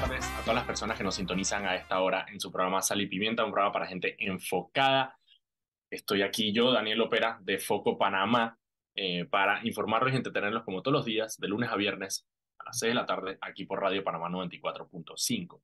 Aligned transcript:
tardes 0.00 0.26
a 0.26 0.40
todas 0.42 0.56
las 0.56 0.66
personas 0.66 0.98
que 0.98 1.04
nos 1.04 1.14
sintonizan 1.14 1.64
a 1.64 1.74
esta 1.74 2.02
hora 2.02 2.26
en 2.30 2.38
su 2.38 2.52
programa 2.52 2.82
Sal 2.82 3.00
y 3.00 3.06
Pimienta, 3.06 3.46
un 3.46 3.50
programa 3.50 3.72
para 3.72 3.86
gente 3.86 4.14
enfocada. 4.18 5.18
Estoy 5.90 6.20
aquí 6.20 6.52
yo, 6.52 6.70
Daniel 6.70 7.00
Opera, 7.00 7.38
de 7.40 7.58
Foco 7.58 7.96
Panamá, 7.96 8.58
eh, 8.94 9.24
para 9.24 9.66
informarlos 9.66 10.12
y 10.12 10.16
entretenerlos 10.16 10.64
como 10.64 10.82
todos 10.82 10.92
los 10.92 11.06
días, 11.06 11.38
de 11.38 11.48
lunes 11.48 11.70
a 11.70 11.76
viernes 11.76 12.28
a 12.58 12.64
las 12.64 12.78
6 12.78 12.90
de 12.90 12.94
la 12.94 13.06
tarde, 13.06 13.38
aquí 13.40 13.64
por 13.64 13.80
Radio 13.80 14.04
Panamá 14.04 14.28
94.5. 14.28 15.62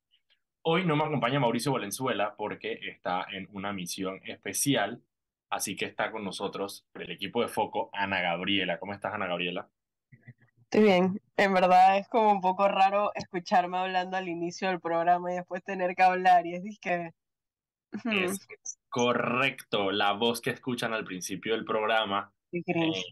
Hoy 0.63 0.87
no 0.87 0.97
me 0.97 1.05
acompaña 1.05 1.39
Mauricio 1.39 1.73
Valenzuela 1.73 2.35
porque 2.35 2.79
está 2.89 3.27
en 3.31 3.49
una 3.53 3.75
misión 3.75 4.23
especial, 4.25 5.03
así 5.51 5.77
que 5.77 5.85
está 5.85 6.11
con 6.11 6.25
nosotros 6.25 6.87
el 6.95 7.11
equipo 7.11 7.43
de 7.43 7.49
Foco, 7.49 7.91
Ana 7.93 8.23
Gabriela. 8.23 8.79
¿Cómo 8.79 8.95
estás, 8.95 9.13
Ana 9.13 9.27
Gabriela? 9.27 9.69
Estoy 10.73 10.87
bien. 10.87 11.21
En 11.37 11.53
verdad 11.53 11.99
es 11.99 12.09
como 12.09 12.33
un 12.33 12.41
poco 12.41 12.67
raro 12.67 13.13
escucharme 13.15 13.77
hablando 13.77 14.17
al 14.17 14.27
inicio 14.27 14.69
del 14.69 14.81
programa 14.81 15.31
y 15.31 15.37
después 15.37 15.63
tener 15.63 15.95
que 15.95 16.03
hablar. 16.03 16.47
Y 16.47 16.55
es 16.55 16.81
que. 16.81 17.11
Es 18.07 18.49
correcto. 18.89 19.91
La 19.91 20.13
voz 20.13 20.41
que 20.41 20.49
escuchan 20.49 20.95
al 20.95 21.05
principio 21.05 21.53
del 21.53 21.67
programa 21.67 22.33
eh, 22.51 23.03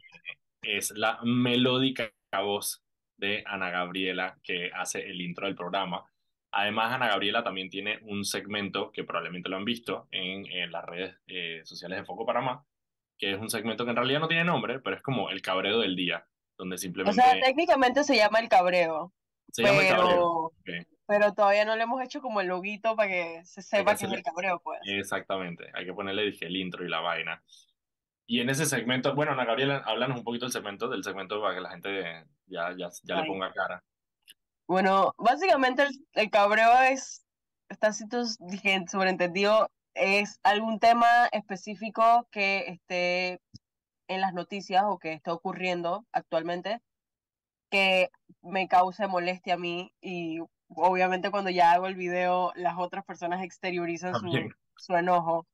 es 0.62 0.92
la 0.92 1.20
melódica 1.22 2.10
voz 2.42 2.82
de 3.18 3.44
Ana 3.44 3.68
Gabriela 3.68 4.38
que 4.42 4.70
hace 4.72 5.06
el 5.10 5.20
intro 5.20 5.44
del 5.44 5.54
programa. 5.54 6.10
Además, 6.52 6.94
Ana 6.94 7.08
Gabriela 7.08 7.44
también 7.44 7.68
tiene 7.68 7.98
un 8.04 8.24
segmento 8.24 8.90
que 8.90 9.04
probablemente 9.04 9.50
lo 9.50 9.58
han 9.58 9.66
visto 9.66 10.08
en, 10.12 10.46
en 10.46 10.72
las 10.72 10.86
redes 10.86 11.14
eh, 11.26 11.60
sociales 11.64 11.98
de 11.98 12.04
Foco 12.06 12.24
Panamá, 12.24 12.64
que 13.18 13.32
es 13.32 13.38
un 13.38 13.50
segmento 13.50 13.84
que 13.84 13.90
en 13.90 13.96
realidad 13.96 14.20
no 14.20 14.28
tiene 14.28 14.44
nombre, 14.44 14.78
pero 14.80 14.96
es 14.96 15.02
como 15.02 15.28
el 15.28 15.42
cabreo 15.42 15.80
del 15.80 15.94
día 15.94 16.26
donde 16.60 16.76
simplemente... 16.76 17.18
O 17.18 17.24
sea, 17.24 17.40
técnicamente 17.40 18.04
se 18.04 18.16
llama 18.16 18.38
el 18.38 18.50
cabreo. 18.50 19.14
Se 19.50 19.62
llama 19.62 19.80
el 19.80 19.88
cabreo. 19.88 20.52
Pero 21.06 21.32
todavía 21.32 21.64
no 21.64 21.74
le 21.74 21.84
hemos 21.84 22.02
hecho 22.02 22.20
como 22.20 22.42
el 22.42 22.48
loguito 22.48 22.94
para 22.96 23.08
que 23.08 23.40
se 23.46 23.62
sepa 23.62 23.96
que, 23.96 24.04
es 24.04 24.12
el 24.12 24.22
cabreo, 24.22 24.60
pues. 24.62 24.78
Exactamente, 24.84 25.70
hay 25.72 25.86
que 25.86 25.94
ponerle, 25.94 26.24
dije, 26.24 26.46
el 26.46 26.56
intro 26.56 26.84
y 26.84 26.90
la 26.90 27.00
vaina. 27.00 27.42
Y 28.26 28.40
en 28.40 28.50
ese 28.50 28.66
segmento, 28.66 29.14
bueno, 29.14 29.32
Ana 29.32 29.46
Gabriela, 29.46 29.82
háblanos 29.86 30.18
un 30.18 30.24
poquito 30.24 30.44
del 30.44 30.52
segmento, 30.52 30.88
del 30.88 31.02
segmento 31.02 31.40
para 31.40 31.54
que 31.54 31.60
la 31.62 31.70
gente 31.70 32.26
ya, 32.46 32.76
ya, 32.76 32.90
ya 33.04 33.22
le 33.22 33.26
ponga 33.26 33.52
cara. 33.54 33.82
Bueno, 34.68 35.14
básicamente 35.16 35.82
el, 35.82 35.88
el 36.12 36.30
cabreo 36.30 36.70
es, 36.82 37.24
está 37.70 37.90
dije, 38.40 38.84
sobreentendido, 38.86 39.70
es 39.94 40.38
algún 40.42 40.78
tema 40.78 41.26
específico 41.32 42.28
que 42.30 42.66
esté 42.68 43.40
en 44.10 44.20
las 44.20 44.34
noticias 44.34 44.82
o 44.86 44.98
que 44.98 45.12
está 45.12 45.32
ocurriendo 45.32 46.04
actualmente 46.12 46.80
que 47.70 48.10
me 48.42 48.66
cause 48.66 49.06
molestia 49.06 49.54
a 49.54 49.56
mí 49.56 49.94
y 50.00 50.40
obviamente 50.68 51.30
cuando 51.30 51.50
ya 51.50 51.72
hago 51.72 51.86
el 51.86 51.94
video 51.94 52.52
las 52.56 52.76
otras 52.76 53.04
personas 53.04 53.44
exteriorizan 53.44 54.14
su, 54.16 54.28
su, 54.76 54.96
enojo. 54.96 55.46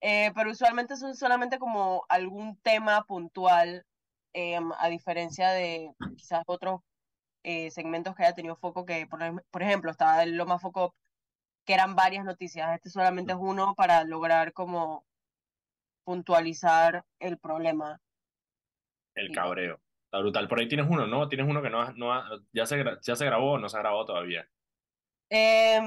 Eh, 0.00 0.32
pero 0.34 0.50
usualmente 0.50 0.96
son 0.96 1.14
solamente 1.16 1.58
como 1.58 2.04
algún 2.08 2.56
tema 2.62 3.04
puntual, 3.04 3.84
em, 4.32 4.70
a 4.78 4.88
diferencia 4.88 5.50
de 5.50 5.92
quizás 6.16 6.42
otros 6.46 6.80
eh, 7.42 7.70
segmentos 7.70 8.14
que 8.14 8.22
haya 8.24 8.34
tenido 8.34 8.56
foco, 8.56 8.86
que 8.86 9.06
por, 9.06 9.20
por 9.50 9.62
ejemplo 9.62 9.90
estaba 9.90 10.22
el 10.22 10.36
Loma 10.36 10.58
Foco, 10.58 10.94
que 11.66 11.74
eran 11.74 11.94
varias 11.96 12.24
noticias. 12.24 12.74
Este 12.74 12.90
solamente 12.90 13.32
es 13.32 13.38
uno 13.40 13.74
para 13.74 14.04
lograr 14.04 14.52
como 14.54 15.04
puntualizar 16.08 17.04
el 17.20 17.36
problema. 17.36 18.00
El 19.14 19.30
cabreo. 19.30 19.78
Está 20.06 20.20
brutal. 20.20 20.48
Por 20.48 20.58
ahí 20.58 20.66
tienes 20.66 20.86
uno, 20.88 21.06
¿no? 21.06 21.28
Tienes 21.28 21.46
uno 21.46 21.60
que 21.60 21.68
no, 21.68 21.92
no 21.92 22.22
ya, 22.50 22.64
se, 22.64 22.82
ya 23.02 23.14
se 23.14 23.26
grabó 23.26 23.52
o 23.52 23.58
no 23.58 23.68
se 23.68 23.76
ha 23.76 23.80
grabado 23.80 24.06
todavía. 24.06 24.48
Eh, 25.28 25.78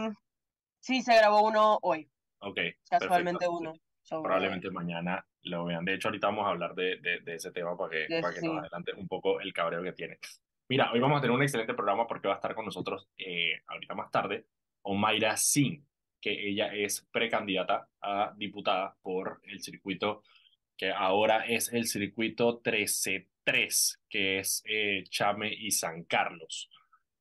sí, 0.79 1.01
se 1.01 1.17
grabó 1.17 1.41
uno 1.41 1.79
hoy. 1.81 2.07
Ok. 2.37 2.59
Casualmente 2.87 3.47
uno. 3.47 3.73
Probablemente 4.07 4.69
mañana 4.69 5.25
lo 5.41 5.65
vean. 5.65 5.85
De 5.85 5.95
hecho, 5.95 6.09
ahorita 6.09 6.27
vamos 6.27 6.45
a 6.45 6.49
hablar 6.51 6.75
de, 6.75 6.97
de, 6.97 7.33
ese 7.33 7.51
tema 7.51 7.75
para 7.75 7.89
que, 7.89 8.21
para 8.21 8.35
que 8.35 8.41
nos 8.41 8.59
adelante 8.59 8.91
un 8.95 9.07
poco 9.07 9.41
el 9.41 9.51
cabreo 9.51 9.81
que 9.81 9.93
tiene. 9.93 10.19
Mira, 10.69 10.91
hoy 10.91 10.99
vamos 10.99 11.17
a 11.17 11.21
tener 11.21 11.35
un 11.35 11.41
excelente 11.41 11.73
programa 11.73 12.05
porque 12.05 12.27
va 12.27 12.35
a 12.35 12.37
estar 12.37 12.53
con 12.53 12.65
nosotros 12.65 13.09
eh, 13.17 13.59
ahorita 13.65 13.95
más 13.95 14.11
tarde 14.11 14.45
Omaira 14.83 15.35
Singh, 15.35 15.83
que 16.21 16.49
ella 16.49 16.73
es 16.73 17.07
precandidata 17.11 17.87
a 18.01 18.33
diputada 18.37 18.95
por 19.01 19.41
el 19.47 19.61
circuito 19.61 20.23
que 20.81 20.91
ahora 20.91 21.45
es 21.45 21.71
el 21.73 21.85
circuito 21.85 22.59
13-3, 22.63 23.99
que 24.09 24.39
es 24.39 24.63
eh, 24.65 25.03
Chame 25.07 25.53
y 25.53 25.69
San 25.69 26.05
Carlos. 26.05 26.71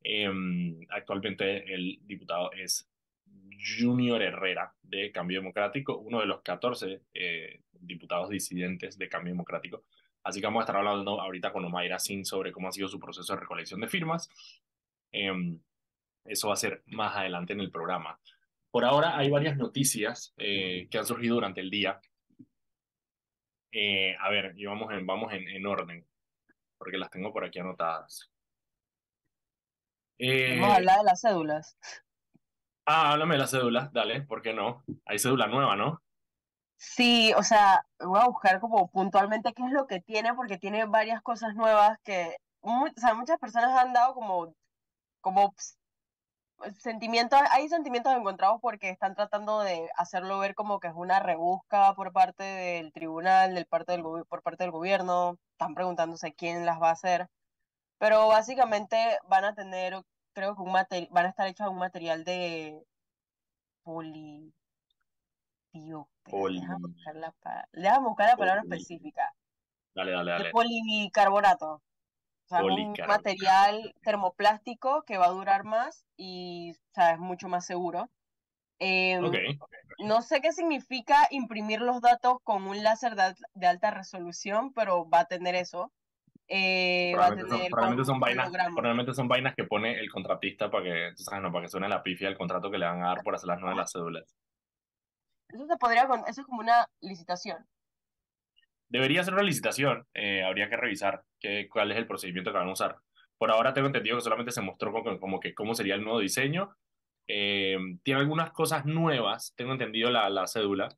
Em, 0.03 0.81
actualmente 0.89 1.71
el 1.71 1.99
diputado 2.01 2.53
es 2.53 2.89
Junior 3.79 4.23
Herrera 4.23 4.73
de 4.83 5.13
Cambio 5.13 5.41
Democrático, 5.41 5.99
uno 5.99 6.21
de 6.21 6.27
los 6.27 6.41
14 6.41 7.03
eh, 7.13 7.61
diputados 7.73 8.31
disidentes 8.31 8.97
de 8.97 9.11
Cambio 9.11 9.35
Democrático. 9.35 9.85
Así 10.23 10.41
que 10.41 10.47
vamos 10.47 10.61
a 10.61 10.65
estar 10.65 10.77
hablando 10.77 11.21
ahorita 11.21 11.53
con 11.53 11.63
Omaira 11.63 11.99
Sin 11.99 12.25
sobre 12.25 12.53
cómo 12.53 12.69
ha 12.69 12.73
sido 12.73 12.89
su 12.89 12.99
proceso 12.99 13.35
de 13.35 13.41
recolección 13.41 13.81
de 13.83 13.89
firmas. 13.89 14.31
Em, 15.13 15.61
eso 16.25 16.49
va 16.49 16.55
a 16.55 16.57
ser 16.57 16.83
más 16.87 17.15
adelante 17.15 17.53
en 17.53 17.61
el 17.61 17.71
programa. 17.71 18.19
Por 18.71 18.85
ahora 18.85 19.17
hay 19.17 19.31
varias 19.31 19.57
noticias 19.57 20.33
eh, 20.37 20.89
que 20.91 20.99
han 20.99 21.07
surgido 21.07 21.35
durante 21.35 21.61
el 21.61 21.71
día 21.71 22.01
eh, 23.73 24.17
a 24.19 24.29
ver, 24.31 24.53
y 24.57 24.67
vamos 24.67 24.93
en, 24.93 25.07
vamos 25.07 25.33
en, 25.33 25.49
en 25.49 25.67
orden, 25.67 26.07
porque 26.77 26.99
las 26.99 27.11
tengo 27.11 27.33
por 27.33 27.45
aquí 27.45 27.61
anotadas. 27.61 28.31
Eh, 30.19 30.59
vamos 30.59 30.75
a 30.75 30.77
hablar 30.77 30.99
de 30.99 31.05
las 31.05 31.21
cédulas. 31.21 31.79
Ah, 32.85 33.13
háblame 33.13 33.35
de 33.35 33.41
las 33.41 33.51
cédulas, 33.51 33.93
dale, 33.93 34.23
¿por 34.23 34.43
qué 34.43 34.53
no? 34.53 34.83
Hay 35.07 35.19
cédula 35.19 35.47
nueva, 35.47 35.77
¿no? 35.77 36.03
Sí, 36.77 37.33
o 37.37 37.43
sea, 37.43 37.85
voy 38.01 38.19
a 38.21 38.27
buscar 38.27 38.59
como 38.59 38.91
puntualmente 38.91 39.53
qué 39.53 39.63
es 39.63 39.71
lo 39.71 39.87
que 39.87 40.01
tiene, 40.01 40.35
porque 40.35 40.59
tiene 40.59 40.87
varias 40.87 41.23
cosas 41.23 41.55
nuevas 41.55 41.99
que, 42.03 42.37
o 42.61 42.89
sea, 42.97 43.15
muchas 43.15 43.39
personas 43.39 43.79
han 43.79 43.93
dado 43.93 44.15
como, 44.15 44.55
como 45.21 45.55
sentimientos, 46.79 47.39
hay 47.51 47.69
sentimientos 47.69 48.15
encontrados 48.15 48.61
porque 48.61 48.91
están 48.91 49.15
tratando 49.15 49.61
de 49.61 49.89
hacerlo 49.97 50.39
ver 50.39 50.55
como 50.55 50.81
que 50.81 50.89
es 50.89 50.95
una 50.95 51.21
rebusca 51.21 51.95
por 51.95 52.13
parte 52.13 52.43
del 52.43 52.93
tribunal, 52.93 53.55
del 53.55 53.67
parte 53.67 53.93
del, 53.93 54.03
por 54.03 54.43
parte 54.43 54.65
del 54.65 54.71
gobierno, 54.71 55.39
están 55.53 55.75
preguntándose 55.75 56.35
quién 56.35 56.67
las 56.67 56.81
va 56.81 56.89
a 56.89 56.93
hacer, 56.93 57.29
pero 57.99 58.29
básicamente 58.29 58.97
van 59.29 59.45
a 59.45 59.55
tener, 59.55 60.01
creo 60.33 60.55
que 60.55 60.63
un 60.63 60.73
van 60.73 61.27
a 61.27 61.29
estar 61.29 61.47
hechos 61.47 61.69
un 61.69 61.79
material 61.79 62.25
de 62.25 62.83
poli... 63.83 64.53
Poli... 66.25 66.61
Déjame 66.61 66.89
buscar 66.89 67.15
la, 67.15 67.99
buscar 68.01 68.29
la 68.29 68.37
palabra 68.37 68.63
específica. 68.63 69.33
Dale, 69.95 70.13
dale, 70.13 70.33
dale. 70.33 70.45
De 70.45 70.51
policarbonato 70.51 71.81
sea, 72.51 72.65
un 72.65 72.95
material 73.07 73.95
termoplástico 74.03 75.03
que 75.03 75.19
va 75.19 75.27
a 75.27 75.31
durar 75.31 75.65
más 75.65 76.07
y 76.17 76.71
es 76.71 77.19
mucho 77.19 77.49
más 77.49 77.65
seguro. 77.65 78.11
Em, 78.79 79.23
no 79.99 80.23
sé 80.23 80.41
qué 80.41 80.53
significa 80.53 81.29
imprimir 81.31 81.81
los 81.81 82.01
datos 82.01 82.39
con 82.43 82.67
un 82.67 82.83
láser 82.83 83.15
de, 83.15 83.67
alta 83.67 83.91
resolución, 83.91 84.73
pero 84.73 85.09
va 85.09 85.21
a 85.21 85.25
tener 85.27 85.55
eso. 85.55 85.93
Eh, 86.49 87.13
probablemente, 87.13 88.05
son, 88.05 88.19
vainas, 88.19 88.51
probablemente 88.51 89.15
son 89.15 89.29
vainas 89.29 89.55
que 89.55 89.65
pone 89.65 90.01
el 90.01 90.11
contratista 90.11 90.71
para 90.71 90.83
que, 90.83 91.13
sabes, 91.17 91.43
no, 91.43 91.53
para 91.53 91.67
que 91.67 91.71
suene 91.71 91.89
la 91.89 92.03
pifia 92.03 92.27
del 92.29 92.39
contrato 92.39 92.71
que 92.71 92.79
le 92.79 92.87
van 92.87 93.03
a 93.05 93.09
dar 93.09 93.23
por 93.23 93.35
hacer 93.35 93.47
las 93.47 93.61
nuevas 93.61 93.77
las 93.77 93.93
cédulas. 93.93 94.37
Eso 95.49 95.67
se 95.67 95.77
podría, 95.77 96.09
eso 96.27 96.41
es 96.41 96.47
como 96.47 96.61
una 96.61 96.89
licitación. 97.01 97.65
Debería 98.91 99.23
ser 99.23 99.35
una 99.35 99.45
licitación, 99.45 100.05
eh, 100.15 100.43
habría 100.43 100.69
que 100.69 100.77
revisar 100.77 101.23
qué, 101.39 101.69
cuál 101.71 101.93
es 101.93 101.97
el 101.97 102.09
procedimiento 102.09 102.51
que 102.51 102.59
van 102.59 102.69
a 102.69 102.73
usar. 102.73 102.97
Por 103.39 103.53
ahora 103.53 103.73
tengo 103.73 103.87
entendido 103.87 104.17
que 104.17 104.23
solamente 104.23 104.51
se 104.51 104.61
mostró 104.61 104.93
como, 104.93 105.21
como 105.21 105.39
que 105.39 105.55
cómo 105.55 105.75
sería 105.75 105.95
el 105.95 106.03
nuevo 106.03 106.19
diseño. 106.19 106.77
Eh, 107.29 107.79
tiene 108.03 108.21
algunas 108.21 108.51
cosas 108.51 108.85
nuevas, 108.87 109.55
tengo 109.57 109.73
entendido 109.73 110.11
la, 110.11 110.29
la 110.29 110.49
cédula. 110.49 110.89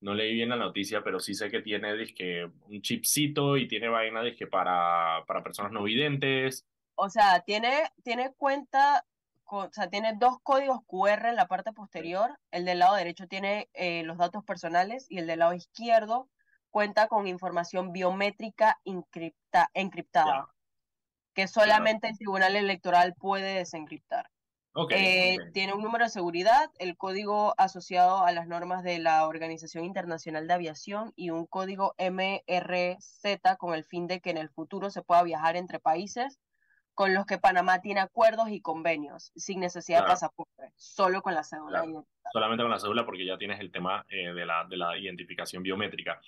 No 0.00 0.14
leí 0.14 0.32
bien 0.32 0.50
la 0.50 0.56
noticia, 0.56 1.02
pero 1.02 1.18
sí 1.18 1.34
sé 1.34 1.50
que 1.50 1.60
tiene 1.60 1.96
disque, 1.96 2.48
un 2.68 2.80
chipcito 2.80 3.56
y 3.56 3.66
tiene 3.66 3.88
vaina 3.88 4.22
disque, 4.22 4.46
para, 4.46 5.24
para 5.26 5.42
personas 5.42 5.72
no 5.72 5.82
videntes. 5.82 6.64
O 6.94 7.10
sea, 7.10 7.40
tiene, 7.40 7.90
tiene 8.04 8.32
cuenta, 8.36 9.04
o 9.46 9.68
sea, 9.72 9.90
tiene 9.90 10.12
dos 10.20 10.38
códigos 10.44 10.82
QR 10.86 11.26
en 11.26 11.36
la 11.36 11.48
parte 11.48 11.72
posterior. 11.72 12.38
El 12.52 12.64
del 12.64 12.78
lado 12.78 12.94
derecho 12.94 13.26
tiene 13.26 13.68
eh, 13.74 14.04
los 14.04 14.18
datos 14.18 14.44
personales 14.44 15.06
y 15.10 15.18
el 15.18 15.26
del 15.26 15.40
lado 15.40 15.54
izquierdo 15.54 16.28
cuenta 16.74 17.06
con 17.06 17.28
información 17.28 17.92
biométrica 17.92 18.80
encriptada, 18.82 20.48
que 21.32 21.46
solamente 21.46 22.08
el 22.08 22.18
Tribunal 22.18 22.56
Electoral 22.56 23.14
puede 23.14 23.54
desencriptar. 23.54 24.28
Eh, 24.90 25.36
tiene 25.52 25.72
un 25.72 25.84
número 25.84 26.02
de 26.02 26.10
seguridad, 26.10 26.68
el 26.80 26.96
código 26.96 27.54
asociado 27.58 28.24
a 28.24 28.32
las 28.32 28.48
normas 28.48 28.82
de 28.82 28.98
la 28.98 29.28
Organización 29.28 29.84
Internacional 29.84 30.48
de 30.48 30.54
Aviación 30.54 31.12
y 31.14 31.30
un 31.30 31.46
código 31.46 31.94
MRZ 31.96 33.56
con 33.56 33.74
el 33.76 33.84
fin 33.84 34.08
de 34.08 34.18
que 34.18 34.30
en 34.30 34.38
el 34.38 34.50
futuro 34.50 34.90
se 34.90 35.02
pueda 35.02 35.22
viajar 35.22 35.54
entre 35.54 35.78
países 35.78 36.40
con 36.92 37.14
los 37.14 37.24
que 37.24 37.38
Panamá 37.38 37.82
tiene 37.82 38.00
acuerdos 38.00 38.48
y 38.50 38.60
convenios, 38.60 39.30
sin 39.36 39.60
necesidad 39.60 40.00
de 40.00 40.08
pasaporte, 40.08 40.72
solo 40.74 41.22
con 41.22 41.34
la 41.34 41.44
cédula. 41.44 41.84
Solamente 42.32 42.64
con 42.64 42.70
la 42.72 42.80
cédula 42.80 43.06
porque 43.06 43.26
ya 43.26 43.38
tienes 43.38 43.60
el 43.60 43.70
tema 43.70 44.04
eh, 44.08 44.32
de, 44.32 44.44
la, 44.44 44.64
de 44.68 44.76
la 44.76 44.98
identificación 44.98 45.62
biométrica. 45.62 46.20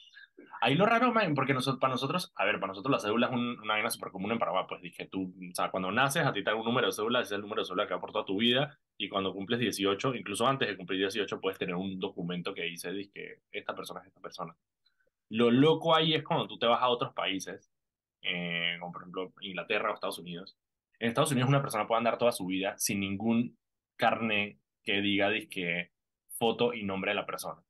Ahí 0.60 0.74
lo 0.74 0.86
raro, 0.86 1.12
porque 1.34 1.54
nosotros, 1.54 1.80
para 1.80 1.92
nosotros, 1.92 2.32
a 2.34 2.44
ver, 2.44 2.58
para 2.58 2.68
nosotros 2.68 2.90
la 2.90 2.98
cédula 2.98 3.26
es 3.26 3.32
una 3.32 3.74
vaina 3.74 3.90
súper 3.90 4.10
común 4.10 4.32
en 4.32 4.38
Paraguay, 4.38 4.64
pues 4.68 4.80
dije 4.80 5.06
tú, 5.06 5.34
o 5.50 5.54
sea, 5.54 5.70
cuando 5.70 5.92
naces 5.92 6.24
a 6.24 6.32
ti 6.32 6.42
te 6.42 6.50
dan 6.50 6.58
un 6.58 6.64
número 6.64 6.86
de 6.86 6.92
cédula, 6.92 7.20
ese 7.20 7.34
es 7.34 7.36
el 7.36 7.42
número 7.42 7.62
de 7.62 7.66
cédula 7.66 7.86
que 7.86 7.94
ha 7.94 8.00
por 8.00 8.12
toda 8.12 8.24
tu 8.24 8.38
vida, 8.38 8.78
y 8.96 9.08
cuando 9.08 9.32
cumples 9.32 9.60
18, 9.60 10.14
incluso 10.14 10.46
antes 10.46 10.68
de 10.68 10.76
cumplir 10.76 11.00
18, 11.00 11.40
puedes 11.40 11.58
tener 11.58 11.74
un 11.74 11.98
documento 11.98 12.54
que 12.54 12.62
dice 12.62 12.90
que 13.12 13.40
esta 13.52 13.74
persona 13.74 14.00
es 14.00 14.06
esta 14.08 14.20
persona. 14.20 14.56
Lo 15.28 15.50
loco 15.50 15.94
ahí 15.94 16.14
es 16.14 16.22
cuando 16.22 16.46
tú 16.46 16.58
te 16.58 16.66
vas 16.66 16.82
a 16.82 16.88
otros 16.88 17.12
países, 17.12 17.70
eh, 18.22 18.76
como 18.80 18.92
por 18.92 19.02
ejemplo 19.02 19.32
Inglaterra 19.40 19.90
o 19.90 19.94
Estados 19.94 20.18
Unidos. 20.18 20.56
En 20.98 21.08
Estados 21.08 21.32
Unidos 21.32 21.48
una 21.48 21.62
persona 21.62 21.86
puede 21.86 21.98
andar 21.98 22.18
toda 22.18 22.32
su 22.32 22.46
vida 22.46 22.76
sin 22.78 23.00
ningún 23.00 23.58
carné 23.96 24.58
que 24.82 25.00
diga 25.00 25.30
que 25.50 25.90
foto 26.38 26.72
y 26.72 26.84
nombre 26.84 27.10
de 27.10 27.16
la 27.16 27.26
persona. 27.26 27.65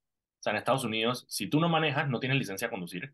Sea, 0.47 0.53
en 0.53 0.59
Estados 0.59 0.85
Unidos, 0.85 1.27
si 1.29 1.49
tú 1.49 1.59
no 1.59 1.69
manejas, 1.69 2.09
no 2.09 2.21
tienes 2.21 2.39
licencia 2.39 2.69
de 2.69 2.71
conducir. 2.71 3.13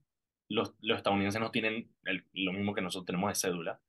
Los, 0.50 0.74
los 0.82 0.98
estadounidenses 0.98 1.40
no 1.40 1.50
tienen 1.50 1.90
lo 2.34 2.52
mismo 2.52 2.74
que 2.74 2.82
nosotros 2.82 3.06
tenemos 3.06 3.30
de 3.30 3.36
cédula. 3.36 3.80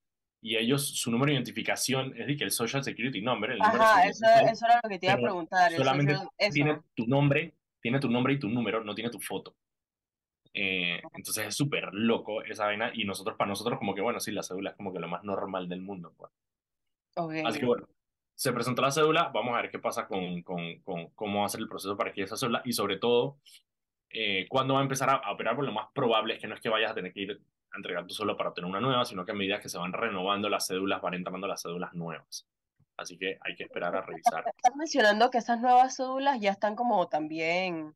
Y 0.42 0.56
ellos, 0.56 0.88
su 0.88 1.12
número 1.12 1.28
de 1.28 1.34
identificación 1.34 2.14
es 2.16 2.26
de 2.26 2.38
que 2.38 2.46
el 2.46 2.52
Social 2.52 2.86
Security 2.86 3.22
Number. 3.22 3.52
El 3.52 3.62
Ajá, 3.62 4.06
eso, 4.06 4.26
eso, 4.50 4.66
era 4.66 4.80
lo 4.82 4.90
que 4.90 4.98
te 4.98 5.08
iba 5.08 5.16
a 5.16 5.18
preguntar. 5.18 5.74
Solamente 5.74 6.16
tiene 6.54 6.80
tu 6.96 7.06
nombre, 7.06 7.54
tiene 7.82 8.00
tu 8.00 8.10
nombre 8.10 8.32
y 8.32 8.40
tu 8.40 8.48
número, 8.48 8.82
no 8.82 8.96
tiene 8.96 9.10
tu 9.10 9.20
foto. 9.20 9.58
Eh, 10.54 11.02
entonces 11.14 11.48
es 11.48 11.54
súper 11.54 11.90
loco 11.92 12.44
esa 12.44 12.68
vaina 12.68 12.92
y 12.94 13.04
nosotros, 13.04 13.36
para 13.36 13.50
nosotros, 13.50 13.78
como 13.78 13.94
que 13.94 14.00
bueno, 14.00 14.22
sí, 14.22 14.32
la 14.32 14.44
cédula 14.44 14.70
es 14.70 14.78
como 14.78 14.94
que 14.94 15.00
lo 15.00 15.10
más 15.10 15.26
normal 15.26 15.68
del 15.68 15.82
mundo. 15.82 16.14
Pues. 16.16 16.32
Así 17.46 17.60
que 17.60 17.66
bueno, 17.66 17.90
se 18.36 18.52
presentó 18.52 18.82
la 18.82 18.92
cédula, 18.92 19.30
vamos 19.34 19.54
a 19.56 19.62
ver 19.62 19.72
qué 19.72 19.80
pasa 19.80 20.08
con, 20.08 20.42
con, 20.42 20.80
con 20.82 21.10
cómo 21.10 21.42
va 21.42 21.46
a 21.46 21.50
ser 21.50 21.62
el 21.62 21.70
proceso 21.70 21.96
para 21.96 22.12
que 22.12 22.24
esa 22.24 22.38
cédula 22.38 22.62
y 22.66 22.74
sobre 22.74 22.98
todo 22.98 23.38
eh, 24.10 24.46
cuándo 24.48 24.76
va 24.76 24.82
a 24.82 24.84
empezar 24.84 25.10
a, 25.10 25.32
operar, 25.32 25.56
pues 25.56 25.66
lo 25.66 25.74
más 25.74 25.88
probable 25.94 26.36
es 26.36 26.42
que 26.42 26.48
no 26.48 26.56
es 26.56 26.62
que 26.62 26.70
vayas 26.70 26.92
a 26.92 26.96
tener 26.96 27.12
que 27.14 27.22
ir 27.22 27.42
a 27.72 27.78
entregar 27.78 28.06
tú 28.06 28.14
solo 28.14 28.38
para 28.38 28.50
obtener 28.50 28.70
una 28.70 28.80
nueva, 28.80 29.06
sino 29.06 29.26
que 29.26 29.32
a 29.32 29.36
medida 29.36 29.60
que 29.60 29.70
se 29.70 29.80
van 29.80 29.92
renovando 29.92 30.50
las 30.50 30.68
cédulas, 30.68 31.02
van 31.02 31.16
entrando 31.16 31.48
las 31.48 31.64
cédulas 31.64 31.94
nuevas. 31.94 32.48
Así 32.96 33.18
que 33.18 33.40
hay 33.42 33.56
que 33.56 33.64
esperar 33.64 33.96
a 33.96 34.02
revisar. 34.02 34.44
Estás 34.56 34.76
mencionando 34.76 35.32
que 35.32 35.40
esas 35.40 35.60
nuevas 35.60 35.96
cédulas 35.96 36.40
ya 36.40 36.52
están 36.52 36.76
como 36.76 37.08
también, 37.08 37.96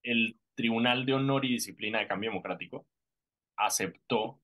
el 0.03 0.38
Tribunal 0.55 1.05
de 1.05 1.13
Honor 1.13 1.45
y 1.45 1.53
Disciplina 1.53 1.99
de 1.99 2.07
Cambio 2.07 2.29
Democrático 2.29 2.85
aceptó 3.57 4.39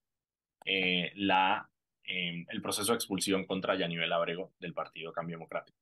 eh, 0.65 1.11
la, 1.15 1.69
em, 2.03 2.45
el 2.49 2.61
proceso 2.61 2.91
de 2.91 2.97
expulsión 2.97 3.45
contra 3.45 3.75
Yanivel 3.75 4.11
Abrego 4.11 4.53
del 4.59 4.73
Partido 4.73 5.11
Cambio 5.13 5.37
Democrático. 5.37 5.77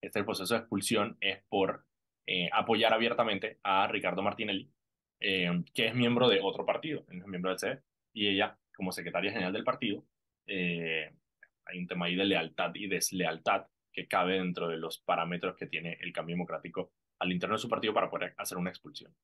Este 0.00 0.22
proceso 0.24 0.54
de 0.54 0.60
expulsión 0.60 1.16
es 1.20 1.42
por 1.48 1.84
eh, 2.26 2.48
apoyar 2.52 2.92
abiertamente 2.92 3.58
a 3.62 3.88
Ricardo 3.88 4.22
Martinelli, 4.22 4.70
eh, 5.20 5.64
que 5.74 5.86
es 5.86 5.94
miembro 5.94 6.28
de 6.28 6.40
otro 6.40 6.64
partido, 6.64 7.04
es 7.08 7.26
miembro 7.26 7.50
del 7.50 7.58
CDE, 7.58 7.82
y 8.12 8.28
ella, 8.28 8.58
como 8.76 8.92
secretaria 8.92 9.32
general 9.32 9.52
del 9.52 9.64
partido, 9.64 10.04
eh, 10.46 11.12
hay 11.68 11.78
un 11.78 11.86
tema 11.86 12.06
ahí 12.06 12.16
de 12.16 12.24
lealtad 12.24 12.74
y 12.74 12.86
deslealtad 12.86 13.66
que 13.92 14.06
cabe 14.06 14.34
dentro 14.34 14.68
de 14.68 14.76
los 14.76 14.98
parámetros 14.98 15.56
que 15.56 15.66
tiene 15.66 15.98
el 16.00 16.12
cambio 16.12 16.34
democrático 16.34 16.92
al 17.18 17.32
interno 17.32 17.56
de 17.56 17.62
su 17.62 17.68
partido 17.68 17.94
para 17.94 18.10
poder 18.10 18.34
hacer 18.38 18.58
una 18.58 18.70
expulsión. 18.70 19.14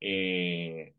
Eh, 0.00 0.94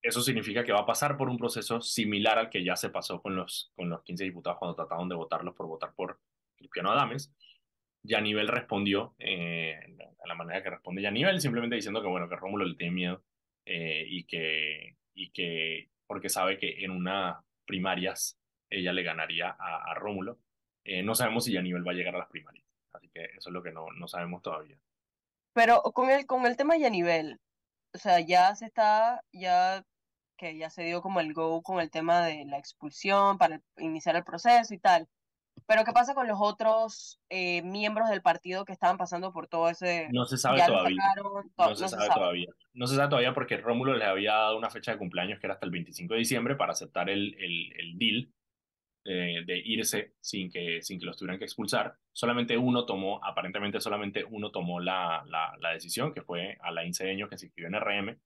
eso 0.00 0.20
significa 0.20 0.64
que 0.64 0.72
va 0.72 0.80
a 0.80 0.86
pasar 0.86 1.16
por 1.16 1.28
un 1.28 1.38
proceso 1.38 1.80
similar 1.80 2.38
al 2.38 2.50
que 2.50 2.64
ya 2.64 2.76
se 2.76 2.90
pasó 2.90 3.22
con 3.22 3.36
los, 3.36 3.72
con 3.76 3.88
los 3.88 4.02
15 4.02 4.24
diputados 4.24 4.58
cuando 4.58 4.74
trataron 4.74 5.08
de 5.08 5.14
votarlos 5.14 5.54
por 5.54 5.66
votar 5.66 5.94
por 5.94 6.20
Cristiano 6.56 6.90
Adames, 6.90 7.32
Yanivel 8.02 8.48
respondió 8.48 9.14
eh, 9.18 9.78
de 9.96 10.26
la 10.26 10.34
manera 10.34 10.62
que 10.62 10.70
responde 10.70 11.02
Yanivel, 11.02 11.40
simplemente 11.40 11.76
diciendo 11.76 12.02
que 12.02 12.08
bueno, 12.08 12.28
que 12.28 12.36
Rómulo 12.36 12.64
le 12.64 12.74
tiene 12.74 12.92
miedo 12.92 13.22
eh, 13.64 14.04
y, 14.08 14.24
que, 14.24 14.96
y 15.14 15.30
que, 15.30 15.90
porque 16.06 16.28
sabe 16.28 16.58
que 16.58 16.84
en 16.84 16.90
unas 16.90 17.36
primarias 17.64 18.40
ella 18.72 18.92
le 18.92 19.02
ganaría 19.02 19.56
a, 19.58 19.94
Rómulo. 19.94 20.38
Eh, 20.84 21.02
no 21.02 21.14
sabemos 21.14 21.44
si 21.44 21.52
ya 21.52 21.62
nivel 21.62 21.86
va 21.86 21.92
a 21.92 21.94
llegar 21.94 22.14
a 22.16 22.18
las 22.18 22.28
primarias, 22.28 22.66
así 22.92 23.08
que 23.08 23.24
eso 23.24 23.50
es 23.50 23.52
lo 23.52 23.62
que 23.62 23.72
no, 23.72 23.86
no 23.92 24.08
sabemos 24.08 24.42
todavía. 24.42 24.76
Pero 25.52 25.82
con 25.82 26.10
el, 26.10 26.26
con 26.26 26.46
el 26.46 26.56
tema 26.56 26.76
Yanivel, 26.76 27.38
o 27.94 27.98
sea, 27.98 28.20
ya 28.20 28.54
se 28.54 28.66
está, 28.66 29.22
ya 29.32 29.84
que 30.36 30.56
ya 30.56 30.70
se 30.70 30.82
dio 30.82 31.02
como 31.02 31.20
el 31.20 31.34
go 31.34 31.62
con 31.62 31.80
el 31.80 31.90
tema 31.90 32.24
de 32.24 32.44
la 32.46 32.58
expulsión 32.58 33.38
para 33.38 33.60
iniciar 33.76 34.16
el 34.16 34.24
proceso 34.24 34.74
y 34.74 34.78
tal. 34.78 35.08
Pero 35.66 35.84
¿qué 35.84 35.92
pasa 35.92 36.14
con 36.14 36.26
los 36.26 36.38
otros 36.40 37.20
eh, 37.28 37.62
miembros 37.62 38.08
del 38.08 38.22
partido 38.22 38.64
que 38.64 38.72
estaban 38.72 38.96
pasando 38.96 39.32
por 39.32 39.46
todo 39.46 39.68
ese... 39.68 40.08
No 40.10 40.24
se 40.24 40.38
sabe 40.38 40.60
todavía. 40.66 40.96
no, 41.56 41.76
se, 41.76 41.88
sabe, 41.88 42.08
todavía. 42.08 42.48
No 42.72 42.86
se 42.86 42.96
sabe 42.96 43.08
todavía 43.10 43.34
porque 43.34 43.58
Rómulo 43.58 43.94
les 43.94 44.08
había 44.08 44.32
dado 44.32 44.58
una 44.58 44.70
fecha 44.70 44.92
de 44.92 44.98
cumpleaños 44.98 45.38
que 45.38 45.46
era 45.46 45.54
hasta 45.54 45.66
el 45.66 45.72
25 45.72 46.14
de 46.14 46.18
diciembre 46.18 46.56
para 46.56 46.72
aceptar 46.72 47.10
el, 47.10 47.36
el, 47.38 47.72
el 47.78 47.98
deal 47.98 48.32
eh, 49.04 49.42
de 49.44 49.58
irse 49.58 50.14
sin 50.20 50.50
que, 50.50 50.82
sin 50.82 50.98
que 50.98 51.06
los 51.06 51.16
tuvieran 51.16 51.38
que 51.38 51.44
expulsar. 51.44 51.96
Solamente 52.12 52.56
uno 52.56 52.86
tomó, 52.86 53.24
aparentemente 53.24 53.80
solamente 53.80 54.24
uno 54.24 54.50
tomó 54.50 54.80
la, 54.80 55.24
la, 55.26 55.56
la 55.60 55.70
decisión, 55.70 56.14
que 56.14 56.22
fue 56.22 56.58
Alain 56.60 56.94
Cedeño, 56.94 57.28
que 57.28 57.38
se 57.38 57.46
inscribió 57.46 57.68
en 57.68 57.80
RM, 57.80 58.18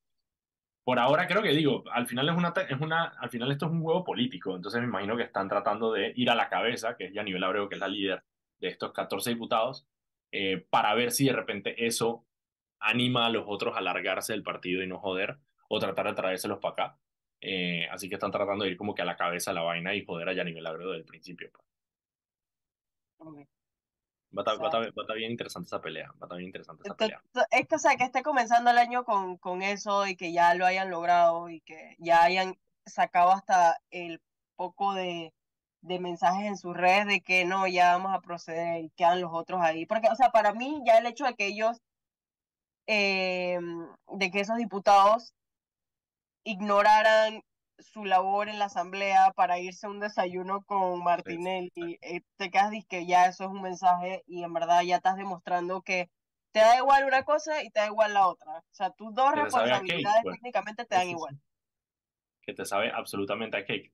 por 0.87 1.01
ahora 1.01 1.27
creo 1.27 1.43
que 1.43 1.51
digo, 1.51 1.83
al 1.91 2.07
final 2.07 2.29
es 2.29 2.37
una, 2.37 2.55
es 2.69 2.81
una, 2.81 3.07
al 3.07 3.29
final 3.29 3.51
esto 3.51 3.67
es 3.67 3.73
un 3.73 3.83
juego 3.83 4.05
político, 4.05 4.55
entonces 4.55 4.81
me 4.81 4.87
imagino 4.87 5.17
que 5.17 5.25
están 5.25 5.49
tratando 5.49 5.93
de 5.93 6.13
ir 6.15 6.31
a 6.31 6.37
la 6.37 6.49
cabeza, 6.49 6.97
que 6.97 7.07
es 7.07 7.13
Yanivel 7.13 7.43
Abreu, 7.43 7.69
que 7.69 7.75
es 7.75 7.81
la 7.81 7.89
líder 7.89 8.23
de 8.61 8.69
estos 8.69 8.93
14 8.93 9.31
diputados, 9.31 9.89
eh, 10.31 10.65
para 10.71 10.95
ver 10.95 11.11
si 11.11 11.27
de 11.27 11.33
repente 11.33 11.87
eso 11.87 12.25
anima 12.79 13.27
a 13.27 13.31
los 13.31 13.47
otros 13.49 13.77
a 13.77 13.81
largarse 13.81 14.33
del 14.33 14.45
partido 14.45 14.81
y 14.81 14.87
no 14.87 15.01
joder, 15.01 15.39
o 15.69 15.81
tratar 15.81 16.07
de 16.07 16.15
traérselos 16.15 16.61
para 16.61 16.73
acá. 16.73 16.99
Eh, 17.41 17.87
así 17.91 18.09
que 18.09 18.15
están 18.15 18.31
tratando 18.31 18.65
de 18.65 18.71
ir 18.71 18.77
como 18.77 18.95
que 18.95 19.03
a 19.03 19.07
la 19.07 19.17
cabeza 19.17 19.53
la 19.53 19.63
vaina 19.63 19.95
y 19.95 20.05
joder 20.05 20.29
a 20.29 20.33
Yanivel 20.33 20.67
Abreu 20.67 20.91
desde 20.91 21.01
el 21.01 21.07
principio. 21.07 21.51
Pues. 23.17 23.47
Va 24.37 24.43
a, 24.43 24.91
estar, 24.91 25.17
bien 25.17 25.31
interesante 25.31 25.67
esa 25.67 25.81
pelea. 25.81 26.09
Va 26.09 26.23
a 26.23 26.27
estar 26.27 26.39
bien 26.39 26.49
interesante 26.49 26.83
esa 26.85 26.97
pelea. 26.97 27.23
Es 27.51 27.69
que, 27.69 27.75
o 27.75 27.79
sea, 27.79 27.97
que 27.97 28.05
esté 28.05 28.23
comenzando 28.23 28.71
el 28.71 28.79
año 28.79 29.05
con, 29.05 29.39
con 29.39 29.63
eso 29.63 30.07
y 30.07 30.17
que 30.17 30.33
ya 30.33 30.55
lo 30.55 30.67
hayan 30.67 30.91
logrado 30.91 31.49
y 31.49 31.61
que 31.61 31.97
ya 31.99 32.23
hayan 32.23 32.59
sacado 32.85 33.33
hasta 33.33 33.79
el 33.91 34.21
poco 34.57 34.95
de, 34.95 35.33
de 35.87 36.01
mensajes 36.01 36.47
en 36.47 36.57
sus 36.57 36.77
redes 36.77 37.07
de 37.07 37.21
que 37.21 37.45
no, 37.45 37.67
ya 37.67 37.93
vamos 37.97 38.15
a 38.15 38.21
proceder 38.21 38.85
y 38.85 38.91
quedan 38.91 39.21
los 39.21 39.31
otros 39.33 39.61
ahí. 39.63 39.87
Porque, 39.87 40.09
o 40.11 40.17
sea, 40.17 40.31
para 40.31 40.53
mí 40.53 40.83
ya 40.85 40.99
el 40.99 41.07
hecho 41.07 41.25
de 41.25 41.35
que 41.35 41.47
ellos, 41.47 41.81
eh, 42.87 43.59
de 44.13 44.31
que 44.31 44.41
esos 44.41 44.57
diputados 44.57 45.35
ignoraran 46.47 47.43
su 47.79 48.05
labor 48.05 48.49
en 48.49 48.59
la 48.59 48.67
asamblea 48.67 49.33
para 49.35 49.59
irse 49.59 49.87
a 49.87 49.91
un 49.91 50.01
desayuno 50.01 50.63
con 50.63 51.03
Martinelli, 51.03 51.99
eh, 52.01 52.23
te 52.37 52.51
quedas 52.51 52.73
que 52.89 53.05
ya 53.05 53.27
eso 53.27 53.45
es 53.45 53.51
un 53.51 53.63
mensaje 53.63 54.23
y 54.27 54.45
en 54.45 54.53
verdad 54.55 54.83
ya 54.83 54.97
estás 54.97 55.17
demostrando 55.17 55.83
que 55.83 56.09
te 56.53 56.61
da 56.61 56.79
igual 56.79 57.05
una 57.05 57.25
cosa 57.25 57.63
y 57.63 57.71
te 57.71 57.81
da 57.81 57.87
igual 57.87 58.15
la 58.15 58.29
otra. 58.29 58.59
O 58.59 58.75
sea, 58.75 58.91
tus 58.91 59.13
dos 59.13 59.33
responsabilidades 59.35 60.23
pues. 60.23 60.37
técnicamente 60.37 60.85
te 60.87 60.95
dan 60.95 61.09
igual. 61.09 61.39
Que 62.41 62.55
te 62.55 62.65
sabe 62.65 62.91
absolutamente 62.91 63.59
a 63.59 63.67
cake. 63.67 63.93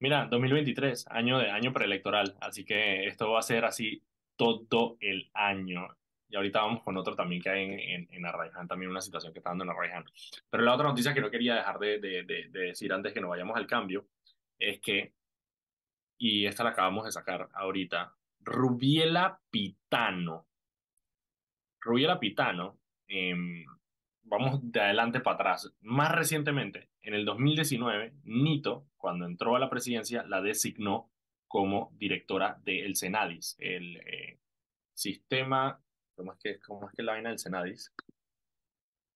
Mira, 0.00 0.26
2023, 0.26 1.06
año 1.08 1.38
de 1.38 1.50
año 1.50 1.72
preelectoral, 1.72 2.36
así 2.40 2.64
que 2.64 3.06
esto 3.06 3.30
va 3.30 3.38
a 3.38 3.42
ser 3.42 3.64
así 3.64 4.02
todo 4.36 4.96
el 5.00 5.30
año. 5.32 5.86
Y 6.34 6.36
ahorita 6.36 6.62
vamos 6.62 6.82
con 6.82 6.96
otro 6.96 7.14
también 7.14 7.40
que 7.40 7.48
hay 7.48 7.62
en, 7.62 8.08
en, 8.10 8.26
en 8.26 8.66
también 8.66 8.90
una 8.90 9.00
situación 9.00 9.32
que 9.32 9.38
está 9.38 9.50
dando 9.50 9.62
en 9.62 9.70
Arraiján. 9.70 10.04
Pero 10.50 10.64
la 10.64 10.74
otra 10.74 10.88
noticia 10.88 11.14
que 11.14 11.20
no 11.20 11.30
quería 11.30 11.54
dejar 11.54 11.78
de, 11.78 12.00
de, 12.00 12.24
de, 12.24 12.48
decir 12.48 12.92
antes 12.92 13.12
que 13.12 13.20
nos 13.20 13.30
vayamos 13.30 13.56
al 13.56 13.68
cambio 13.68 14.08
es 14.58 14.80
que 14.80 15.14
y 16.18 16.44
esta 16.46 16.64
la 16.64 16.70
acabamos 16.70 17.04
de 17.04 17.12
sacar 17.12 17.50
ahorita, 17.54 18.16
Rubiela 18.40 19.38
Pitano. 19.48 20.48
Rubiela 21.80 22.18
Pitano, 22.18 22.80
em, 23.06 23.64
vamos 24.24 24.58
de 24.72 24.80
adelante 24.80 25.20
para 25.20 25.36
atrás. 25.36 25.72
Más 25.82 26.10
recientemente, 26.10 26.88
en 27.02 27.14
el 27.14 27.24
2019, 27.24 28.12
Nito, 28.24 28.88
cuando 28.96 29.24
entró 29.24 29.54
a 29.54 29.60
la 29.60 29.70
presidencia, 29.70 30.24
la 30.24 30.42
designó 30.42 31.12
como 31.46 31.92
directora 31.96 32.58
del 32.64 32.96
Senadis, 32.96 33.54
el 33.60 33.98
eh, 33.98 34.40
sistema, 34.94 35.80
¿cómo 36.14 36.32
es, 36.32 36.38
que, 36.38 36.60
¿cómo 36.60 36.88
es 36.88 36.94
que 36.94 37.02
la 37.02 37.12
vaina 37.12 37.30
del 37.30 37.38
Senadis? 37.38 37.92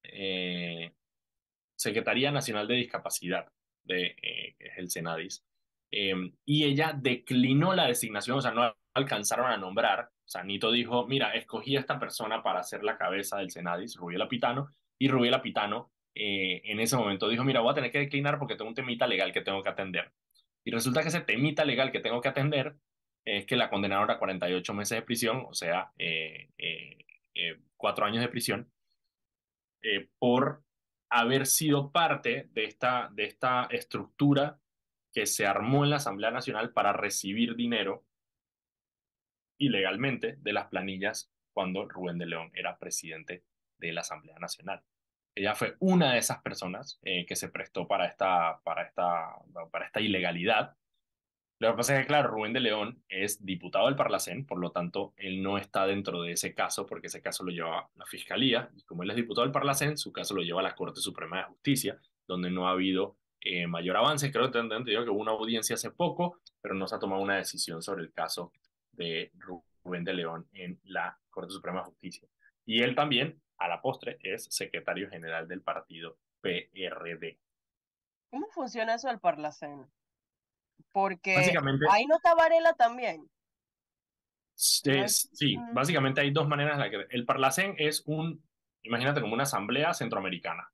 Eh, 0.02 0.92
Secretaría 1.76 2.30
Nacional 2.30 2.66
de 2.66 2.74
Discapacidad, 2.74 3.46
de, 3.84 4.16
eh, 4.22 4.56
que 4.58 4.66
es 4.66 4.78
el 4.78 4.90
Senadis. 4.90 5.44
Em, 5.90 6.32
y 6.44 6.64
ella 6.64 6.92
declinó 6.94 7.74
la 7.74 7.86
designación, 7.86 8.38
o 8.38 8.42
sea, 8.42 8.50
no 8.50 8.74
alcanzaron 8.94 9.46
a 9.46 9.56
nombrar. 9.56 10.10
O 10.10 10.28
sea, 10.28 10.42
Nito 10.44 10.70
dijo, 10.70 11.06
mira, 11.06 11.32
escogí 11.34 11.76
a 11.76 11.80
esta 11.80 11.98
persona 11.98 12.42
para 12.42 12.62
ser 12.62 12.84
la 12.84 12.98
cabeza 12.98 13.38
del 13.38 13.50
Senadis, 13.50 13.96
Rubiela 13.96 14.28
Pitano, 14.28 14.68
y 14.98 15.08
Rubiela 15.08 15.40
Pitano 15.40 15.90
eh, 16.14 16.62
en 16.64 16.80
ese 16.80 16.96
momento 16.96 17.28
dijo, 17.28 17.44
mira, 17.44 17.60
voy 17.60 17.70
a 17.72 17.74
tener 17.74 17.92
que 17.92 18.00
declinar 18.00 18.38
porque 18.38 18.56
tengo 18.56 18.68
un 18.68 18.74
temita 18.74 19.06
legal 19.06 19.32
que 19.32 19.40
tengo 19.40 19.62
que 19.62 19.68
atender. 19.68 20.12
Y 20.64 20.70
resulta 20.70 21.02
que 21.02 21.08
ese 21.08 21.20
temita 21.20 21.64
legal 21.64 21.92
que 21.92 22.00
tengo 22.00 22.20
que 22.20 22.28
atender 22.28 22.76
es 23.36 23.46
que 23.46 23.56
la 23.56 23.68
condenaron 23.68 24.10
a 24.10 24.18
48 24.18 24.74
meses 24.74 24.98
de 24.98 25.02
prisión, 25.02 25.44
o 25.48 25.54
sea, 25.54 25.92
eh, 25.98 26.50
eh, 26.58 27.60
cuatro 27.76 28.06
años 28.06 28.22
de 28.22 28.28
prisión, 28.28 28.70
por 30.18 30.64
haber 31.10 31.46
sido 31.46 31.92
parte 31.92 32.48
de 32.52 32.64
esta, 32.64 33.08
de 33.12 33.24
esta 33.24 33.66
estructura 33.70 34.60
que 35.12 35.26
se 35.26 35.46
armó 35.46 35.84
en 35.84 35.90
la 35.90 35.96
Asamblea 35.96 36.30
Nacional 36.30 36.72
para 36.72 36.92
recibir 36.92 37.54
dinero 37.54 38.04
ilegalmente 39.58 40.36
de 40.38 40.52
las 40.52 40.66
planillas 40.66 41.32
cuando 41.52 41.88
Rubén 41.88 42.18
de 42.18 42.26
León 42.26 42.50
era 42.54 42.78
presidente 42.78 43.44
de 43.78 43.92
la 43.92 44.02
Asamblea 44.02 44.38
Nacional. 44.38 44.82
Ella 45.34 45.54
fue 45.54 45.76
una 45.80 46.12
de 46.12 46.18
esas 46.18 46.42
personas 46.42 46.98
eh, 47.02 47.24
que 47.26 47.36
se 47.36 47.48
prestó 47.48 47.86
para 47.86 48.06
esta, 48.06 48.60
para, 48.64 48.82
esta, 48.82 49.34
para 49.70 49.86
esta 49.86 50.00
ilegalidad. 50.00 50.76
Lo 51.60 51.70
que 51.70 51.76
pasa 51.76 51.94
es 51.94 52.02
que, 52.02 52.06
claro, 52.06 52.28
Rubén 52.28 52.52
de 52.52 52.60
León 52.60 53.02
es 53.08 53.44
diputado 53.44 53.86
del 53.86 53.96
Parlacén, 53.96 54.46
por 54.46 54.58
lo 54.58 54.70
tanto, 54.70 55.12
él 55.16 55.42
no 55.42 55.58
está 55.58 55.86
dentro 55.86 56.22
de 56.22 56.32
ese 56.32 56.54
caso, 56.54 56.86
porque 56.86 57.08
ese 57.08 57.20
caso 57.20 57.42
lo 57.42 57.50
lleva 57.50 57.90
la 57.96 58.06
Fiscalía, 58.06 58.70
y 58.76 58.82
como 58.84 59.02
él 59.02 59.10
es 59.10 59.16
diputado 59.16 59.44
del 59.44 59.52
Parlacén, 59.52 59.98
su 59.98 60.12
caso 60.12 60.34
lo 60.34 60.42
lleva 60.42 60.60
a 60.60 60.62
la 60.62 60.76
Corte 60.76 61.00
Suprema 61.00 61.38
de 61.38 61.44
Justicia, 61.44 61.98
donde 62.28 62.50
no 62.50 62.68
ha 62.68 62.72
habido 62.72 63.16
eh, 63.40 63.66
mayor 63.66 63.96
avance. 63.96 64.30
Creo 64.30 64.50
que 64.50 64.58
entendido 64.58 65.04
que 65.04 65.10
hubo 65.10 65.20
una 65.20 65.32
audiencia 65.32 65.74
hace 65.74 65.90
poco, 65.90 66.40
pero 66.60 66.74
no 66.74 66.86
se 66.86 66.94
ha 66.94 66.98
tomado 67.00 67.22
una 67.22 67.36
decisión 67.36 67.82
sobre 67.82 68.02
el 68.02 68.12
caso 68.12 68.52
de 68.92 69.32
Rubén 69.82 70.04
de 70.04 70.12
León 70.12 70.48
en 70.52 70.78
la 70.84 71.18
Corte 71.30 71.52
Suprema 71.52 71.80
de 71.80 71.86
Justicia. 71.86 72.28
Y 72.66 72.82
él 72.82 72.94
también, 72.94 73.40
a 73.56 73.66
la 73.66 73.80
postre, 73.80 74.18
es 74.22 74.44
secretario 74.44 75.08
general 75.08 75.48
del 75.48 75.62
partido 75.62 76.18
PRD. 76.40 77.38
¿Cómo 78.30 78.46
funciona 78.50 78.94
eso 78.94 79.08
del 79.08 79.18
Parlacén? 79.18 79.86
Porque 80.92 81.36
ahí 81.90 82.06
no 82.06 82.16
está 82.16 82.34
Varela 82.34 82.72
también. 82.74 83.28
sí, 84.54 85.56
básicamente 85.72 86.20
hay 86.20 86.30
dos 86.30 86.48
maneras. 86.48 86.78
La 86.78 86.90
que, 86.90 87.06
el 87.10 87.24
Parlacén 87.24 87.74
es 87.78 88.02
un, 88.06 88.42
imagínate 88.82 89.20
como 89.20 89.34
una 89.34 89.44
asamblea 89.44 89.94
centroamericana. 89.94 90.70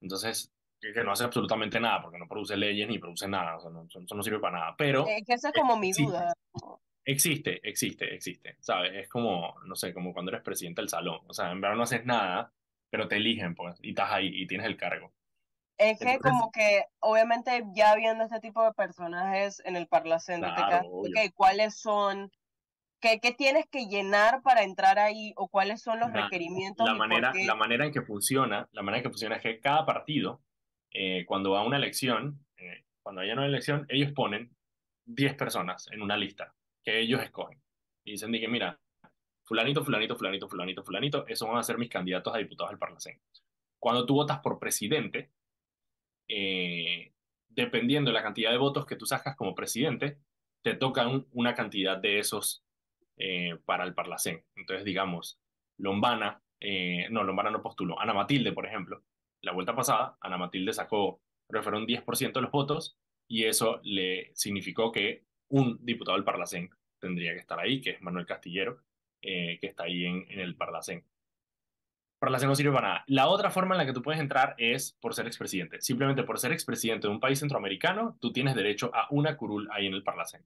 Entonces, 0.00 0.52
que, 0.80 1.04
no 1.04 1.12
hace 1.12 1.24
absolutamente 1.24 1.80
nada, 1.80 2.02
porque 2.02 2.18
no 2.18 2.28
produce 2.28 2.56
leyes 2.56 2.88
ni 2.88 2.98
produce 2.98 3.28
nada, 3.28 3.56
o 3.56 3.60
sea, 3.60 3.70
no, 3.70 3.86
eso 3.86 4.14
no 4.14 4.22
sirve 4.22 4.38
para 4.38 4.58
nada. 4.58 4.74
Pero. 4.76 5.06
Es 5.06 5.24
que 5.26 5.34
esa 5.34 5.48
es 5.48 5.54
como 5.54 5.76
mi 5.76 5.92
duda. 5.92 6.32
Existe, 7.04 7.60
existe, 7.62 8.14
existe, 8.14 8.56
¿sabes? 8.60 8.92
Es 8.94 9.08
como, 9.08 9.54
no 9.64 9.76
sé, 9.76 9.94
como 9.94 10.12
cuando 10.12 10.32
eres 10.32 10.42
presidente 10.42 10.80
del 10.80 10.88
salón. 10.88 11.20
O 11.28 11.32
sea, 11.32 11.52
en 11.52 11.60
verdad 11.60 11.76
no 11.76 11.84
haces 11.84 12.04
nada, 12.04 12.52
pero 12.90 13.06
te 13.06 13.16
eligen, 13.16 13.54
pues, 13.54 13.78
y 13.80 13.90
estás 13.90 14.10
ahí 14.10 14.28
y 14.34 14.46
tienes 14.46 14.66
el 14.66 14.76
cargo. 14.76 15.12
Es 15.78 15.98
que 15.98 16.18
como 16.18 16.50
que, 16.50 16.84
obviamente, 17.00 17.64
ya 17.74 17.94
viendo 17.94 18.24
este 18.24 18.40
tipo 18.40 18.64
de 18.64 18.72
personajes 18.72 19.60
en 19.64 19.76
el 19.76 19.86
Parlacén, 19.86 20.42
¿cuáles 21.34 21.78
son, 21.78 22.30
qué, 23.00 23.20
qué 23.20 23.32
tienes 23.32 23.66
que 23.66 23.86
llenar 23.86 24.42
para 24.42 24.62
entrar 24.62 24.98
ahí 24.98 25.32
o 25.36 25.48
cuáles 25.48 25.82
son 25.82 26.00
los 26.00 26.12
requerimientos? 26.12 26.86
La 26.86 26.94
manera, 26.94 27.32
la 27.34 27.54
manera 27.54 27.84
en 27.84 27.92
que 27.92 28.02
funciona, 28.02 28.68
la 28.72 28.82
manera 28.82 28.98
en 28.98 29.02
que 29.04 29.10
funciona 29.10 29.36
es 29.36 29.42
que 29.42 29.60
cada 29.60 29.84
partido 29.84 30.40
eh, 30.98 31.26
cuando 31.26 31.50
va 31.50 31.60
a 31.60 31.66
una 31.66 31.76
elección, 31.76 32.42
eh, 32.56 32.84
cuando 33.02 33.20
hay 33.20 33.30
una 33.30 33.44
elección, 33.44 33.84
ellos 33.90 34.12
ponen 34.12 34.56
10 35.04 35.34
personas 35.34 35.88
en 35.92 36.00
una 36.00 36.16
lista 36.16 36.54
que 36.82 37.00
ellos 37.00 37.22
escogen. 37.22 37.60
Y 38.02 38.12
dicen, 38.12 38.32
que 38.32 38.48
mira, 38.48 38.80
fulanito, 39.44 39.84
fulanito, 39.84 40.16
fulanito, 40.16 40.48
fulanito, 40.48 40.82
fulanito, 40.82 41.26
esos 41.26 41.48
van 41.48 41.58
a 41.58 41.62
ser 41.62 41.76
mis 41.76 41.90
candidatos 41.90 42.34
a 42.34 42.38
diputados 42.38 42.70
del 42.70 42.78
Parlamento. 42.78 43.22
Cuando 43.78 44.06
tú 44.06 44.14
votas 44.14 44.38
por 44.38 44.58
presidente, 44.58 45.32
eh, 46.28 47.12
dependiendo 47.48 48.10
de 48.10 48.14
la 48.14 48.22
cantidad 48.22 48.50
de 48.50 48.58
votos 48.58 48.86
que 48.86 48.96
tú 48.96 49.06
sacas 49.06 49.36
como 49.36 49.54
presidente, 49.54 50.18
te 50.62 50.74
tocan 50.74 51.26
una 51.32 51.54
cantidad 51.54 51.96
de 51.96 52.18
esos 52.18 52.62
para 53.64 53.84
el 53.84 53.94
Parlacén. 53.94 54.44
Entonces, 54.56 54.84
digamos, 54.84 55.40
Lombana, 55.78 56.42
no, 57.10 57.24
Lombana 57.24 57.50
no 57.50 57.62
postuló, 57.62 57.98
Ana 57.98 58.12
Matilde, 58.12 58.52
por 58.52 58.66
ejemplo, 58.66 59.02
la 59.40 59.52
vuelta 59.52 59.74
pasada, 59.74 60.18
Ana 60.20 60.36
Matilde 60.36 60.72
sacó, 60.72 61.22
creo 61.48 61.62
que 61.62 61.64
fueron 61.64 61.86
10% 61.86 62.32
de 62.32 62.40
los 62.42 62.50
votos, 62.50 62.98
y 63.28 63.44
eso 63.44 63.80
le 63.82 64.30
significó 64.34 64.92
que 64.92 65.24
un 65.48 65.78
diputado 65.84 66.16
del 66.16 66.24
Parlacén 66.24 66.70
tendría 67.00 67.32
que 67.32 67.40
estar 67.40 67.58
ahí, 67.58 67.80
que 67.80 67.90
es 67.90 68.02
Manuel 68.02 68.26
Castillero, 68.26 68.82
eh, 69.22 69.58
que 69.60 69.68
está 69.68 69.84
ahí 69.84 70.04
en, 70.04 70.26
en 70.28 70.40
el 70.40 70.56
Parlacén. 70.56 71.04
Parlacén 72.26 72.48
no 72.48 72.56
sirve 72.56 72.72
para 72.72 72.88
nada. 72.88 73.04
La 73.06 73.28
otra 73.28 73.50
forma 73.50 73.76
en 73.76 73.78
la 73.78 73.86
que 73.86 73.92
tú 73.92 74.02
puedes 74.02 74.20
entrar 74.20 74.56
es 74.58 74.98
por 75.00 75.14
ser 75.14 75.28
expresidente. 75.28 75.80
Simplemente 75.80 76.24
por 76.24 76.40
ser 76.40 76.50
expresidente 76.50 77.06
de 77.06 77.12
un 77.12 77.20
país 77.20 77.38
centroamericano, 77.38 78.16
tú 78.20 78.32
tienes 78.32 78.56
derecho 78.56 78.90
a 78.92 79.06
una 79.10 79.36
curul 79.36 79.68
ahí 79.70 79.86
en 79.86 79.94
el 79.94 80.02
Parlacén. 80.02 80.44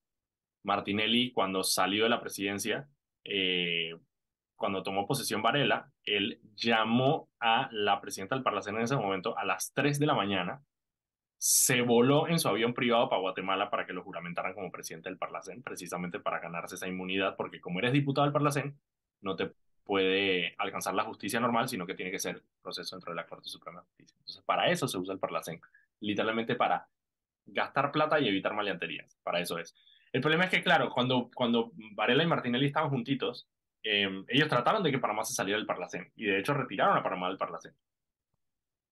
Martinelli, 0.62 1.32
cuando 1.32 1.64
salió 1.64 2.04
de 2.04 2.10
la 2.10 2.20
presidencia, 2.20 2.86
eh, 3.24 3.96
cuando 4.56 4.82
tomó 4.82 5.06
posesión 5.06 5.40
Varela, 5.40 5.90
él 6.04 6.38
llamó 6.54 7.30
a 7.40 7.70
la 7.72 7.98
presidenta 8.02 8.34
del 8.34 8.44
Parlacén 8.44 8.76
en 8.76 8.82
ese 8.82 8.96
momento 8.96 9.38
a 9.38 9.46
las 9.46 9.72
3 9.72 9.98
de 9.98 10.04
la 10.04 10.14
mañana, 10.14 10.62
se 11.38 11.80
voló 11.80 12.28
en 12.28 12.38
su 12.38 12.48
avión 12.48 12.74
privado 12.74 13.08
para 13.08 13.22
Guatemala 13.22 13.70
para 13.70 13.86
que 13.86 13.94
lo 13.94 14.02
juramentaran 14.02 14.52
como 14.52 14.70
presidente 14.70 15.08
del 15.08 15.16
Parlacén, 15.16 15.62
precisamente 15.62 16.20
para 16.20 16.40
ganarse 16.40 16.74
esa 16.74 16.88
inmunidad, 16.88 17.36
porque 17.36 17.58
como 17.58 17.78
eres 17.78 17.94
diputado 17.94 18.26
del 18.26 18.34
Parlacén, 18.34 18.78
no 19.22 19.34
te 19.34 19.54
puede 19.90 20.54
alcanzar 20.58 20.94
la 20.94 21.02
justicia 21.04 21.40
normal, 21.40 21.68
sino 21.68 21.86
que 21.86 21.94
tiene 21.94 22.12
que 22.12 22.20
ser 22.20 22.42
proceso 22.62 22.94
dentro 22.94 23.10
de 23.12 23.16
la 23.16 23.26
Corte 23.26 23.48
Suprema 23.48 23.80
de 23.80 23.86
Justicia. 23.86 24.16
Entonces, 24.18 24.44
para 24.44 24.70
eso 24.70 24.86
se 24.86 24.98
usa 24.98 25.14
el 25.14 25.18
Parlacén, 25.18 25.60
literalmente 26.00 26.54
para 26.54 26.88
gastar 27.46 27.90
plata 27.90 28.20
y 28.20 28.28
evitar 28.28 28.54
maleanterías, 28.54 29.18
para 29.22 29.40
eso 29.40 29.58
es. 29.58 29.74
El 30.12 30.20
problema 30.20 30.44
es 30.44 30.50
que, 30.50 30.62
claro, 30.62 30.90
cuando, 30.90 31.30
cuando 31.34 31.72
Varela 31.94 32.22
y 32.22 32.26
Martinelli 32.26 32.66
estaban 32.66 32.90
juntitos, 32.90 33.48
Em, 33.82 34.24
ellos 34.28 34.48
trataron 34.48 34.82
de 34.82 34.90
que 34.90 34.98
Panamá 34.98 35.24
se 35.24 35.34
saliera 35.34 35.58
del 35.58 35.66
Parlacén 35.66 36.12
y 36.14 36.26
de 36.26 36.38
hecho 36.38 36.52
retiraron 36.54 36.96
a 36.96 37.02
Panamá 37.02 37.28
del 37.28 37.38
Parlacén. 37.38 37.74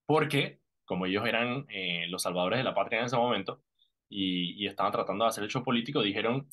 Porque, 0.06 0.60
como 0.84 1.06
ellos 1.06 1.26
eran 1.26 1.66
eh, 1.68 2.06
los 2.08 2.22
salvadores 2.22 2.58
de 2.58 2.64
la 2.64 2.74
patria 2.74 3.00
en 3.00 3.06
ese 3.06 3.16
momento 3.16 3.62
y, 4.08 4.66
estaban 4.66 4.92
tratando 4.92 5.24
de 5.24 5.28
hacer 5.28 5.44
el 5.44 5.50
show 5.50 5.62
político, 5.62 6.02
dijeron, 6.02 6.48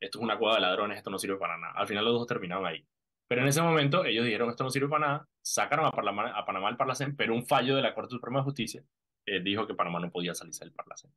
esto 0.00 0.18
es 0.18 0.24
una 0.24 0.38
cueva 0.38 0.56
de 0.56 0.60
ladrones, 0.62 0.98
esto 0.98 1.10
no 1.10 1.18
sirve 1.18 1.36
para 1.36 1.56
nada. 1.58 1.72
Al 1.74 1.86
final 1.88 2.04
los 2.04 2.14
dos 2.14 2.26
terminaron 2.26 2.66
ahí. 2.66 2.86
Pero 3.30 3.42
en 3.42 3.48
ese 3.48 3.62
momento 3.62 4.04
ellos 4.04 4.24
dijeron, 4.24 4.50
esto 4.50 4.64
no 4.64 4.70
sirve 4.70 4.88
para 4.88 5.06
nada, 5.06 5.28
sacaron 5.40 5.86
a, 5.86 5.92
Panamá, 5.92 6.32
a 6.34 6.44
Panamá 6.44 6.76
Parlacén, 6.76 7.14
pero 7.14 7.32
un 7.32 7.46
fallo 7.46 7.76
de 7.76 7.82
la 7.82 7.94
Corte 7.94 8.10
Suprema 8.10 8.40
de 8.40 8.44
Justicia 8.44 8.82
eh, 9.24 9.40
dijo 9.40 9.68
que 9.68 9.74
Panamá 9.74 10.00
no 10.00 10.10
podía 10.10 10.34
salirse 10.34 10.64
del 10.64 10.72
Parlacén 10.72 11.12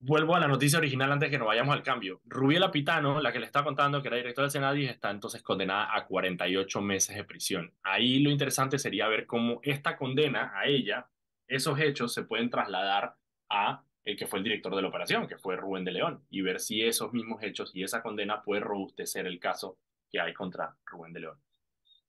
vuelvo 0.00 0.36
a 0.36 0.40
la 0.40 0.48
noticia 0.48 0.78
original 0.78 1.10
antes 1.12 1.26
de 1.26 1.30
que 1.32 1.38
nos 1.38 1.48
vayamos 1.48 1.74
al 1.74 1.82
cambio. 1.82 2.20
Rubiela 2.24 2.70
Pitano, 2.70 3.20
la 3.20 3.32
que 3.32 3.40
le 3.40 3.46
estaba 3.46 3.64
contando 3.64 4.00
que 4.00 4.08
era 4.08 4.16
directora 4.16 4.44
del 4.44 4.52
Senado, 4.52 4.76
está 4.76 5.10
entonces 5.10 5.42
condenada 5.42 5.94
a 5.94 6.06
48 6.06 6.80
meses 6.80 7.16
de 7.16 7.24
prisión. 7.24 7.74
Ahí 7.82 8.20
lo 8.20 8.30
interesante 8.30 8.78
sería 8.78 9.08
ver 9.08 9.26
cómo 9.26 9.60
esta 9.62 9.96
condena 9.96 10.52
a 10.54 10.66
ella, 10.66 11.08
esos 11.46 11.78
hechos 11.80 12.14
se 12.14 12.24
pueden 12.24 12.50
trasladar 12.50 13.16
a 13.48 13.82
el 14.04 14.16
que 14.16 14.26
fue 14.26 14.38
el 14.38 14.44
director 14.44 14.74
de 14.74 14.82
la 14.82 14.88
operación, 14.88 15.26
que 15.26 15.36
fue 15.36 15.56
Rubén 15.56 15.84
de 15.84 15.92
León, 15.92 16.24
y 16.30 16.40
ver 16.40 16.60
si 16.60 16.82
esos 16.82 17.12
mismos 17.12 17.42
hechos 17.42 17.72
y 17.74 17.82
esa 17.82 18.02
condena 18.02 18.42
puede 18.42 18.60
robustecer 18.60 19.26
el 19.26 19.38
caso 19.38 19.78
que 20.10 20.20
hay 20.20 20.32
contra 20.32 20.76
Rubén 20.86 21.12
de 21.12 21.20
León. 21.20 21.40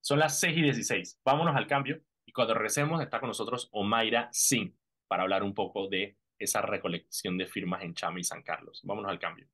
Son 0.01 0.19
las 0.19 0.39
6 0.39 0.57
y 0.57 0.61
16. 0.61 1.21
Vámonos 1.23 1.55
al 1.55 1.67
cambio 1.67 2.01
y 2.25 2.31
cuando 2.31 2.53
regresemos 2.53 3.01
está 3.01 3.19
con 3.19 3.27
nosotros 3.27 3.69
Omaira 3.71 4.29
Singh 4.31 4.73
para 5.07 5.23
hablar 5.23 5.43
un 5.43 5.53
poco 5.53 5.87
de 5.87 6.17
esa 6.37 6.61
recolección 6.61 7.37
de 7.37 7.47
firmas 7.47 7.83
en 7.83 7.93
Chama 7.93 8.19
y 8.19 8.23
San 8.23 8.43
Carlos. 8.43 8.81
Vámonos 8.83 9.11
al 9.11 9.19
cambio. 9.19 9.47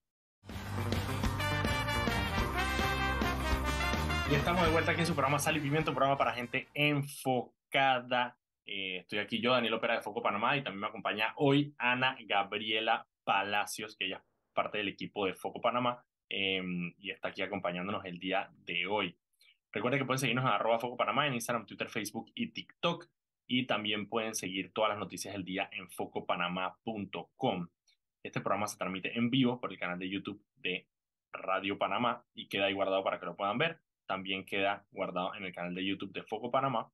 Y 4.29 4.35
estamos 4.35 4.65
de 4.65 4.71
vuelta 4.71 4.91
aquí 4.91 5.01
en 5.01 5.07
su 5.07 5.13
programa 5.13 5.39
Sal 5.39 5.57
y 5.57 5.59
Pimiento, 5.59 5.93
programa 5.93 6.17
para 6.17 6.33
gente 6.33 6.67
enfocada. 6.73 8.37
Eh, 8.65 8.97
estoy 8.97 9.19
aquí 9.19 9.39
yo, 9.39 9.51
Daniel 9.51 9.75
Opera 9.75 9.95
de 9.95 10.01
Foco 10.01 10.21
Panamá, 10.21 10.57
y 10.57 10.63
también 10.63 10.81
me 10.81 10.87
acompaña 10.87 11.33
hoy 11.37 11.75
Ana 11.77 12.17
Gabriela 12.27 13.07
Palacios, 13.23 13.95
que 13.95 14.05
ella 14.05 14.17
es 14.17 14.53
parte 14.53 14.79
del 14.79 14.89
equipo 14.89 15.25
de 15.25 15.35
Foco 15.35 15.61
Panamá 15.61 16.03
em, 16.37 16.93
y 16.99 17.11
está 17.11 17.29
aquí 17.29 17.41
acompañándonos 17.41 18.03
el 18.03 18.19
día 18.19 18.51
de 18.65 18.87
hoy. 18.87 19.15
Recuerden 19.71 20.01
que 20.01 20.05
pueden 20.05 20.19
seguirnos 20.19 20.43
en 20.43 20.51
arroba 20.51 20.79
Foco 20.79 20.97
Panamá 20.97 21.27
en 21.27 21.33
Instagram, 21.33 21.65
Twitter, 21.65 21.89
Facebook 21.89 22.29
y 22.35 22.47
TikTok. 22.47 23.07
Y 23.47 23.67
también 23.67 24.09
pueden 24.09 24.35
seguir 24.35 24.73
todas 24.73 24.89
las 24.89 24.99
noticias 24.99 25.33
del 25.33 25.45
día 25.45 25.69
en 25.71 25.89
focopanamá.com. 25.89 27.67
Este 28.21 28.41
programa 28.41 28.67
se 28.67 28.77
transmite 28.77 29.17
en 29.17 29.29
vivo 29.29 29.61
por 29.61 29.71
el 29.71 29.79
canal 29.79 29.97
de 29.97 30.09
YouTube 30.09 30.43
de 30.55 30.87
Radio 31.31 31.77
Panamá 31.77 32.25
y 32.33 32.47
queda 32.47 32.65
ahí 32.65 32.73
guardado 32.73 33.03
para 33.03 33.17
que 33.17 33.27
lo 33.27 33.37
puedan 33.37 33.57
ver. 33.57 33.79
También 34.05 34.45
queda 34.45 34.85
guardado 34.91 35.35
en 35.35 35.45
el 35.45 35.53
canal 35.53 35.73
de 35.73 35.85
YouTube 35.85 36.11
de 36.11 36.23
Foco 36.23 36.51
Panamá. 36.51 36.91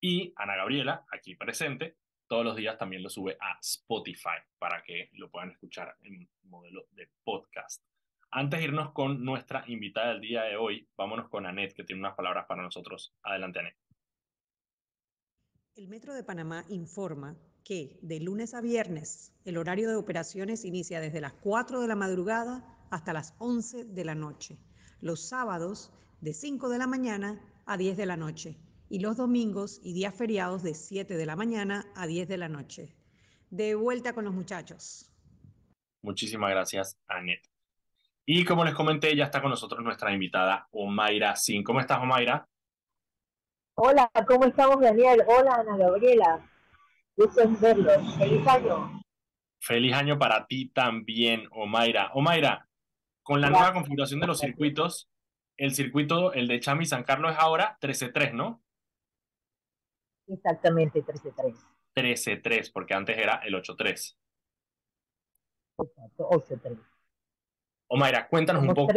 Y 0.00 0.32
Ana 0.34 0.56
Gabriela, 0.56 1.04
aquí 1.12 1.36
presente, 1.36 1.96
todos 2.26 2.44
los 2.44 2.56
días 2.56 2.76
también 2.78 3.02
lo 3.02 3.10
sube 3.10 3.36
a 3.40 3.58
Spotify 3.60 4.38
para 4.58 4.82
que 4.82 5.10
lo 5.12 5.30
puedan 5.30 5.50
escuchar 5.50 5.96
en 6.02 6.28
modelo 6.42 6.86
de 6.92 7.08
podcast. 7.22 7.89
Antes 8.32 8.60
de 8.60 8.66
irnos 8.66 8.92
con 8.92 9.24
nuestra 9.24 9.64
invitada 9.66 10.12
del 10.12 10.20
día 10.20 10.42
de 10.42 10.56
hoy, 10.56 10.88
vámonos 10.96 11.28
con 11.28 11.46
Anet, 11.46 11.74
que 11.74 11.82
tiene 11.82 12.00
unas 12.00 12.14
palabras 12.14 12.46
para 12.46 12.62
nosotros. 12.62 13.12
Adelante, 13.24 13.58
Anet. 13.58 13.76
El 15.74 15.88
Metro 15.88 16.14
de 16.14 16.22
Panamá 16.22 16.64
informa 16.68 17.36
que 17.64 17.98
de 18.02 18.20
lunes 18.20 18.54
a 18.54 18.60
viernes 18.60 19.34
el 19.44 19.56
horario 19.56 19.88
de 19.88 19.96
operaciones 19.96 20.64
inicia 20.64 21.00
desde 21.00 21.20
las 21.20 21.32
4 21.32 21.80
de 21.80 21.88
la 21.88 21.96
madrugada 21.96 22.64
hasta 22.90 23.12
las 23.12 23.34
11 23.38 23.86
de 23.86 24.04
la 24.04 24.14
noche. 24.14 24.58
Los 25.00 25.28
sábados 25.28 25.92
de 26.20 26.32
5 26.32 26.68
de 26.68 26.78
la 26.78 26.86
mañana 26.86 27.40
a 27.66 27.76
10 27.76 27.96
de 27.96 28.06
la 28.06 28.16
noche 28.16 28.58
y 28.88 29.00
los 29.00 29.16
domingos 29.16 29.80
y 29.82 29.92
días 29.92 30.14
feriados 30.14 30.62
de 30.62 30.74
7 30.74 31.16
de 31.16 31.26
la 31.26 31.34
mañana 31.34 31.90
a 31.96 32.06
10 32.06 32.28
de 32.28 32.36
la 32.36 32.48
noche. 32.48 32.94
De 33.50 33.74
vuelta 33.74 34.12
con 34.12 34.24
los 34.24 34.34
muchachos. 34.34 35.10
Muchísimas 36.02 36.50
gracias, 36.50 36.96
Anet. 37.08 37.49
Y 38.26 38.44
como 38.44 38.64
les 38.64 38.74
comenté, 38.74 39.16
ya 39.16 39.24
está 39.24 39.40
con 39.40 39.50
nosotros 39.50 39.82
nuestra 39.82 40.12
invitada 40.12 40.68
Omaira 40.70 41.34
Sin. 41.36 41.64
¿Cómo 41.64 41.80
estás, 41.80 41.98
Omaira? 41.98 42.46
Hola, 43.74 44.10
¿cómo 44.26 44.44
estamos, 44.44 44.80
Daniel? 44.80 45.22
Hola, 45.26 45.54
Ana 45.54 45.76
Gabriela. 45.76 46.48
Gusto 47.16 47.40
en 47.40 47.58
verlos. 47.58 48.16
Feliz 48.16 48.46
año. 48.46 49.02
Feliz 49.60 49.94
año 49.94 50.18
para 50.18 50.46
ti 50.46 50.68
también, 50.68 51.48
Omaira. 51.50 52.10
Omaira, 52.14 52.68
con 53.22 53.40
la 53.40 53.50
nueva 53.50 53.72
configuración 53.72 54.20
de 54.20 54.26
los 54.26 54.38
circuitos, 54.38 55.10
el 55.56 55.74
circuito, 55.74 56.32
el 56.32 56.48
de 56.48 56.60
Chami 56.60 56.86
San 56.86 57.04
Carlos 57.04 57.32
es 57.32 57.38
ahora 57.38 57.78
13-3, 57.80 58.32
¿no? 58.32 58.62
Exactamente, 60.26 61.04
13-3. 61.04 61.56
13-3, 61.94 62.70
porque 62.72 62.94
antes 62.94 63.18
era 63.18 63.36
el 63.44 63.54
8-3. 63.54 64.16
Exacto, 65.78 66.28
8-3. 66.30 66.89
Omaira, 67.92 68.28
cuéntanos 68.28 68.62
un 68.62 68.72
poco 68.72 68.92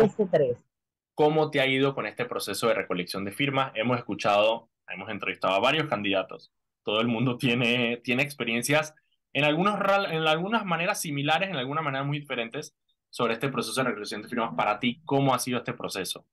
cómo 1.15 1.50
te 1.50 1.59
ha 1.59 1.65
ido 1.65 1.95
con 1.95 2.05
este 2.05 2.25
proceso 2.25 2.67
de 2.67 2.75
recolección 2.75 3.25
de 3.25 3.31
firmas. 3.31 3.71
Hemos 3.73 3.97
escuchado, 3.97 4.69
hemos 4.88 5.09
entrevistado 5.09 5.55
a 5.55 5.59
varios 5.59 5.88
candidatos. 5.88 6.53
Todo 6.83 7.01
el 7.01 7.07
mundo 7.07 7.38
tiene, 7.38 7.97
tiene 8.03 8.21
experiencias 8.21 8.93
en, 9.33 9.45
algunos, 9.45 9.79
en 10.12 10.27
algunas 10.27 10.63
maneras 10.63 11.01
similares, 11.01 11.50
en 11.50 11.55
algunas 11.55 11.83
maneras 11.83 12.05
muy 12.05 12.19
diferentes 12.19 12.75
sobre 13.09 13.33
este 13.33 13.50
proceso 13.50 13.81
de 13.81 13.89
recolección 13.89 14.21
de 14.21 14.27
firmas. 14.27 14.53
Para 14.55 14.79
ti, 14.79 15.01
¿cómo 15.05 15.33
ha 15.33 15.39
sido 15.39 15.57
este 15.57 15.73
proceso? 15.73 16.27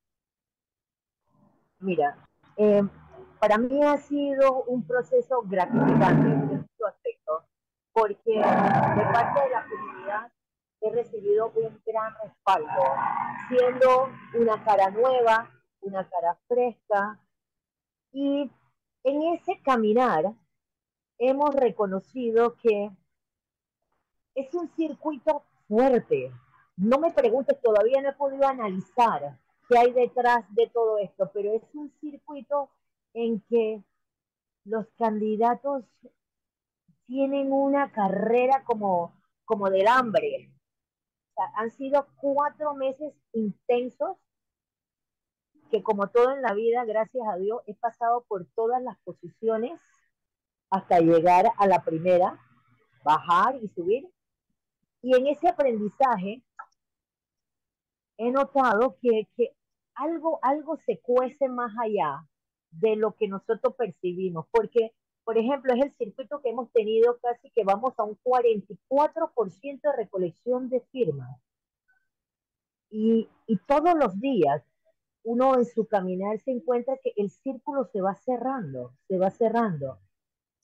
Mira, 1.78 2.14
eh, 2.58 2.82
para 3.38 3.56
mí 3.56 3.82
ha 3.82 3.96
sido 3.96 4.64
un 4.64 4.86
proceso 4.86 5.40
gratificante 5.46 6.28
en 6.28 6.68
su 6.76 6.86
aspecto, 6.86 7.46
porque 7.94 8.32
de 8.32 8.42
parte 8.42 9.40
de 9.40 9.50
la 9.50 9.64
comunidad 9.64 10.32
he 10.80 10.90
recibido 10.90 11.52
un 11.54 11.80
gran 11.84 12.14
respaldo, 12.22 12.82
siendo 13.48 14.08
una 14.34 14.62
cara 14.64 14.90
nueva, 14.90 15.50
una 15.80 16.08
cara 16.08 16.38
fresca. 16.48 17.20
Y 18.12 18.50
en 19.04 19.22
ese 19.34 19.60
caminar 19.62 20.32
hemos 21.18 21.54
reconocido 21.54 22.56
que 22.56 22.90
es 24.34 24.54
un 24.54 24.68
circuito 24.74 25.44
fuerte. 25.68 26.32
No 26.76 26.98
me 26.98 27.12
preguntes, 27.12 27.60
todavía 27.60 28.00
no 28.00 28.10
he 28.10 28.14
podido 28.14 28.46
analizar 28.46 29.38
qué 29.68 29.78
hay 29.78 29.92
detrás 29.92 30.44
de 30.54 30.68
todo 30.68 30.98
esto, 30.98 31.30
pero 31.32 31.52
es 31.54 31.62
un 31.74 31.92
circuito 32.00 32.70
en 33.12 33.40
que 33.42 33.82
los 34.64 34.86
candidatos 34.98 35.84
tienen 37.06 37.52
una 37.52 37.92
carrera 37.92 38.64
como, 38.64 39.20
como 39.44 39.68
del 39.68 39.86
hambre, 39.88 40.50
han 41.54 41.70
sido 41.70 42.06
cuatro 42.20 42.74
meses 42.74 43.12
intensos 43.32 44.16
que 45.70 45.82
como 45.82 46.08
todo 46.08 46.32
en 46.32 46.42
la 46.42 46.52
vida, 46.52 46.84
gracias 46.84 47.26
a 47.28 47.36
Dios, 47.36 47.60
he 47.66 47.74
pasado 47.74 48.24
por 48.28 48.46
todas 48.54 48.82
las 48.82 48.98
posiciones 49.04 49.80
hasta 50.68 51.00
llegar 51.00 51.52
a 51.56 51.66
la 51.66 51.82
primera, 51.82 52.38
bajar 53.04 53.56
y 53.62 53.68
subir. 53.68 54.08
Y 55.02 55.16
en 55.16 55.28
ese 55.28 55.48
aprendizaje 55.48 56.42
he 58.18 58.30
notado 58.30 58.96
que, 59.00 59.28
que 59.36 59.56
algo, 59.94 60.38
algo 60.42 60.76
se 60.76 61.00
cuece 61.00 61.48
más 61.48 61.72
allá 61.80 62.26
de 62.70 62.96
lo 62.96 63.16
que 63.16 63.28
nosotros 63.28 63.74
percibimos, 63.76 64.46
porque 64.50 64.92
por 65.30 65.38
ejemplo, 65.38 65.72
es 65.72 65.80
el 65.80 65.92
circuito 65.92 66.42
que 66.42 66.50
hemos 66.50 66.72
tenido 66.72 67.20
casi 67.22 67.50
que 67.50 67.62
vamos 67.62 67.94
a 67.98 68.02
un 68.02 68.18
44% 68.24 69.80
de 69.80 69.96
recolección 69.96 70.68
de 70.68 70.80
firmas. 70.90 71.40
Y, 72.90 73.28
y 73.46 73.56
todos 73.58 73.94
los 73.94 74.20
días 74.20 74.60
uno 75.22 75.54
en 75.54 75.66
su 75.66 75.86
caminar 75.86 76.40
se 76.40 76.50
encuentra 76.50 76.96
que 77.00 77.12
el 77.16 77.30
círculo 77.30 77.84
se 77.92 78.00
va 78.00 78.16
cerrando, 78.16 78.92
se 79.06 79.18
va 79.18 79.30
cerrando. 79.30 80.00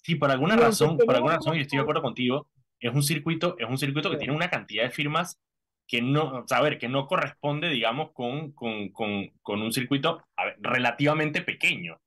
Sí, 0.03 0.17
por 0.17 0.33
alguna 0.33 0.57
razón, 0.57 0.99
por 0.99 1.15
alguna 1.15 1.37
razón, 1.37 1.57
y 1.57 1.61
estoy 1.61 1.77
de 1.77 1.83
acuerdo 1.83 2.03
contigo, 2.03 2.49
es 2.81 2.93
un 2.93 3.05
circuito, 3.05 3.55
es 3.61 3.71
un 3.71 3.79
circuito 3.79 4.11
que 4.11 4.17
tiene 4.17 4.35
una 4.35 4.51
cantidad 4.51 4.83
de 4.83 4.91
firmas 4.91 5.39
que 5.87 6.03
no, 6.03 6.45
a 6.51 6.61
ver, 6.61 6.79
que 6.79 6.89
no 6.89 7.07
corresponde, 7.07 7.69
digamos, 7.69 8.11
con, 8.11 8.51
con, 8.51 8.89
con, 8.89 9.29
con 9.43 9.63
un 9.63 9.73
circuito 9.73 10.25
relativamente 10.59 11.43
pequeño. 11.43 12.01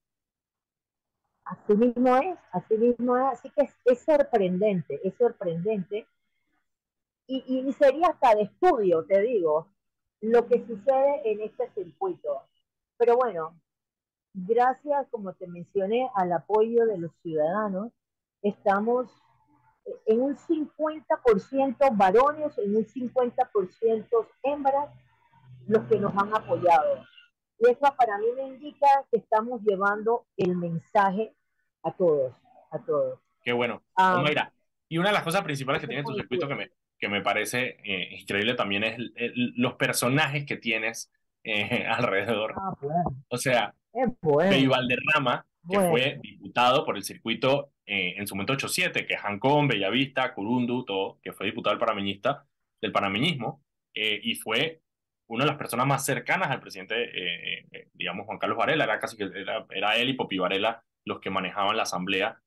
Así 1.49 1.73
mismo 1.75 2.15
es, 2.17 2.37
así 2.51 2.77
mismo 2.77 3.17
es, 3.17 3.23
así 3.23 3.49
que 3.49 3.67
es, 3.85 3.99
sorprendente, 4.03 4.99
es 5.03 5.15
sorprendente. 5.15 6.07
Y, 7.25 7.43
y, 7.47 7.73
sería 7.73 8.09
hasta 8.09 8.35
de 8.35 8.43
estudio, 8.43 9.03
te 9.05 9.19
digo, 9.21 9.67
lo 10.21 10.45
que 10.47 10.63
sucede 10.67 11.31
en 11.31 11.41
este 11.41 11.67
circuito. 11.71 12.43
Pero 12.97 13.15
bueno, 13.15 13.59
gracias, 14.33 15.07
como 15.09 15.33
te 15.33 15.47
mencioné, 15.47 16.07
al 16.13 16.31
apoyo 16.33 16.85
de 16.85 16.99
los 16.99 17.11
ciudadanos, 17.23 17.91
estamos 18.43 19.09
en 20.05 20.21
un 20.21 20.37
50% 20.37 21.97
varones, 21.97 22.57
en 22.59 22.75
un 22.75 22.85
50% 22.85 24.27
hembras, 24.43 24.91
los 25.67 25.83
que 25.85 25.99
nos 25.99 26.15
han 26.15 26.35
apoyado. 26.35 27.03
Y 27.57 27.71
eso 27.71 27.91
para 27.97 28.19
mí 28.19 28.27
me 28.35 28.47
indica 28.49 28.87
que 29.09 29.17
estamos 29.17 29.61
llevando 29.63 30.25
el 30.37 30.55
mensaje 30.55 31.35
a 31.83 31.91
todos, 31.91 32.33
a 32.71 32.79
todos. 32.79 33.19
Qué 33.43 33.53
bueno. 33.53 33.81
Ah, 33.95 34.21
mira, 34.25 34.51
y 34.89 34.97
una 34.97 35.09
de 35.09 35.13
las 35.13 35.23
cosas 35.23 35.43
principales 35.43 35.81
que 35.81 35.87
tiene 35.87 36.03
tu 36.03 36.13
circuito 36.13 36.47
que 36.47 36.55
me, 36.55 36.71
que 36.97 37.07
me 37.07 37.21
parece 37.21 37.77
eh, 37.83 38.17
increíble 38.19 38.55
también 38.55 38.83
es 38.83 38.97
los 39.55 39.75
personajes 39.75 40.45
que 40.45 40.57
tienes 40.57 41.11
eh, 41.43 41.85
alrededor. 41.89 42.55
Ah, 42.57 42.73
o 43.29 43.37
sea, 43.37 43.73
Pei 44.49 44.67
Valderrama, 44.67 45.45
que 45.69 45.79
fue 45.79 46.19
diputado 46.21 46.85
por 46.85 46.97
el 46.97 47.03
circuito 47.03 47.71
eh, 47.85 48.15
en 48.17 48.27
su 48.27 48.35
momento 48.35 48.53
87, 48.53 49.05
que 49.05 49.13
es 49.13 49.23
Hancón, 49.23 49.67
Bellavista, 49.67 50.33
Curundu, 50.33 50.83
todo, 50.83 51.19
que 51.21 51.31
fue 51.31 51.45
diputado 51.45 51.75
del 51.75 51.79
panameñista, 51.79 52.45
del 52.81 52.91
panameñismo, 52.91 53.61
y 53.93 54.35
fue 54.35 54.79
una 55.27 55.43
de 55.43 55.49
las 55.49 55.57
personas 55.57 55.85
más 55.85 56.05
cercanas 56.05 56.49
al 56.49 56.61
presidente, 56.61 57.65
digamos, 57.93 58.25
Juan 58.25 58.37
Carlos 58.37 58.57
Varela, 58.57 58.85
era 58.85 58.97
casi 58.97 59.17
que 59.17 59.23
era, 59.23 59.65
era 59.71 59.97
él 59.97 60.09
y 60.09 60.13
Popi 60.13 60.37
Varela 60.37 60.81
los 61.05 61.19
que 61.19 61.29
manejaban 61.29 61.77
la 61.77 61.83
asamblea 61.83 62.41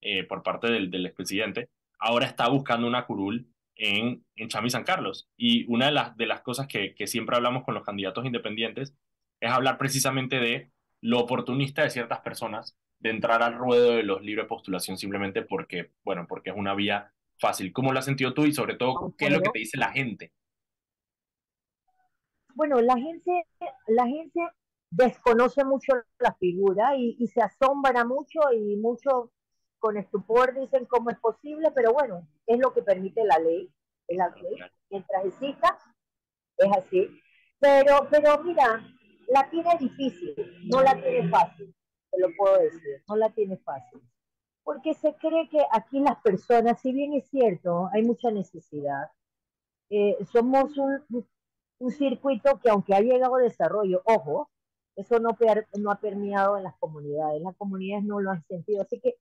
eh, 0.00 0.24
por 0.24 0.42
parte 0.42 0.70
del, 0.70 0.90
del 0.90 1.06
expresidente, 1.06 1.68
ahora 1.98 2.26
está 2.26 2.48
buscando 2.48 2.86
una 2.86 3.06
curul 3.06 3.48
en, 3.76 4.24
en 4.36 4.48
Chami 4.48 4.70
San 4.70 4.84
Carlos. 4.84 5.28
Y 5.36 5.64
una 5.72 5.86
de 5.86 5.92
las, 5.92 6.16
de 6.16 6.26
las 6.26 6.40
cosas 6.42 6.66
que, 6.66 6.94
que 6.94 7.06
siempre 7.06 7.36
hablamos 7.36 7.64
con 7.64 7.74
los 7.74 7.84
candidatos 7.84 8.24
independientes 8.24 8.94
es 9.40 9.50
hablar 9.50 9.78
precisamente 9.78 10.36
de 10.40 10.70
lo 11.00 11.20
oportunista 11.20 11.82
de 11.82 11.90
ciertas 11.90 12.20
personas 12.20 12.76
de 12.98 13.10
entrar 13.10 13.42
al 13.42 13.54
ruedo 13.54 13.92
de 13.92 14.02
los 14.02 14.22
libres 14.22 14.46
postulación 14.46 14.98
simplemente 14.98 15.42
porque, 15.42 15.92
bueno, 16.04 16.26
porque 16.28 16.50
es 16.50 16.56
una 16.56 16.74
vía 16.74 17.12
fácil. 17.38 17.72
¿Cómo 17.72 17.92
lo 17.92 18.00
has 18.00 18.04
sentido 18.04 18.34
tú 18.34 18.44
y 18.44 18.52
sobre 18.52 18.74
todo 18.74 19.14
qué 19.16 19.26
es 19.26 19.32
lo 19.32 19.40
que 19.40 19.50
te 19.50 19.58
dice 19.60 19.78
la 19.78 19.92
gente? 19.92 20.32
Bueno, 22.54 22.80
la 22.80 22.96
gente, 22.96 23.44
la 23.86 24.06
gente 24.06 24.40
desconoce 24.90 25.64
mucho 25.64 25.92
la 26.18 26.34
figura 26.34 26.96
y, 26.96 27.26
se 27.28 27.42
asombra 27.42 28.04
mucho 28.04 28.40
y 28.52 28.76
mucho 28.76 29.32
con 29.78 29.96
estupor 29.96 30.58
dicen 30.58 30.86
cómo 30.86 31.10
es 31.10 31.18
posible, 31.18 31.70
pero 31.74 31.92
bueno, 31.92 32.26
es 32.46 32.58
lo 32.58 32.72
que 32.72 32.82
permite 32.82 33.24
la 33.24 33.38
ley. 33.38 33.72
mientras 34.90 35.24
exista, 35.24 35.78
es 36.56 36.76
así. 36.76 37.08
Pero, 37.60 38.08
pero 38.10 38.42
mira, 38.42 38.82
la 39.28 39.48
tiene 39.50 39.76
difícil, 39.78 40.34
no 40.70 40.82
la 40.82 40.94
tiene 40.94 41.28
fácil, 41.28 41.74
te 42.10 42.20
lo 42.20 42.28
puedo 42.36 42.58
decir, 42.58 43.02
no 43.08 43.16
la 43.16 43.30
tiene 43.30 43.56
fácil. 43.58 44.00
Porque 44.64 44.94
se 44.94 45.14
cree 45.14 45.48
que 45.48 45.60
aquí 45.72 46.00
las 46.00 46.20
personas, 46.22 46.80
si 46.80 46.92
bien 46.92 47.14
es 47.14 47.28
cierto, 47.28 47.88
hay 47.92 48.02
mucha 48.02 48.30
necesidad, 48.30 49.10
eh, 49.90 50.16
somos 50.30 50.76
un, 50.76 51.26
un 51.78 51.90
circuito 51.90 52.58
que 52.60 52.70
aunque 52.70 52.94
ha 52.94 53.00
llegado 53.00 53.36
a 53.36 53.42
desarrollo, 53.42 54.02
ojo, 54.04 54.50
eso 54.98 55.20
no, 55.20 55.36
no 55.78 55.90
ha 55.92 56.00
permeado 56.00 56.56
en 56.56 56.64
las 56.64 56.76
comunidades, 56.76 57.40
las 57.40 57.56
comunidades 57.56 58.04
no 58.04 58.20
lo 58.20 58.32
han 58.32 58.44
sentido, 58.46 58.82
así 58.82 58.98
que 58.98 59.14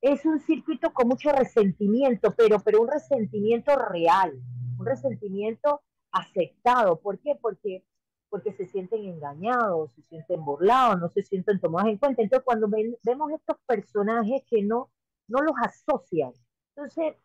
es 0.00 0.24
un 0.24 0.40
circuito 0.40 0.92
con 0.94 1.08
mucho 1.08 1.30
resentimiento, 1.32 2.32
pero, 2.36 2.60
pero 2.60 2.80
un 2.80 2.88
resentimiento 2.88 3.76
real, 3.76 4.40
un 4.78 4.86
resentimiento 4.86 5.82
aceptado. 6.12 7.00
¿Por 7.00 7.18
qué? 7.18 7.36
Porque, 7.40 7.84
porque 8.30 8.52
se 8.52 8.66
sienten 8.66 9.04
engañados, 9.04 9.92
se 9.92 10.02
sienten 10.02 10.44
burlados, 10.44 11.00
no 11.00 11.10
se 11.10 11.22
sienten 11.22 11.60
tomados 11.60 11.90
en 11.90 11.98
cuenta. 11.98 12.22
Entonces, 12.22 12.44
cuando 12.44 12.68
vemos 12.68 13.32
estos 13.32 13.56
personajes 13.66 14.42
que 14.48 14.62
no, 14.62 14.90
no 15.26 15.42
los 15.42 15.54
asocian, 15.60 16.32
entonces 16.74 17.16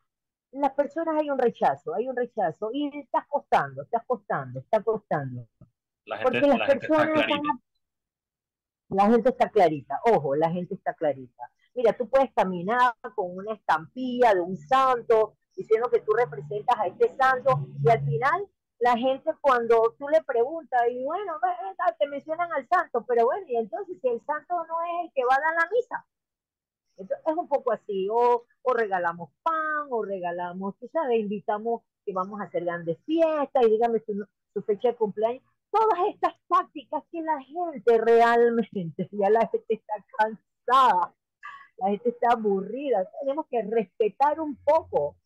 las 0.52 0.74
personas 0.74 1.16
hay 1.20 1.30
un 1.30 1.40
rechazo, 1.40 1.94
hay 1.94 2.10
un 2.10 2.16
rechazo 2.16 2.70
y 2.74 2.90
está 2.98 3.26
costando, 3.30 3.84
está 3.84 4.04
costando, 4.06 4.60
está 4.60 4.82
costando. 4.82 5.48
La 6.06 6.18
gente, 6.18 6.42
Porque 6.42 6.48
las 6.48 6.70
personas 6.70 7.10
está 7.22 7.38
la 8.94 9.10
gente 9.10 9.30
está 9.30 9.50
clarita, 9.50 10.00
ojo, 10.06 10.36
la 10.36 10.50
gente 10.52 10.76
está 10.76 10.94
clarita. 10.94 11.50
Mira, 11.74 11.94
tú 11.94 12.08
puedes 12.08 12.32
caminar 12.34 12.94
con 13.16 13.36
una 13.36 13.54
estampilla 13.54 14.34
de 14.34 14.42
un 14.42 14.58
santo, 14.58 15.34
diciendo 15.56 15.90
que 15.90 16.02
tú 16.02 16.14
representas 16.14 16.80
a 16.80 16.88
este 16.88 17.10
santo, 17.10 17.68
y 17.84 17.90
al 17.90 18.04
final 18.04 18.48
la 18.80 18.98
gente 18.98 19.32
cuando 19.42 19.96
tú 19.98 20.08
le 20.10 20.22
preguntas, 20.24 20.82
y 20.90 21.04
bueno, 21.04 21.34
te 21.98 22.08
mencionan 22.08 22.52
al 22.54 22.68
santo, 22.68 23.06
pero 23.08 23.26
bueno, 23.26 23.46
y 23.48 23.56
entonces 23.56 23.98
si 24.02 24.08
el 24.08 24.22
santo 24.26 24.56
no 24.56 24.82
es 24.82 25.06
el 25.06 25.12
que 25.14 25.24
va 25.26 25.36
a 25.36 25.40
dar 25.40 25.56
la 25.56 25.70
misa, 25.72 26.06
es 26.98 27.36
un 27.36 27.48
poco 27.48 27.72
así, 27.72 28.08
o, 28.12 28.44
o 28.62 28.74
regalamos 28.74 29.30
pan, 29.42 29.88
o 29.90 30.04
regalamos, 30.04 30.78
tú 30.78 30.88
sabes, 30.92 31.20
invitamos 31.20 31.82
que 32.06 32.14
vamos 32.14 32.40
a 32.40 32.44
hacer 32.44 32.66
grandes 32.66 33.00
fiestas, 33.06 33.64
y 33.66 33.70
dígame 33.70 34.00
su, 34.06 34.28
su 34.54 34.62
fecha 34.62 34.90
de 34.90 34.96
cumpleaños, 34.96 35.44
todas 35.74 36.00
estas 36.08 36.36
tácticas 36.48 37.04
que 37.12 37.22
la 37.24 37.42
gente 37.42 37.98
realmente, 37.98 39.10
ya 39.12 39.30
la 39.32 39.48
gente 39.48 39.74
está 39.74 39.94
cansada, 40.18 41.16
la 41.78 41.90
gente 41.90 42.10
está 42.10 42.34
aburrida, 42.34 43.10
tenemos 43.22 43.48
que 43.48 43.64
respetar 43.64 44.40
un 44.40 44.56
poco 44.58 45.18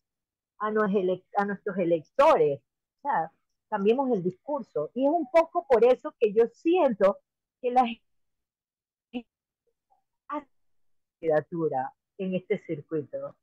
a, 0.59 0.67
a 0.67 1.45
nuestros 1.45 1.77
electores, 1.77 2.61
o 2.61 3.01
sea, 3.01 3.31
cambiemos 3.69 4.09
el 4.11 4.23
discurso. 4.23 4.89
Y 4.93 5.05
es 5.05 5.11
un 5.11 5.29
poco 5.29 5.67
por 5.67 5.83
eso 5.83 6.15
que 6.17 6.33
yo 6.33 6.47
siento 6.47 7.17
que 7.61 7.71
la 7.71 7.85
gente 7.85 8.07
candidatura 11.19 11.93
en 12.17 12.35
este 12.35 12.57
circuito. 12.59 13.35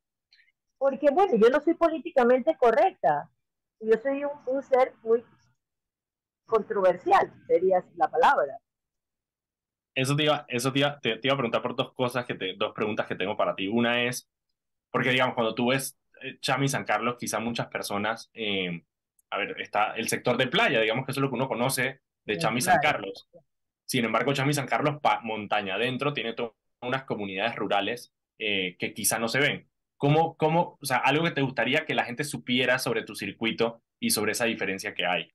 Porque, 0.79 1.11
bueno, 1.11 1.37
yo 1.37 1.51
no 1.51 1.61
soy 1.61 1.75
políticamente 1.75 2.57
correcta, 2.57 3.31
yo 3.81 3.97
soy 3.99 4.23
un 4.47 4.63
ser 4.63 4.95
muy 5.03 5.23
controversial, 6.47 7.33
sería 7.47 7.85
la 7.97 8.09
palabra. 8.09 8.59
Eso 9.95 10.17
te 10.17 10.25
iba, 10.25 10.45
eso 10.49 10.73
te 10.73 10.81
iba, 10.81 10.99
te, 11.01 11.21
iba 11.23 11.35
a 11.35 11.37
preguntar 11.37 11.63
por 11.63 11.77
dos 11.77 11.93
cosas, 11.93 12.25
que 12.27 12.35
te, 12.35 12.55
dos 12.57 12.73
preguntas 12.73 13.07
que 13.07 13.15
tengo 13.15 13.37
para 13.37 13.55
ti. 13.55 13.69
Una 13.69 14.03
es, 14.05 14.29
porque 14.91 15.11
digamos, 15.11 15.35
cuando 15.35 15.55
tú 15.55 15.69
ves 15.69 15.97
eh, 16.23 16.39
Chami 16.41 16.69
San 16.69 16.85
Carlos, 16.85 17.17
quizá 17.19 17.39
muchas 17.39 17.69
personas, 17.69 18.31
eh, 18.35 18.85
a 19.31 19.39
ver, 19.39 19.61
está 19.61 19.95
el 19.95 20.09
sector 20.09 20.37
de 20.37 20.49
playa, 20.49 20.81
digamos 20.81 21.05
que 21.05 21.13
eso 21.13 21.21
es 21.21 21.23
lo 21.23 21.29
que 21.29 21.37
uno 21.37 21.49
conoce 21.49 22.01
de 22.25 22.39
Chami 22.39 22.61
San 22.61 22.81
Carlos. 22.81 23.29
Sin 23.85 24.05
embargo, 24.05 24.33
Chami 24.33 24.53
San 24.53 24.67
Carlos, 24.67 25.01
montaña 25.23 25.75
adentro, 25.75 26.13
tiene 26.13 26.33
todas 26.33 26.53
unas 26.81 27.05
comunidades 27.05 27.55
rurales 27.57 28.13
eh, 28.39 28.77
que 28.79 28.95
quizá 28.95 29.19
no 29.19 29.29
se 29.29 29.41
ven. 29.41 29.69
¿Cómo, 29.97 30.37
¿Cómo, 30.37 30.79
o 30.81 30.87
sea, 30.87 30.99
algo 30.99 31.25
que 31.25 31.31
te 31.31 31.41
gustaría 31.41 31.85
que 31.85 31.95
la 31.95 32.05
gente 32.05 32.25
supiera 32.25 32.79
sobre 32.79 33.05
tu 33.05 33.15
circuito 33.15 33.83
y 34.01 34.11
sobre 34.11 34.33
esa 34.33 34.45
diferencia 34.45 34.95
que 34.95 35.07
hay? 35.07 35.33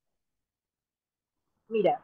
Mira, 1.69 2.01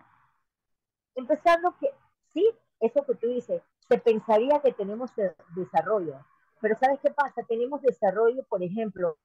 empezando 1.15 1.75
que 1.79 1.89
sí, 2.27 2.49
eso 2.79 3.03
que 3.05 3.15
tú 3.15 3.27
dices, 3.27 3.61
se 3.87 3.97
pensaría 3.97 4.61
que 4.61 4.73
tenemos 4.73 5.11
desarrollo, 5.55 6.23
pero 6.61 6.75
¿sabes 6.77 6.99
qué 7.01 7.11
pasa? 7.11 7.43
Tenemos 7.47 7.81
desarrollo, 7.81 8.43
por 8.45 8.63
ejemplo, 8.63 9.17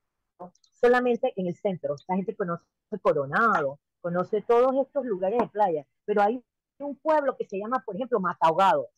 solamente 0.73 1.33
en 1.37 1.47
el 1.47 1.57
centro. 1.57 1.95
La 2.09 2.17
gente 2.17 2.35
conoce 2.35 2.65
Coronado, 3.03 3.79
conoce 4.01 4.43
todos 4.43 4.75
estos 4.87 5.05
lugares 5.05 5.39
de 5.39 5.49
playa, 5.49 5.87
pero 6.05 6.23
hay 6.23 6.43
un 6.79 6.97
pueblo 6.97 7.37
que 7.37 7.47
se 7.47 7.59
llama, 7.59 7.83
por 7.85 7.95
ejemplo, 7.95 8.19
Matahogado, 8.21 8.89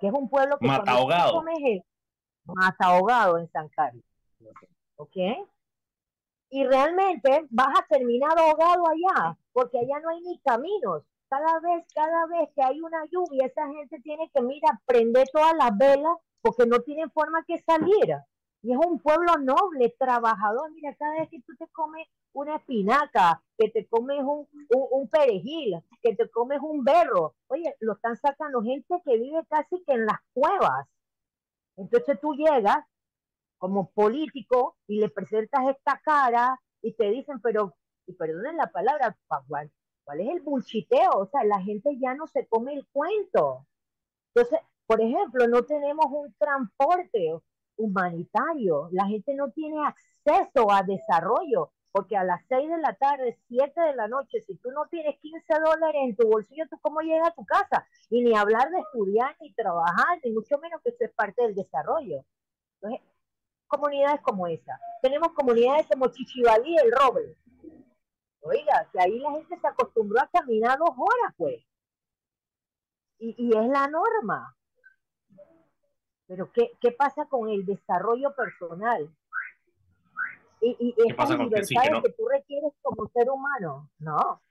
que 0.00 0.06
es 0.06 0.12
un 0.12 0.28
pueblo 0.28 0.58
que 0.58 0.66
Matahogado. 0.66 1.42
Matahogado 2.44 3.38
en 3.38 3.48
San 3.50 3.68
Carlos. 3.68 4.04
¿Ok? 4.96 5.16
Y 6.54 6.64
realmente 6.64 7.46
vas 7.48 7.80
a 7.80 7.86
terminar 7.88 8.38
ahogado 8.38 8.84
allá, 8.86 9.38
porque 9.54 9.78
allá 9.78 10.00
no 10.00 10.10
hay 10.10 10.20
ni 10.20 10.38
caminos. 10.40 11.02
Cada 11.30 11.60
vez, 11.60 11.86
cada 11.94 12.26
vez 12.26 12.50
que 12.54 12.62
hay 12.62 12.78
una 12.78 13.06
lluvia, 13.10 13.46
esa 13.46 13.66
gente 13.68 13.98
tiene 14.02 14.30
que, 14.34 14.42
mira, 14.42 14.78
prender 14.84 15.26
todas 15.32 15.54
las 15.56 15.70
velas 15.78 16.14
porque 16.42 16.66
no 16.66 16.80
tienen 16.80 17.10
forma 17.10 17.42
que 17.48 17.58
salir. 17.62 18.18
Y 18.60 18.70
es 18.70 18.78
un 18.86 18.98
pueblo 18.98 19.38
noble, 19.38 19.96
trabajador. 19.98 20.70
Mira, 20.72 20.94
cada 20.96 21.20
vez 21.20 21.30
que 21.30 21.40
tú 21.40 21.56
te 21.58 21.66
comes 21.68 22.06
una 22.34 22.56
espinaca, 22.56 23.42
que 23.56 23.70
te 23.70 23.86
comes 23.86 24.20
un, 24.20 24.46
un, 24.68 25.08
perejil, 25.08 25.82
que 26.02 26.14
te 26.14 26.28
comes 26.28 26.60
un 26.60 26.84
berro, 26.84 27.34
oye, 27.46 27.74
lo 27.80 27.94
están 27.94 28.18
sacando 28.18 28.60
gente 28.60 28.94
que 29.06 29.16
vive 29.16 29.40
casi 29.48 29.82
que 29.86 29.94
en 29.94 30.04
las 30.04 30.20
cuevas. 30.34 30.86
Entonces 31.78 32.20
tú 32.20 32.34
llegas 32.34 32.84
como 33.62 33.92
político 33.92 34.76
y 34.88 34.98
le 34.98 35.08
presentas 35.08 35.68
esta 35.68 36.00
cara 36.04 36.60
y 36.82 36.94
te 36.94 37.08
dicen, 37.10 37.40
pero 37.40 37.76
y 38.08 38.12
perdonen 38.12 38.56
la 38.56 38.66
palabra, 38.72 39.16
¿cuál, 39.46 39.70
¿cuál 40.02 40.20
es 40.20 40.30
el 40.30 40.40
bullshiteo? 40.40 41.12
O 41.12 41.26
sea, 41.26 41.44
la 41.44 41.62
gente 41.62 41.96
ya 42.00 42.12
no 42.16 42.26
se 42.26 42.44
come 42.48 42.74
el 42.74 42.84
cuento. 42.88 43.64
Entonces, 44.34 44.58
por 44.84 45.00
ejemplo, 45.00 45.46
no 45.46 45.62
tenemos 45.62 46.06
un 46.10 46.34
transporte 46.40 47.38
humanitario, 47.76 48.88
la 48.90 49.06
gente 49.06 49.32
no 49.36 49.52
tiene 49.52 49.78
acceso 49.86 50.68
a 50.72 50.82
desarrollo, 50.82 51.70
porque 51.92 52.16
a 52.16 52.24
las 52.24 52.44
6 52.48 52.68
de 52.68 52.78
la 52.78 52.94
tarde, 52.94 53.38
7 53.46 53.80
de 53.80 53.94
la 53.94 54.08
noche, 54.08 54.40
si 54.40 54.56
tú 54.56 54.72
no 54.72 54.86
tienes 54.90 55.20
15 55.20 55.54
dólares 55.64 56.02
en 56.02 56.16
tu 56.16 56.26
bolsillo, 56.26 56.64
¿tú 56.68 56.78
cómo 56.82 57.00
llegas 57.00 57.28
a 57.28 57.34
tu 57.34 57.44
casa? 57.44 57.86
Y 58.10 58.24
ni 58.24 58.36
hablar 58.36 58.72
de 58.72 58.80
estudiar, 58.80 59.36
ni 59.40 59.52
trabajar, 59.54 60.18
ni 60.24 60.32
mucho 60.32 60.58
menos 60.58 60.80
que 60.82 60.90
eso 60.90 61.04
es 61.04 61.12
parte 61.12 61.44
del 61.44 61.54
desarrollo. 61.54 62.24
Entonces, 62.80 63.11
comunidades 63.72 64.20
como 64.20 64.46
esa. 64.46 64.78
Tenemos 65.00 65.32
comunidades 65.32 65.86
como 65.88 66.08
Chichibalí 66.08 66.74
y 66.74 66.76
El 66.76 66.92
Roble, 66.92 67.36
Oiga, 68.42 68.88
que 68.92 69.00
ahí 69.00 69.18
la 69.20 69.30
gente 69.32 69.56
se 69.58 69.66
acostumbró 69.68 70.20
a 70.20 70.28
caminar 70.28 70.76
dos 70.78 70.90
horas, 70.90 71.34
pues. 71.36 71.64
Y, 73.18 73.34
y 73.38 73.56
es 73.56 73.68
la 73.68 73.86
norma. 73.86 74.56
Pero 76.26 76.50
¿qué, 76.52 76.72
¿qué, 76.80 76.90
pasa 76.90 77.26
con 77.26 77.48
el 77.48 77.64
desarrollo 77.64 78.34
personal? 78.34 79.08
Y, 80.60 80.76
y 80.78 81.08
estas 81.08 81.30
libertades 81.30 82.02
que, 82.02 82.12
tú 82.12 82.28
requieres 82.28 82.72
como 82.82 83.08
ser 83.08 83.30
humano, 83.30 83.90
¿no? 83.98 84.42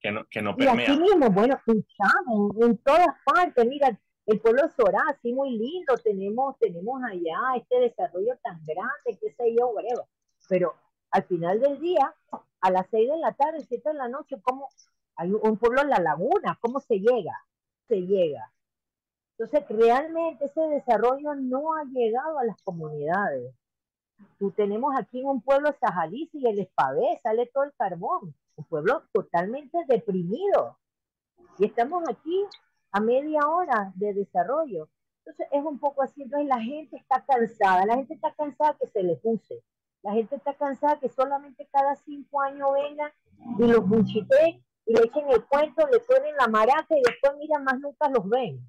Que 0.00 0.12
no, 0.12 0.26
que 0.26 0.40
no 0.40 0.56
permea. 0.56 0.86
Y 0.86 0.90
así 0.90 1.00
mismo, 1.00 1.30
bueno, 1.30 1.56
escuchamos 1.56 2.56
en, 2.60 2.78
todas 2.78 3.08
partes, 3.24 3.66
mira, 3.66 3.98
el 4.30 4.40
pueblo 4.40 4.62
de 4.62 4.70
Sorá, 4.70 5.02
así 5.08 5.32
muy 5.32 5.58
lindo, 5.58 5.94
tenemos, 6.04 6.56
tenemos 6.58 7.02
allá 7.02 7.36
este 7.56 7.80
desarrollo 7.80 8.38
tan 8.44 8.64
grande, 8.64 9.18
qué 9.20 9.32
sé 9.32 9.56
yo. 9.58 9.74
Pero 10.48 10.76
al 11.10 11.24
final 11.24 11.58
del 11.58 11.80
día, 11.80 12.14
a 12.60 12.70
las 12.70 12.86
6 12.90 13.10
de 13.10 13.18
la 13.18 13.32
tarde, 13.32 13.66
7 13.66 13.88
de 13.88 13.94
la 13.96 14.08
noche, 14.08 14.40
¿cómo? 14.40 14.68
Hay 15.16 15.32
un 15.32 15.56
pueblo 15.56 15.82
en 15.82 15.90
la 15.90 15.98
laguna, 15.98 16.56
¿cómo 16.60 16.78
se 16.78 17.00
llega? 17.00 17.44
Se 17.88 18.02
llega. 18.02 18.52
Entonces, 19.36 19.68
realmente 19.68 20.44
ese 20.44 20.60
desarrollo 20.60 21.34
no 21.34 21.74
ha 21.74 21.82
llegado 21.84 22.38
a 22.38 22.44
las 22.44 22.62
comunidades. 22.62 23.52
Tú 24.38 24.52
tenemos 24.52 24.94
aquí 24.96 25.20
en 25.20 25.26
un 25.26 25.42
pueblo 25.42 25.74
Sajalice 25.80 26.38
y 26.38 26.46
el 26.46 26.60
Espavé, 26.60 27.18
sale 27.20 27.46
todo 27.46 27.64
el 27.64 27.72
carbón. 27.72 28.32
Un 28.54 28.64
pueblo 28.66 29.02
totalmente 29.12 29.78
deprimido. 29.88 30.78
Y 31.58 31.64
estamos 31.64 32.04
aquí 32.08 32.46
a 32.92 33.00
media 33.00 33.40
hora 33.48 33.92
de 33.94 34.14
desarrollo. 34.14 34.88
Entonces, 35.24 35.46
es 35.52 35.64
un 35.64 35.78
poco 35.78 36.02
así. 36.02 36.22
Entonces, 36.22 36.48
la 36.48 36.60
gente 36.60 36.96
está 36.96 37.24
cansada. 37.24 37.86
La 37.86 37.96
gente 37.96 38.14
está 38.14 38.32
cansada 38.32 38.76
que 38.80 38.88
se 38.88 39.02
le 39.02 39.18
use. 39.22 39.62
La 40.02 40.12
gente 40.12 40.36
está 40.36 40.54
cansada 40.54 40.98
que 40.98 41.08
solamente 41.08 41.68
cada 41.70 41.94
cinco 41.96 42.40
años 42.40 42.68
vengan 42.72 43.12
y 43.58 43.66
los 43.66 43.86
buchiteen 43.86 44.64
y 44.86 44.94
le 44.94 45.04
echen 45.04 45.28
el 45.30 45.44
cuento, 45.44 45.86
le 45.88 46.00
ponen 46.00 46.34
la 46.36 46.48
maraca 46.48 46.96
y 46.96 47.02
después, 47.02 47.32
mira, 47.38 47.58
más 47.58 47.78
nunca 47.78 48.08
los 48.08 48.26
ven. 48.28 48.60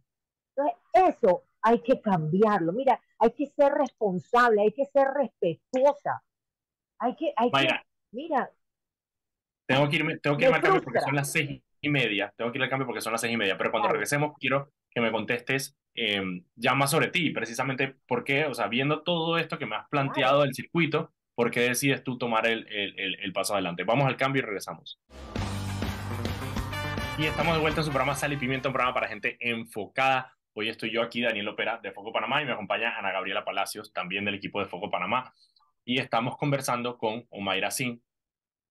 Entonces, 0.55 0.77
eso 0.93 1.43
hay 1.61 1.79
que 1.79 2.01
cambiarlo. 2.01 2.73
Mira, 2.73 2.99
hay 3.17 3.31
que 3.31 3.47
ser 3.47 3.71
responsable, 3.73 4.61
hay 4.61 4.73
que 4.73 4.85
ser 4.85 5.07
respetuosa. 5.07 6.21
Hay 6.99 7.15
que, 7.15 7.33
hay 7.35 7.51
que 7.51 7.67
mira. 8.11 8.51
Tengo 9.65 9.89
que 9.89 9.95
irme, 9.95 10.17
tengo 10.17 10.37
que 10.37 10.49
cambio 10.49 10.83
porque 10.83 10.99
son 10.99 11.15
las 11.15 11.31
seis 11.31 11.61
y 11.81 11.89
media. 11.89 12.33
Tengo 12.37 12.51
que 12.51 12.59
ir 12.59 12.63
al 12.63 12.69
cambio 12.69 12.85
porque 12.85 13.01
son 13.01 13.11
las 13.11 13.21
seis 13.21 13.33
y 13.33 13.37
media. 13.37 13.57
Pero 13.57 13.71
cuando 13.71 13.89
regresemos, 13.89 14.33
quiero 14.39 14.71
que 14.91 15.01
me 15.01 15.11
contestes 15.11 15.77
em, 15.95 16.43
ya 16.55 16.75
más 16.75 16.91
sobre 16.91 17.07
ti, 17.07 17.31
precisamente 17.31 17.95
por 18.07 18.23
qué, 18.23 18.45
o 18.45 18.53
sea, 18.53 18.67
viendo 18.67 19.01
todo 19.01 19.37
esto 19.37 19.57
que 19.57 19.65
me 19.65 19.75
has 19.75 19.89
planteado 19.89 20.41
del 20.41 20.53
circuito, 20.53 21.11
¿por 21.35 21.51
qué 21.51 21.61
decides 21.61 22.03
tú 22.03 22.17
tomar 22.17 22.45
el, 22.45 22.67
el, 22.69 23.17
el, 23.19 23.33
paso 23.33 23.53
adelante? 23.53 23.83
Vamos 23.83 24.07
al 24.07 24.15
cambio 24.15 24.41
y 24.41 24.45
regresamos. 24.45 24.99
Y 27.17 27.25
estamos 27.25 27.55
de 27.55 27.61
vuelta 27.61 27.81
en 27.81 27.85
su 27.85 27.91
programa 27.91 28.15
Sal 28.15 28.33
y 28.33 28.37
Pimiento, 28.37 28.69
un 28.69 28.73
programa 28.73 28.93
para 28.93 29.07
gente 29.07 29.37
enfocada. 29.39 30.35
Hoy 30.53 30.69
estoy 30.69 30.91
yo 30.91 31.01
aquí, 31.01 31.21
Daniel 31.21 31.47
Opera, 31.47 31.79
de 31.81 31.91
Foco 31.91 32.11
Panamá, 32.11 32.41
y 32.41 32.45
me 32.45 32.51
acompaña 32.51 32.97
Ana 32.97 33.11
Gabriela 33.11 33.45
Palacios, 33.45 33.93
también 33.93 34.25
del 34.25 34.35
equipo 34.35 34.59
de 34.59 34.65
Foco 34.65 34.89
Panamá. 34.89 35.33
Y 35.85 35.99
estamos 35.99 36.37
conversando 36.37 36.97
con 36.97 37.25
Omaira 37.29 37.71
Sin, 37.71 38.03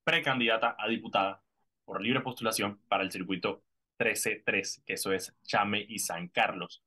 precandidata 0.04 0.76
a 0.78 0.88
diputada 0.88 1.42
por 1.90 2.00
libre 2.00 2.20
postulación 2.20 2.80
para 2.86 3.02
el 3.02 3.10
circuito 3.10 3.64
13-3, 3.98 4.84
que 4.86 4.92
eso 4.92 5.12
es 5.12 5.36
Chame 5.42 5.84
y 5.88 5.98
San 5.98 6.28
Carlos. 6.28 6.84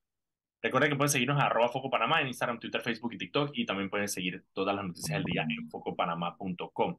Recuerden 0.61 0.91
que 0.91 0.95
pueden 0.95 1.09
seguirnos 1.09 1.41
a 1.41 1.47
arroba 1.47 1.67
Foco 1.67 1.89
Panamá 1.89 2.21
en 2.21 2.27
Instagram, 2.27 2.57
Twitter, 2.57 2.79
Facebook 2.79 3.11
y 3.11 3.17
TikTok 3.17 3.51
y 3.53 3.65
también 3.65 3.89
pueden 3.89 4.07
seguir 4.07 4.45
todas 4.53 4.73
las 4.73 4.85
noticias 4.85 5.17
del 5.17 5.25
día 5.25 5.41
en 5.41 5.69
focopanamá.com. 5.69 6.97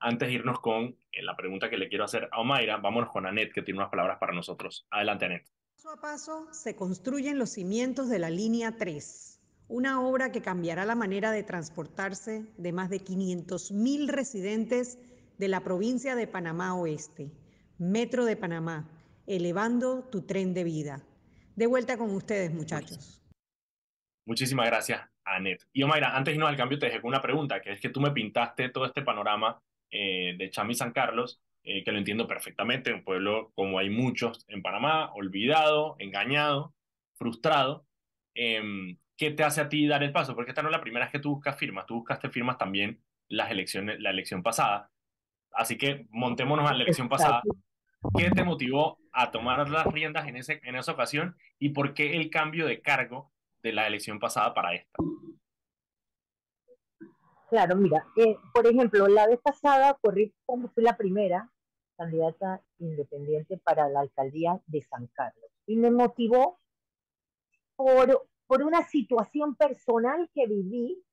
Antes 0.00 0.28
de 0.28 0.34
irnos 0.34 0.60
con 0.60 0.96
eh, 1.12 1.22
la 1.22 1.36
pregunta 1.36 1.68
que 1.68 1.76
le 1.76 1.90
quiero 1.90 2.06
hacer 2.06 2.30
a 2.32 2.40
Omaira, 2.40 2.78
vámonos 2.78 3.10
con 3.10 3.26
Anet, 3.26 3.52
que 3.52 3.60
tiene 3.60 3.80
unas 3.80 3.90
palabras 3.90 4.16
para 4.18 4.32
nosotros. 4.32 4.86
Adelante, 4.90 5.26
Anet. 5.26 5.46
Paso 5.74 5.90
a 5.90 6.00
paso 6.00 6.48
se 6.52 6.74
construyen 6.74 7.38
los 7.38 7.50
cimientos 7.50 8.08
de 8.08 8.18
la 8.18 8.30
línea 8.30 8.78
3, 8.78 9.42
una 9.68 10.00
obra 10.00 10.32
que 10.32 10.40
cambiará 10.40 10.86
la 10.86 10.94
manera 10.94 11.32
de 11.32 11.42
transportarse 11.42 12.46
de 12.56 12.72
más 12.72 12.88
de 12.88 13.04
500.000 13.04 14.08
residentes 14.08 14.98
de 15.36 15.48
la 15.48 15.60
provincia 15.60 16.14
de 16.14 16.26
Panamá 16.26 16.74
Oeste. 16.76 17.30
Metro 17.82 18.24
de 18.24 18.36
Panamá, 18.36 18.88
elevando 19.26 20.04
tu 20.04 20.24
tren 20.24 20.54
de 20.54 20.62
vida. 20.62 21.02
De 21.56 21.66
vuelta 21.66 21.98
con 21.98 22.14
ustedes, 22.14 22.54
muchachos. 22.54 23.20
Muchísimas 24.24 24.66
gracias, 24.66 25.02
Anet. 25.24 25.66
Y 25.72 25.82
Omaira, 25.82 26.16
antes 26.16 26.30
de 26.30 26.36
irnos 26.36 26.48
al 26.48 26.56
cambio, 26.56 26.78
te 26.78 26.86
dejé 26.86 27.00
una 27.02 27.20
pregunta, 27.20 27.60
que 27.60 27.72
es 27.72 27.80
que 27.80 27.88
tú 27.88 28.00
me 28.00 28.12
pintaste 28.12 28.68
todo 28.68 28.84
este 28.84 29.02
panorama 29.02 29.60
eh, 29.90 30.36
de 30.38 30.48
Chami 30.48 30.76
San 30.76 30.92
Carlos, 30.92 31.40
eh, 31.64 31.82
que 31.82 31.90
lo 31.90 31.98
entiendo 31.98 32.28
perfectamente, 32.28 32.94
un 32.94 33.02
pueblo 33.02 33.50
como 33.56 33.80
hay 33.80 33.90
muchos 33.90 34.44
en 34.46 34.62
Panamá, 34.62 35.12
olvidado, 35.14 35.96
engañado, 35.98 36.76
frustrado. 37.14 37.84
Em, 38.32 38.96
¿Qué 39.16 39.32
te 39.32 39.42
hace 39.42 39.60
a 39.60 39.68
ti 39.68 39.88
dar 39.88 40.04
el 40.04 40.12
paso? 40.12 40.36
Porque 40.36 40.52
esta 40.52 40.62
no 40.62 40.68
es 40.68 40.72
la 40.72 40.80
primera 40.80 41.06
vez 41.06 41.10
que 41.10 41.18
tú 41.18 41.30
buscas 41.30 41.58
firmas, 41.58 41.86
tú 41.86 41.96
buscaste 41.96 42.30
firmas 42.30 42.58
también 42.58 43.02
las 43.26 43.50
elecciones, 43.50 43.98
la 43.98 44.10
elección 44.10 44.40
pasada. 44.40 44.88
Así 45.50 45.76
que 45.76 46.06
montémonos 46.10 46.70
a 46.70 46.74
la 46.74 46.84
elección 46.84 47.08
pasada. 47.08 47.42
¿Qué 48.18 48.30
te 48.30 48.44
motivó 48.44 48.98
a 49.12 49.30
tomar 49.30 49.68
las 49.70 49.86
riendas 49.86 50.26
en, 50.26 50.36
ese, 50.36 50.60
en 50.64 50.74
esa 50.74 50.92
ocasión 50.92 51.36
y 51.58 51.70
por 51.70 51.94
qué 51.94 52.16
el 52.16 52.30
cambio 52.30 52.66
de 52.66 52.82
cargo 52.82 53.32
de 53.62 53.72
la 53.72 53.86
elección 53.86 54.18
pasada 54.18 54.52
para 54.54 54.74
esta? 54.74 54.98
Claro, 57.48 57.76
mira, 57.76 58.06
eh, 58.16 58.36
por 58.52 58.66
ejemplo, 58.66 59.06
la 59.08 59.26
vez 59.26 59.38
pasada 59.40 59.98
corrí 60.00 60.34
como 60.46 60.68
fui 60.68 60.82
la 60.82 60.96
primera 60.96 61.50
candidata 61.96 62.62
independiente 62.78 63.58
para 63.58 63.88
la 63.88 64.00
alcaldía 64.00 64.60
de 64.66 64.82
San 64.82 65.06
Carlos 65.08 65.50
y 65.66 65.76
me 65.76 65.90
motivó 65.90 66.58
por, 67.76 68.28
por 68.46 68.62
una 68.62 68.82
situación 68.84 69.54
personal 69.54 70.28
que 70.34 70.46
viví 70.46 71.04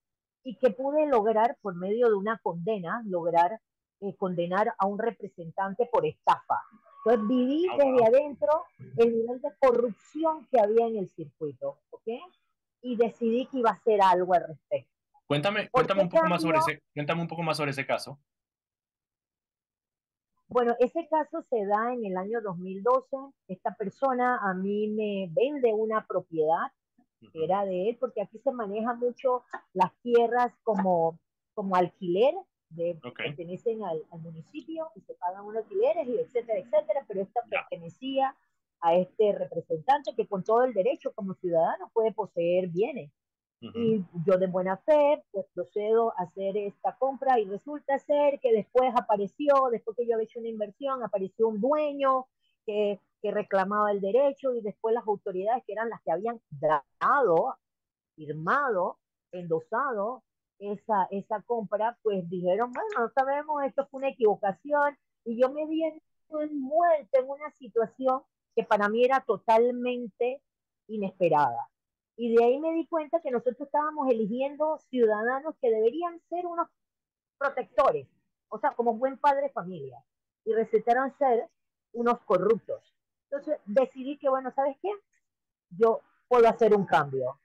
y 0.43 0.57
que 0.57 0.71
pude 0.71 1.05
lograr 1.07 1.57
por 1.61 1.75
medio 1.75 2.07
de 2.07 2.15
una 2.15 2.39
condena, 2.39 3.03
lograr 3.05 3.59
eh, 4.01 4.15
condenar 4.17 4.73
a 4.77 4.85
un 4.85 4.97
representante 4.97 5.87
por 5.91 6.05
estafa. 6.05 6.61
Entonces 7.05 7.27
viví 7.27 7.67
ah, 7.69 7.77
desde 7.77 8.05
adentro 8.05 8.63
el 8.97 9.13
nivel 9.13 9.41
de 9.41 9.49
corrupción 9.59 10.47
que 10.51 10.59
había 10.59 10.87
en 10.87 10.97
el 10.97 11.09
circuito, 11.09 11.79
¿ok? 11.89 12.07
Y 12.81 12.95
decidí 12.95 13.45
que 13.47 13.59
iba 13.59 13.71
a 13.71 13.73
hacer 13.73 14.01
algo 14.01 14.33
al 14.33 14.47
respecto. 14.47 14.91
Cuéntame, 15.27 15.69
cuéntame 15.69 16.03
un 16.03 16.09
poco 16.09 16.27
más 16.27 16.41
sobre 16.41 16.57
ese, 16.57 16.81
cuéntame 16.93 17.21
un 17.21 17.27
poco 17.27 17.43
más 17.43 17.57
sobre 17.57 17.71
ese 17.71 17.85
caso. 17.85 18.19
Bueno, 20.47 20.75
ese 20.79 21.07
caso 21.07 21.45
se 21.49 21.65
da 21.65 21.93
en 21.93 22.05
el 22.05 22.17
año 22.17 22.41
2012. 22.41 23.17
Esta 23.47 23.75
persona 23.75 24.39
a 24.41 24.53
mí 24.55 24.87
me 24.87 25.29
vende 25.31 25.73
una 25.73 26.07
propiedad 26.07 26.71
que 27.33 27.43
era 27.43 27.65
de 27.65 27.89
él, 27.89 27.97
porque 27.99 28.21
aquí 28.21 28.39
se 28.39 28.51
maneja 28.51 28.93
mucho 28.93 29.43
las 29.73 29.93
tierras 30.01 30.53
como, 30.63 31.19
como 31.53 31.75
alquiler 31.75 32.33
de, 32.69 32.99
pertenecen 33.15 33.83
al, 33.83 34.03
municipio 34.19 34.89
y 34.95 35.01
se 35.01 35.13
pagan 35.15 35.45
unos 35.45 35.63
alquileres 35.63 36.07
y 36.07 36.17
etcétera, 36.19 36.59
etcétera, 36.59 37.05
pero 37.07 37.21
esta 37.21 37.41
pertenecía 37.49 38.35
a 38.81 38.95
este 38.95 39.33
representante 39.33 40.15
que 40.15 40.27
con 40.27 40.43
todo 40.43 40.63
el 40.63 40.73
derecho 40.73 41.11
como 41.13 41.33
ciudadano 41.35 41.89
puede 41.93 42.13
poseer 42.13 42.67
bienes. 42.67 43.11
Y 43.61 44.05
yo 44.25 44.37
de 44.37 44.47
buena 44.47 44.77
fe 44.77 45.21
pues 45.31 45.45
procedo 45.53 46.13
a 46.17 46.23
hacer 46.23 46.55
esta 46.55 46.95
compra 46.97 47.41
y 47.41 47.45
resulta 47.45 47.99
ser 47.99 48.39
que 48.39 48.53
después 48.53 48.93
apareció, 48.95 49.67
después 49.69 49.97
que 49.97 50.07
yo 50.07 50.13
había 50.13 50.23
hecho 50.23 50.39
una 50.39 50.47
inversión, 50.47 51.03
apareció 51.03 51.49
un 51.49 51.59
dueño 51.59 52.27
que, 52.65 53.01
que 53.21 53.31
reclamaba 53.31 53.91
el 53.91 53.99
derecho 53.99 54.53
y 54.53 54.61
después 54.61 54.95
las 54.95 55.05
autoridades 55.05 55.65
que 55.65 55.73
eran 55.73 55.89
las 55.89 56.01
que 56.03 56.11
habían 56.11 56.39
dado, 56.51 57.57
firmado, 58.15 58.97
endosado 59.33 60.23
esa, 60.59 61.07
esa 61.09 61.41
compra, 61.41 61.97
pues 62.03 62.29
dijeron, 62.29 62.71
bueno, 62.71 62.89
no 62.99 63.09
sabemos, 63.09 63.63
esto 63.63 63.87
fue 63.89 63.99
una 63.99 64.09
equivocación, 64.09 64.97
y 65.25 65.41
yo 65.41 65.49
me 65.49 65.65
vi 65.65 65.83
envuelta 66.29 67.19
en 67.19 67.29
una 67.29 67.51
situación 67.51 68.21
que 68.55 68.63
para 68.63 68.89
mí 68.89 69.03
era 69.03 69.21
totalmente 69.21 70.41
inesperada. 70.87 71.69
Y 72.15 72.35
de 72.35 72.43
ahí 72.43 72.59
me 72.59 72.73
di 72.73 72.85
cuenta 72.87 73.21
que 73.21 73.31
nosotros 73.31 73.61
estábamos 73.61 74.09
eligiendo 74.09 74.77
ciudadanos 74.89 75.55
que 75.61 75.71
deberían 75.71 76.19
ser 76.29 76.45
unos 76.45 76.67
protectores, 77.37 78.07
o 78.49 78.59
sea, 78.59 78.71
como 78.71 78.93
buen 78.95 79.17
padre 79.17 79.43
de 79.43 79.49
familia, 79.51 80.03
y 80.43 80.53
recetaron 80.53 81.15
ser 81.17 81.49
unos 81.93 82.19
corruptos. 82.21 82.93
Entonces 83.31 83.59
decidí 83.65 84.17
que, 84.17 84.29
bueno, 84.29 84.51
¿sabes 84.51 84.77
qué? 84.81 84.89
Yo 85.69 86.01
puedo 86.27 86.47
hacer 86.47 86.75
un 86.75 86.85
cambio 86.85 87.39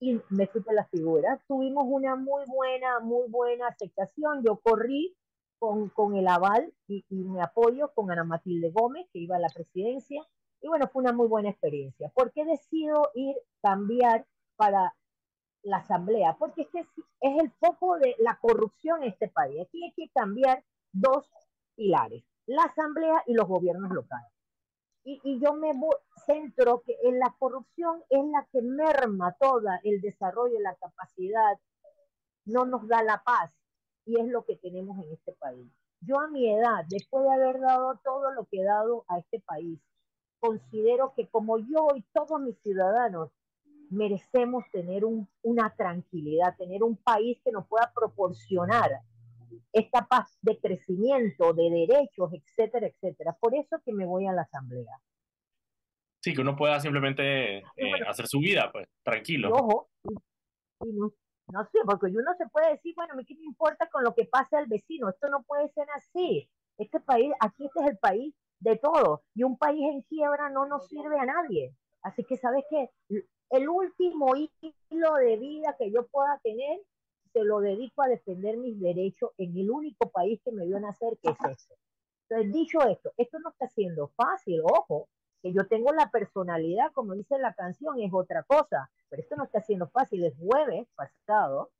y 0.00 0.20
me 0.30 0.46
fui 0.46 0.60
por 0.60 0.74
las 0.74 0.88
figuras. 0.90 1.40
Tuvimos 1.46 1.84
una 1.86 2.16
muy 2.16 2.44
buena, 2.46 3.00
muy 3.00 3.28
buena 3.28 3.68
aceptación. 3.68 4.42
Yo 4.44 4.56
corrí 4.56 5.16
con, 5.58 5.88
con 5.90 6.16
el 6.16 6.28
aval 6.28 6.72
y, 6.86 7.04
y 7.08 7.24
mi 7.24 7.40
apoyo 7.40 7.92
con 7.94 8.10
Ana 8.10 8.24
Matilde 8.24 8.70
Gómez, 8.70 9.08
que 9.12 9.18
iba 9.18 9.36
a 9.36 9.40
la 9.40 9.48
presidencia. 9.48 10.22
Y 10.60 10.68
bueno, 10.68 10.88
fue 10.92 11.02
una 11.02 11.12
muy 11.12 11.26
buena 11.26 11.50
experiencia. 11.50 12.10
¿Por 12.14 12.32
qué 12.32 12.44
decido 12.44 13.10
ir, 13.14 13.36
cambiar 13.62 14.26
para 14.56 14.94
la 15.62 15.78
asamblea? 15.78 16.36
Porque 16.38 16.62
es, 16.62 16.68
que 16.68 16.80
es 16.80 17.42
el 17.42 17.50
foco 17.60 17.98
de 17.98 18.14
la 18.18 18.38
corrupción 18.40 19.02
en 19.02 19.10
este 19.10 19.28
país. 19.28 19.60
Aquí 19.60 19.84
hay 19.84 19.92
que 19.92 20.10
cambiar 20.12 20.64
dos 20.92 21.28
pilares, 21.76 22.24
la 22.46 22.62
asamblea 22.62 23.22
y 23.26 23.34
los 23.34 23.46
gobiernos 23.46 23.90
locales. 23.92 24.37
Y, 25.04 25.40
yo 25.40 25.54
me 25.54 25.72
centro 26.26 26.82
que 26.82 26.96
en 27.04 27.18
la 27.18 27.34
corrupción 27.38 28.02
es 28.10 28.24
la 28.26 28.46
que 28.52 28.60
merma 28.60 29.34
toda 29.40 29.80
el 29.82 30.00
desarrollo, 30.00 30.60
la 30.60 30.74
capacidad, 30.74 31.58
no 32.44 32.66
nos 32.66 32.86
da 32.86 33.02
la 33.02 33.22
paz 33.24 33.50
y 34.04 34.20
es 34.20 34.26
lo 34.26 34.44
que 34.44 34.56
tenemos 34.56 35.02
en 35.02 35.12
este 35.12 35.32
país. 35.32 35.66
Yo 36.00 36.20
a 36.20 36.28
mi 36.28 36.50
edad, 36.50 36.84
después 36.88 37.24
de 37.24 37.32
haber 37.32 37.60
dado 37.60 37.98
todo 38.04 38.32
lo 38.32 38.44
que 38.46 38.60
he 38.60 38.64
dado 38.64 39.04
a 39.08 39.18
este 39.18 39.40
país, 39.40 39.80
considero 40.40 41.14
que 41.14 41.28
como 41.28 41.58
yo 41.58 41.88
y 41.96 42.02
todos 42.12 42.40
mis 42.40 42.58
ciudadanos 42.60 43.30
merecemos 43.90 44.64
tener 44.72 45.04
un, 45.04 45.28
una 45.42 45.74
tranquilidad, 45.74 46.56
tener 46.56 46.82
un 46.82 46.96
país 46.96 47.40
que 47.42 47.52
nos 47.52 47.66
pueda 47.66 47.90
proporcionar 47.94 49.00
esta 49.72 50.06
paz 50.06 50.38
de 50.42 50.58
crecimiento, 50.58 51.52
de 51.52 51.70
derechos, 51.70 52.30
etcétera, 52.32 52.86
etcétera. 52.86 53.36
Por 53.40 53.54
eso 53.54 53.80
que 53.84 53.92
me 53.92 54.06
voy 54.06 54.26
a 54.26 54.32
la 54.32 54.42
asamblea. 54.42 55.00
Sí, 56.20 56.34
que 56.34 56.40
uno 56.40 56.56
pueda 56.56 56.80
simplemente 56.80 57.58
eh, 57.58 57.92
hacer 58.06 58.26
su 58.26 58.40
vida, 58.40 58.70
pues, 58.72 58.88
tranquilo. 59.02 59.50
ojo, 59.52 59.88
no, 60.84 61.12
no, 61.52 61.64
sé, 61.72 61.78
porque 61.84 62.06
uno 62.06 62.34
se 62.36 62.46
puede 62.48 62.72
decir, 62.72 62.94
bueno, 62.96 63.14
¿qué 63.26 63.34
me 63.36 63.44
importa 63.44 63.88
con 63.88 64.02
lo 64.02 64.14
que 64.14 64.24
pase 64.24 64.56
al 64.56 64.66
vecino? 64.66 65.08
Esto 65.08 65.28
no 65.28 65.42
puede 65.44 65.68
ser 65.70 65.86
así. 65.94 66.50
Este 66.76 67.00
país, 67.00 67.32
aquí 67.40 67.66
este 67.66 67.80
es 67.80 67.86
el 67.90 67.98
país 67.98 68.34
de 68.60 68.76
todos, 68.76 69.20
y 69.34 69.44
un 69.44 69.56
país 69.56 69.80
en 69.80 70.02
quiebra 70.02 70.50
no 70.50 70.66
nos 70.66 70.88
sirve 70.88 71.18
a 71.18 71.24
nadie. 71.24 71.74
Así 72.02 72.24
que, 72.24 72.36
¿sabes 72.36 72.64
qué? 72.70 72.90
El 73.50 73.68
último 73.68 74.34
hilo 74.36 75.14
de 75.14 75.36
vida 75.36 75.76
que 75.78 75.90
yo 75.90 76.06
pueda 76.08 76.38
tener, 76.42 76.80
se 77.32 77.44
lo 77.44 77.60
dedico 77.60 78.02
a 78.02 78.08
defender 78.08 78.56
mis 78.56 78.80
derechos 78.80 79.30
en 79.38 79.56
el 79.56 79.70
único 79.70 80.10
país 80.10 80.40
que 80.44 80.52
me 80.52 80.66
vio 80.66 80.80
nacer, 80.80 81.18
que 81.22 81.30
es 81.30 81.38
este. 81.50 81.74
Entonces, 82.28 82.52
dicho 82.52 82.80
esto, 82.82 83.12
esto 83.16 83.38
no 83.38 83.50
está 83.50 83.68
siendo 83.68 84.08
fácil, 84.08 84.60
ojo, 84.62 85.08
que 85.42 85.52
yo 85.52 85.66
tengo 85.66 85.92
la 85.92 86.10
personalidad, 86.10 86.92
como 86.92 87.14
dice 87.14 87.38
la 87.38 87.54
canción, 87.54 88.00
es 88.00 88.12
otra 88.12 88.42
cosa, 88.42 88.90
pero 89.08 89.22
esto 89.22 89.36
no 89.36 89.44
está 89.44 89.60
siendo 89.60 89.88
fácil. 89.88 90.24
El 90.24 90.36
jueves 90.36 90.88
pasado 90.94 91.70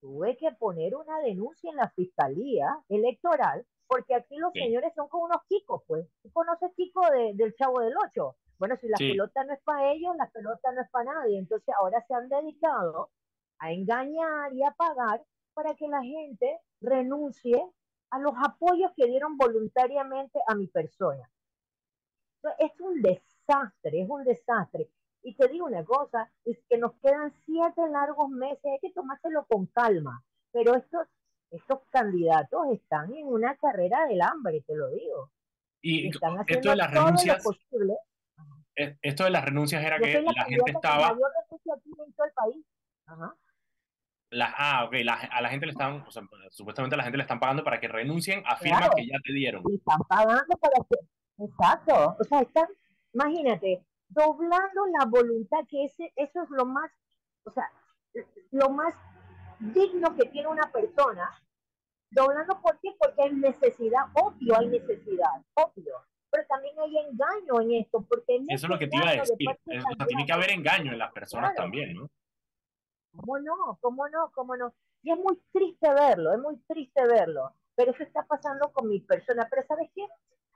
tuve 0.00 0.36
que 0.36 0.52
poner 0.52 0.94
una 0.96 1.20
denuncia 1.20 1.70
en 1.70 1.76
la 1.76 1.90
fiscalía 1.90 2.78
electoral, 2.88 3.66
porque 3.86 4.14
aquí 4.14 4.36
los 4.36 4.52
señores 4.52 4.92
son 4.94 5.08
como 5.08 5.24
unos 5.24 5.46
chicos, 5.48 5.82
pues. 5.86 6.06
¿Tú 6.22 6.30
conoces 6.32 6.74
chico 6.74 7.02
del 7.10 7.54
Chavo 7.56 7.80
del 7.80 7.94
Ocho? 8.06 8.36
Bueno, 8.58 8.76
si 8.80 8.88
la 8.88 8.96
pelota 8.96 9.44
no 9.44 9.52
es 9.52 9.60
para 9.62 9.92
ellos, 9.92 10.16
la 10.16 10.30
pelota 10.30 10.72
no 10.72 10.82
es 10.82 10.90
para 10.90 11.12
nadie. 11.12 11.38
Entonces 11.38 11.74
ahora 11.78 12.02
se 12.06 12.14
han 12.14 12.28
dedicado 12.28 13.10
a 13.62 13.70
engañar 13.70 14.52
y 14.52 14.64
a 14.64 14.72
pagar 14.72 15.22
para 15.54 15.74
que 15.74 15.86
la 15.86 16.02
gente 16.02 16.58
renuncie 16.80 17.62
a 18.10 18.18
los 18.18 18.32
apoyos 18.44 18.90
que 18.96 19.06
dieron 19.06 19.36
voluntariamente 19.36 20.40
a 20.48 20.54
mi 20.56 20.66
persona. 20.66 21.30
Es 22.58 22.72
un 22.80 23.00
desastre, 23.00 24.02
es 24.02 24.10
un 24.10 24.24
desastre. 24.24 24.88
Y 25.22 25.36
te 25.36 25.46
digo 25.46 25.66
una 25.66 25.84
cosa, 25.84 26.28
es 26.44 26.58
que 26.68 26.76
nos 26.76 26.94
quedan 26.94 27.32
siete 27.46 27.88
largos 27.88 28.30
meses, 28.30 28.64
hay 28.64 28.80
que 28.80 28.90
tomárselo 28.90 29.46
con 29.46 29.66
calma. 29.66 30.24
Pero 30.50 30.74
estos, 30.74 31.06
estos 31.52 31.82
candidatos 31.90 32.66
están 32.72 33.14
en 33.14 33.28
una 33.28 33.56
carrera 33.56 34.06
del 34.06 34.22
hambre, 34.22 34.62
te 34.66 34.74
lo 34.74 34.90
digo. 34.90 35.30
Y 35.80 36.08
están 36.08 36.36
haciendo 36.36 36.52
esto 36.58 36.70
de 36.70 36.76
las 36.76 36.90
renuncias, 36.90 37.44
posible. 37.44 37.96
Eh, 38.74 38.98
esto 39.02 39.22
de 39.22 39.30
las 39.30 39.44
renuncias 39.44 39.84
era 39.84 40.00
que 40.00 40.20
la, 40.20 40.44
gente 40.46 40.72
estaba... 40.72 41.14
Mayor 41.14 42.32
país. 42.34 42.66
Ajá 43.06 43.36
ah, 44.40 44.84
ok, 44.86 44.94
a 45.30 45.40
la 45.40 45.48
gente 45.48 45.66
le 45.66 45.72
están, 45.72 46.04
o 46.06 46.10
sea, 46.10 46.22
supuestamente 46.50 46.94
a 46.94 46.98
la 46.98 47.04
gente 47.04 47.18
le 47.18 47.22
están 47.22 47.40
pagando 47.40 47.64
para 47.64 47.80
que 47.80 47.88
renuncien 47.88 48.42
a 48.46 48.56
firmas 48.56 48.90
que 48.96 49.06
ya 49.06 49.18
te 49.24 49.32
dieron. 49.32 49.62
están 49.70 50.00
pagando 50.08 50.56
para 50.60 50.84
que, 50.88 51.44
exacto, 51.44 52.16
o 52.18 52.24
sea, 52.24 52.40
están, 52.40 52.66
imagínate, 53.12 53.84
doblando 54.08 54.86
la 54.98 55.04
voluntad, 55.06 55.58
que 55.68 55.84
ese, 55.84 56.12
eso 56.16 56.42
es 56.42 56.50
lo 56.50 56.64
más, 56.64 56.90
o 57.44 57.50
sea, 57.50 57.70
lo 58.50 58.70
más 58.70 58.94
digno 59.58 60.14
que 60.16 60.26
tiene 60.26 60.48
una 60.48 60.70
persona, 60.70 61.30
doblando, 62.10 62.60
¿por 62.60 62.78
qué? 62.80 62.90
Porque 62.98 63.22
hay 63.22 63.32
necesidad, 63.32 64.02
obvio 64.14 64.58
hay 64.58 64.68
necesidad, 64.68 65.30
obvio, 65.54 65.94
pero 66.30 66.44
también 66.48 66.74
hay 66.78 66.96
engaño 66.98 67.60
en 67.60 67.82
esto, 67.82 68.04
porque... 68.08 68.36
eso 68.48 68.66
es 68.66 68.70
lo 68.70 68.78
que 68.78 68.86
te 68.86 68.96
iba 68.96 69.08
a 69.10 69.12
decir, 69.12 69.48
o 69.48 69.96
sea, 69.96 70.06
tiene 70.06 70.26
que 70.26 70.32
haber 70.32 70.50
engaño 70.50 70.92
en 70.92 70.98
las 70.98 71.12
personas 71.12 71.54
también, 71.54 71.94
¿no? 71.94 72.10
¿Cómo 73.16 73.38
no? 73.38 73.78
¿Cómo 73.80 74.08
no? 74.08 74.30
¿Cómo 74.32 74.56
no? 74.56 74.74
Y 75.02 75.12
es 75.12 75.18
muy 75.18 75.38
triste 75.52 75.92
verlo, 75.92 76.32
es 76.32 76.38
muy 76.38 76.56
triste 76.68 77.06
verlo. 77.06 77.54
Pero 77.74 77.92
eso 77.92 78.02
está 78.02 78.24
pasando 78.26 78.72
con 78.72 78.88
mi 78.88 79.00
persona. 79.00 79.46
Pero 79.50 79.66
¿sabes 79.66 79.90
qué? 79.94 80.06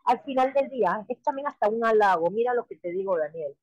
Al 0.04 0.22
final 0.22 0.52
del 0.52 0.68
día 0.70 1.04
es 1.08 1.22
también 1.22 1.48
hasta 1.48 1.68
un 1.68 1.84
halago. 1.84 2.30
Mira 2.30 2.54
lo 2.54 2.66
que 2.66 2.76
te 2.76 2.90
digo, 2.90 3.18
Daniel. 3.18 3.56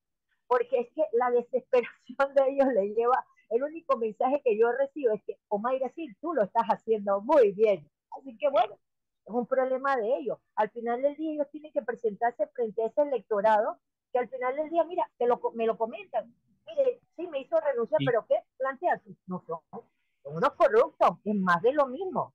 Porque 0.47 0.79
es 0.79 0.87
que 0.93 1.03
la 1.13 1.31
desesperación 1.31 2.33
de 2.35 2.49
ellos 2.49 2.67
le 2.73 2.93
lleva, 2.93 3.25
el 3.49 3.63
único 3.63 3.97
mensaje 3.97 4.41
que 4.43 4.57
yo 4.57 4.71
recibo 4.71 5.13
es 5.13 5.23
que, 5.23 5.37
Omaira, 5.47 5.91
sí, 5.95 6.07
tú 6.19 6.33
lo 6.33 6.43
estás 6.43 6.65
haciendo 6.67 7.21
muy 7.21 7.51
bien. 7.53 7.89
Así 8.11 8.37
que 8.37 8.49
bueno, 8.49 8.75
es 9.25 9.33
un 9.33 9.47
problema 9.47 9.95
de 9.95 10.17
ellos. 10.17 10.39
Al 10.55 10.69
final 10.71 11.01
del 11.01 11.15
día 11.15 11.33
ellos 11.33 11.49
tienen 11.51 11.71
que 11.71 11.81
presentarse 11.81 12.47
frente 12.47 12.83
a 12.83 12.87
ese 12.87 13.01
electorado 13.01 13.79
que 14.11 14.19
al 14.19 14.29
final 14.29 14.55
del 14.55 14.69
día, 14.69 14.83
mira, 14.83 15.09
te 15.17 15.25
me 15.55 15.65
lo 15.65 15.77
comentan 15.77 16.35
mire, 16.67 16.99
sí 17.15 17.27
me 17.27 17.39
hizo 17.39 17.59
renunciar, 17.59 17.99
pero 18.05 18.25
¿qué 18.27 18.35
plantea? 18.57 19.01
No 19.27 19.43
son, 19.45 19.59
son 20.23 20.37
unos 20.37 20.53
corruptos, 20.53 21.17
es 21.23 21.35
más 21.35 21.61
de 21.61 21.73
lo 21.73 21.87
mismo. 21.87 22.33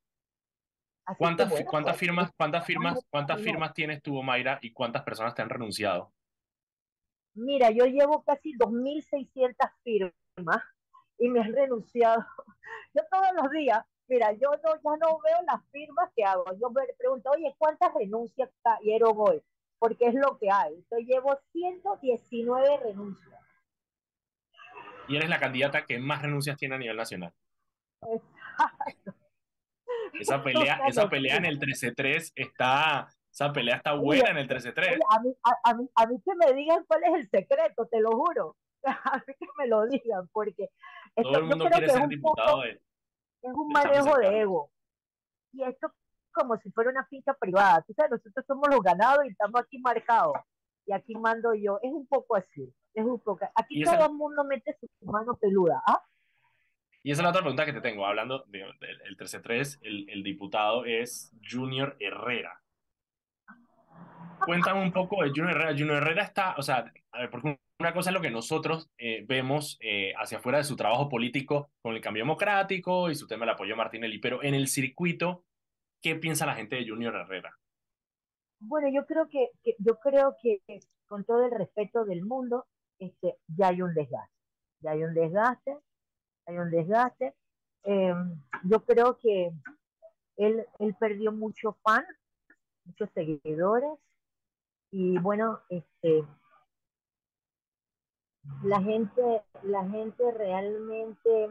¿Cuántas, 1.16 1.48
¿cuántas 1.64 1.94
pues, 1.94 1.98
firmas, 1.98 2.30
cuántas 2.36 2.66
firmas, 2.66 3.06
cuántas 3.10 3.40
firmas 3.40 3.72
tienes 3.72 4.02
tú, 4.02 4.22
Mayra, 4.22 4.58
y 4.60 4.72
cuántas 4.72 5.02
personas 5.02 5.34
te 5.34 5.40
han 5.40 5.48
renunciado? 5.48 6.12
Mira, 7.34 7.70
yo 7.70 7.86
llevo 7.86 8.22
casi 8.24 8.52
2.600 8.58 9.54
firmas 9.82 10.62
y 11.18 11.28
me 11.28 11.40
han 11.40 11.52
renunciado. 11.54 12.24
Yo 12.94 13.02
todos 13.10 13.28
los 13.34 13.50
días, 13.50 13.84
mira, 14.08 14.32
yo 14.32 14.50
no, 14.50 14.74
ya 14.74 14.96
no 14.96 15.18
veo 15.20 15.42
las 15.46 15.62
firmas 15.70 16.10
que 16.16 16.24
hago. 16.24 16.44
Yo 16.60 16.70
me 16.70 16.82
pregunto, 16.98 17.30
oye, 17.30 17.54
¿cuántas 17.58 17.92
renuncias 17.94 18.50
cayeron 18.62 19.12
hoy? 19.16 19.42
Porque 19.78 20.06
es 20.06 20.14
lo 20.14 20.38
que 20.38 20.50
hay. 20.50 20.84
Yo 20.90 20.98
llevo 20.98 21.38
119 21.52 22.78
renuncias 22.78 23.37
y 25.08 25.16
eres 25.16 25.28
la 25.28 25.40
candidata 25.40 25.84
que 25.84 25.98
más 25.98 26.22
renuncias 26.22 26.56
tiene 26.56 26.74
a 26.74 26.78
nivel 26.78 26.96
nacional. 26.96 27.32
Esa 30.12 30.42
pelea, 30.42 30.80
esa 30.88 31.08
pelea 31.08 31.36
en 31.36 31.46
el 31.46 31.58
13-3 31.58 32.32
está, 32.34 33.08
esa 33.32 33.52
pelea 33.52 33.76
está 33.76 33.94
buena 33.94 34.30
en 34.30 34.38
el 34.38 34.48
13-3. 34.48 34.98
A 35.10 35.20
mí, 35.20 35.34
a, 35.64 35.74
mí, 35.74 35.88
a 35.94 36.06
mí 36.06 36.22
que 36.24 36.34
me 36.34 36.52
digan 36.54 36.84
cuál 36.86 37.02
es 37.04 37.14
el 37.14 37.28
secreto, 37.30 37.86
te 37.86 38.00
lo 38.00 38.10
juro. 38.10 38.56
A 38.84 39.16
mí 39.26 39.34
que 39.38 39.46
me 39.58 39.66
lo 39.66 39.86
digan, 39.86 40.28
porque 40.32 40.70
todo 41.16 41.38
el 41.38 41.44
mundo 41.44 41.66
quiere 41.68 41.88
ser 41.88 42.06
diputado 42.06 42.60
de, 42.60 42.70
Es 42.70 43.52
un 43.52 43.68
manejo 43.72 44.16
de 44.18 44.40
ego. 44.40 44.70
Y 45.52 45.64
esto 45.64 45.92
como 46.32 46.56
si 46.58 46.70
fuera 46.70 46.90
una 46.90 47.04
finca 47.06 47.34
privada. 47.34 47.82
Tú 47.82 47.92
sabes, 47.94 48.12
nosotros 48.12 48.44
somos 48.46 48.68
los 48.70 48.80
ganados 48.80 49.24
y 49.24 49.30
estamos 49.30 49.60
aquí 49.60 49.78
marcados. 49.78 50.36
Y 50.86 50.92
aquí 50.92 51.14
mando 51.16 51.52
yo. 51.54 51.78
Es 51.82 51.92
un 51.92 52.06
poco 52.06 52.36
así. 52.36 52.72
Aquí 53.54 53.82
todo 53.82 54.06
el 54.06 54.12
mundo 54.12 54.44
mete 54.44 54.76
su 54.80 55.06
mano 55.06 55.36
peluda. 55.36 55.82
¿ah? 55.86 56.02
Y 57.02 57.12
esa 57.12 57.22
es 57.22 57.24
la 57.24 57.30
otra 57.30 57.42
pregunta 57.42 57.64
que 57.64 57.72
te 57.72 57.80
tengo. 57.80 58.06
Hablando 58.06 58.44
del 58.48 59.16
13-3, 59.16 59.78
el, 59.82 60.08
el 60.10 60.22
diputado 60.22 60.84
es 60.84 61.32
Junior 61.48 61.96
Herrera. 62.00 62.60
Cuéntame 64.44 64.82
un 64.82 64.92
poco 64.92 65.22
de 65.22 65.30
Junior 65.30 65.50
Herrera. 65.50 65.70
Junior 65.72 65.96
Herrera 65.98 66.22
está, 66.22 66.54
o 66.56 66.62
sea, 66.62 66.92
a 67.12 67.20
ver, 67.20 67.30
porque 67.30 67.58
una 67.80 67.94
cosa 67.94 68.10
es 68.10 68.14
lo 68.14 68.20
que 68.20 68.30
nosotros 68.30 68.90
eh, 68.98 69.24
vemos 69.26 69.78
eh, 69.80 70.12
hacia 70.16 70.38
afuera 70.38 70.58
de 70.58 70.64
su 70.64 70.74
trabajo 70.74 71.08
político 71.08 71.70
con 71.80 71.94
el 71.94 72.00
cambio 72.00 72.24
democrático 72.24 73.08
y 73.08 73.14
su 73.14 73.26
tema 73.28 73.44
del 73.44 73.54
apoyo 73.54 73.74
a 73.74 73.76
Martinelli, 73.76 74.18
pero 74.18 74.42
en 74.42 74.54
el 74.54 74.66
circuito, 74.66 75.44
¿qué 76.02 76.16
piensa 76.16 76.44
la 76.44 76.56
gente 76.56 76.76
de 76.76 76.88
Junior 76.88 77.14
Herrera? 77.14 77.56
Bueno, 78.58 78.88
yo 78.92 79.06
creo 79.06 79.28
que, 79.28 79.50
que 79.62 79.76
yo 79.78 79.96
creo 80.00 80.36
que 80.42 80.60
con 81.06 81.24
todo 81.24 81.44
el 81.44 81.52
respeto 81.52 82.04
del 82.04 82.24
mundo, 82.24 82.66
este, 82.98 83.38
ya 83.46 83.68
hay 83.68 83.82
un 83.82 83.94
desgaste, 83.94 84.34
ya 84.80 84.90
hay 84.92 85.04
un 85.04 85.14
desgaste, 85.14 85.78
hay 86.46 86.58
un 86.58 86.70
desgaste. 86.70 87.34
Em, 87.84 88.40
yo 88.64 88.84
creo 88.84 89.18
que 89.18 89.52
él, 90.36 90.66
él 90.78 90.96
perdió 90.98 91.32
mucho 91.32 91.76
fan, 91.82 92.04
muchos 92.84 93.10
seguidores, 93.10 93.98
y 94.90 95.18
bueno, 95.18 95.60
este, 95.68 96.24
la 98.62 98.80
gente, 98.80 99.42
la 99.62 99.86
gente 99.88 100.30
realmente 100.32 101.50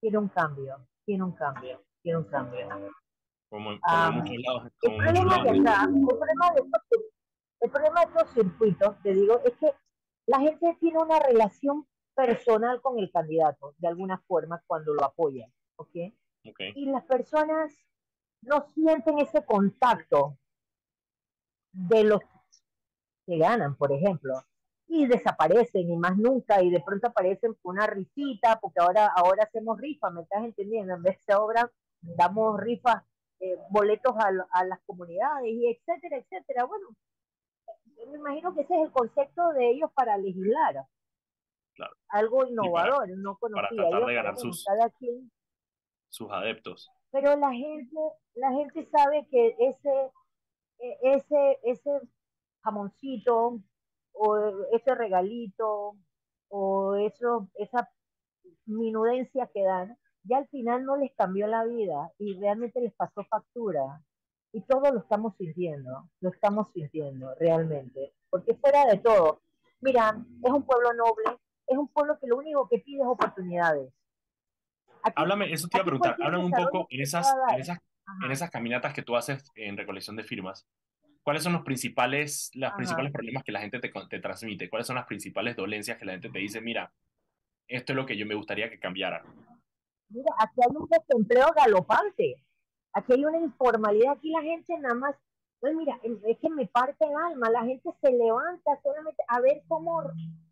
quiere 0.00 0.18
un 0.18 0.28
cambio, 0.28 0.86
quiere 1.04 1.22
un 1.22 1.32
cambio, 1.32 1.82
quiere 2.02 2.18
un 2.18 2.24
cambio. 2.24 2.68
Como, 3.50 3.70
ah, 3.82 4.10
muchos 4.12 4.36
lados, 4.38 4.72
el, 4.82 4.96
problema 4.96 5.36
el, 5.36 6.06
problema 6.06 6.52
de 6.54 6.62
el 7.60 7.70
problema 7.70 8.00
de 8.00 8.06
estos 8.06 8.30
circuitos, 8.32 9.02
te 9.02 9.12
digo, 9.12 9.40
es 9.44 9.52
que 9.58 9.72
la 10.30 10.38
gente 10.38 10.76
tiene 10.78 11.02
una 11.02 11.18
relación 11.18 11.88
personal 12.14 12.80
con 12.80 13.00
el 13.00 13.10
candidato, 13.10 13.74
de 13.78 13.88
alguna 13.88 14.16
forma, 14.28 14.62
cuando 14.64 14.94
lo 14.94 15.04
apoyan, 15.04 15.52
¿ok? 15.74 15.96
Y 16.76 16.86
las 16.86 17.04
personas 17.04 17.74
no 18.42 18.64
sienten 18.72 19.18
ese 19.18 19.44
contacto 19.44 20.38
de 21.72 22.04
los 22.04 22.20
que 23.26 23.38
ganan, 23.38 23.74
por 23.74 23.90
ejemplo, 23.90 24.34
y 24.86 25.06
desaparecen 25.06 25.90
y 25.90 25.96
más 25.96 26.16
nunca, 26.16 26.62
y 26.62 26.70
de 26.70 26.80
pronto 26.80 27.08
aparecen 27.08 27.54
con 27.60 27.74
una 27.74 27.88
risita, 27.88 28.60
porque 28.60 28.80
ahora, 28.80 29.12
ahora 29.16 29.42
hacemos 29.42 29.80
rifas, 29.80 30.12
¿me 30.12 30.22
estás 30.22 30.44
entendiendo? 30.44 30.94
En 30.94 31.02
vez 31.02 31.18
de 31.26 31.34
obra, 31.34 31.72
damos 32.02 32.60
rifas, 32.60 33.02
eh, 33.40 33.58
boletos 33.70 34.14
a, 34.16 34.30
a 34.52 34.64
las 34.64 34.78
comunidades, 34.86 35.50
y 35.50 35.66
etcétera, 35.66 36.18
etcétera. 36.18 36.66
Bueno, 36.66 36.86
me 38.06 38.18
imagino 38.18 38.54
que 38.54 38.62
ese 38.62 38.74
es 38.74 38.82
el 38.82 38.92
concepto 38.92 39.52
de 39.52 39.70
ellos 39.70 39.90
para 39.94 40.16
legislar. 40.16 40.86
Algo 42.08 42.46
innovador, 42.46 43.08
no 43.16 43.36
conocía. 43.38 43.68
Para 43.68 43.90
tratar 43.90 44.06
de 44.06 44.14
ganar 44.14 44.36
sus, 44.36 44.66
sus 46.08 46.30
adeptos. 46.30 46.90
Pero 47.10 47.36
la 47.36 47.52
gente, 47.52 47.96
la 48.34 48.52
gente 48.52 48.86
sabe 48.90 49.26
que 49.30 49.56
ese, 49.58 50.10
e, 50.78 50.98
ese, 51.14 51.58
ese 51.62 52.00
jamoncito 52.62 53.60
o 54.12 54.36
ese 54.72 54.94
regalito 54.94 55.96
o 56.48 56.94
eso, 56.96 57.48
esa 57.54 57.88
minudencia 58.66 59.48
que 59.52 59.62
dan, 59.62 59.96
ya 60.24 60.38
al 60.38 60.48
final 60.48 60.84
no 60.84 60.96
les 60.96 61.14
cambió 61.14 61.46
la 61.46 61.64
vida 61.64 62.12
y 62.18 62.38
realmente 62.38 62.80
les 62.80 62.92
pasó 62.94 63.24
factura 63.24 64.02
y 64.52 64.60
todo 64.62 64.90
lo 64.92 65.00
estamos 65.00 65.34
sintiendo, 65.36 66.08
lo 66.20 66.30
estamos 66.30 66.68
sintiendo 66.74 67.34
realmente, 67.38 68.12
porque 68.28 68.54
fuera 68.54 68.84
de 68.86 68.98
todo, 68.98 69.40
mira, 69.80 70.16
es 70.42 70.50
un 70.50 70.62
pueblo 70.64 70.92
noble, 70.92 71.38
es 71.66 71.78
un 71.78 71.88
pueblo 71.88 72.18
que 72.18 72.26
lo 72.26 72.38
único 72.38 72.68
que 72.68 72.78
pide 72.78 73.02
es 73.02 73.06
oportunidades. 73.06 73.92
háblame, 75.14 75.52
eso 75.52 75.68
te 75.68 75.78
iba 75.78 75.82
a 75.82 75.86
preguntar, 75.86 76.16
háblame 76.20 76.44
un 76.44 76.50
poco 76.50 76.86
en 76.90 77.00
esas, 77.00 77.32
en 77.52 77.60
esas, 77.60 77.78
en 78.24 78.30
esas 78.30 78.50
caminatas 78.50 78.92
que 78.92 79.02
tú 79.02 79.16
haces 79.16 79.50
en 79.54 79.76
recolección 79.76 80.16
de 80.16 80.24
firmas. 80.24 80.66
¿Cuáles 81.22 81.42
son 81.42 81.52
los 81.52 81.62
principales, 81.62 82.50
los 82.54 82.72
principales 82.72 83.12
problemas 83.12 83.44
que 83.44 83.52
la 83.52 83.60
gente 83.60 83.78
te, 83.78 83.92
te 84.08 84.20
transmite? 84.20 84.70
¿Cuáles 84.70 84.86
son 84.86 84.96
las 84.96 85.06
principales 85.06 85.54
dolencias 85.54 85.98
que 85.98 86.06
la 86.06 86.12
gente 86.12 86.30
te 86.30 86.38
dice, 86.38 86.60
mira, 86.60 86.92
esto 87.68 87.92
es 87.92 87.96
lo 87.96 88.06
que 88.06 88.16
yo 88.16 88.26
me 88.26 88.34
gustaría 88.34 88.70
que 88.70 88.80
cambiara? 88.80 89.22
Mira, 90.08 90.34
aquí 90.38 90.60
hay 90.60 90.76
un 90.76 90.88
desempleo 90.88 91.46
galopante. 91.54 92.42
Aquí 92.92 93.12
hay 93.14 93.24
una 93.24 93.38
informalidad. 93.38 94.12
Aquí 94.12 94.30
la 94.30 94.42
gente 94.42 94.78
nada 94.78 94.94
más. 94.94 95.16
Pues 95.60 95.74
mira, 95.74 96.00
es 96.02 96.38
que 96.38 96.48
me 96.48 96.66
parte 96.66 97.04
el 97.04 97.14
alma. 97.14 97.50
La 97.50 97.64
gente 97.64 97.90
se 98.00 98.10
levanta 98.10 98.80
solamente 98.82 99.22
a 99.28 99.40
ver 99.40 99.62
cómo, 99.68 100.02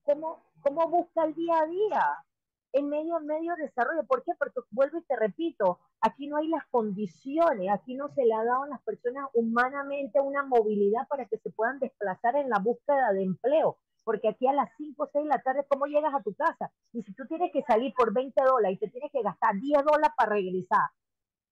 cómo, 0.04 0.44
cómo 0.60 0.88
busca 0.88 1.24
el 1.24 1.34
día 1.34 1.58
a 1.60 1.66
día 1.66 2.24
en 2.72 2.88
medio, 2.88 3.18
en 3.18 3.26
medio 3.26 3.54
desarrollo. 3.56 4.04
¿Por 4.04 4.22
qué? 4.24 4.32
Porque 4.38 4.60
vuelvo 4.70 4.98
y 4.98 5.02
te 5.02 5.16
repito, 5.16 5.80
aquí 6.00 6.26
no 6.26 6.36
hay 6.36 6.48
las 6.48 6.66
condiciones, 6.66 7.68
aquí 7.70 7.94
no 7.94 8.08
se 8.14 8.24
le 8.24 8.34
ha 8.34 8.44
dado 8.44 8.64
a 8.64 8.68
las 8.68 8.82
personas 8.82 9.28
humanamente 9.34 10.20
una 10.20 10.42
movilidad 10.42 11.06
para 11.08 11.26
que 11.26 11.38
se 11.38 11.50
puedan 11.50 11.78
desplazar 11.78 12.36
en 12.36 12.50
la 12.50 12.58
búsqueda 12.58 13.12
de 13.12 13.22
empleo. 13.22 13.78
Porque 14.04 14.28
aquí 14.28 14.46
a 14.46 14.52
las 14.52 14.70
5 14.76 15.02
o 15.02 15.08
6 15.12 15.24
de 15.24 15.28
la 15.28 15.42
tarde, 15.42 15.66
¿cómo 15.68 15.86
llegas 15.86 16.14
a 16.14 16.22
tu 16.22 16.34
casa? 16.34 16.70
Y 16.92 17.02
si 17.02 17.12
tú 17.14 17.26
tienes 17.26 17.52
que 17.52 17.62
salir 17.62 17.92
por 17.94 18.14
20 18.14 18.42
dólares 18.42 18.76
y 18.76 18.80
te 18.86 18.90
tienes 18.90 19.12
que 19.12 19.22
gastar 19.22 19.54
10 19.54 19.84
dólares 19.84 20.12
para 20.16 20.32
regresar, 20.32 20.88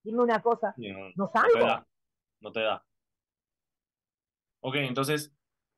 dime 0.06 0.22
una 0.22 0.40
cosa, 0.40 0.72
no, 0.76 1.10
no 1.16 1.30
salgo. 1.32 1.58
No 1.58 1.60
te 1.60 1.66
da. 1.66 1.86
No 2.40 2.52
te 2.52 2.60
da. 2.60 2.84
Ok, 4.60 4.76
entonces 4.76 5.32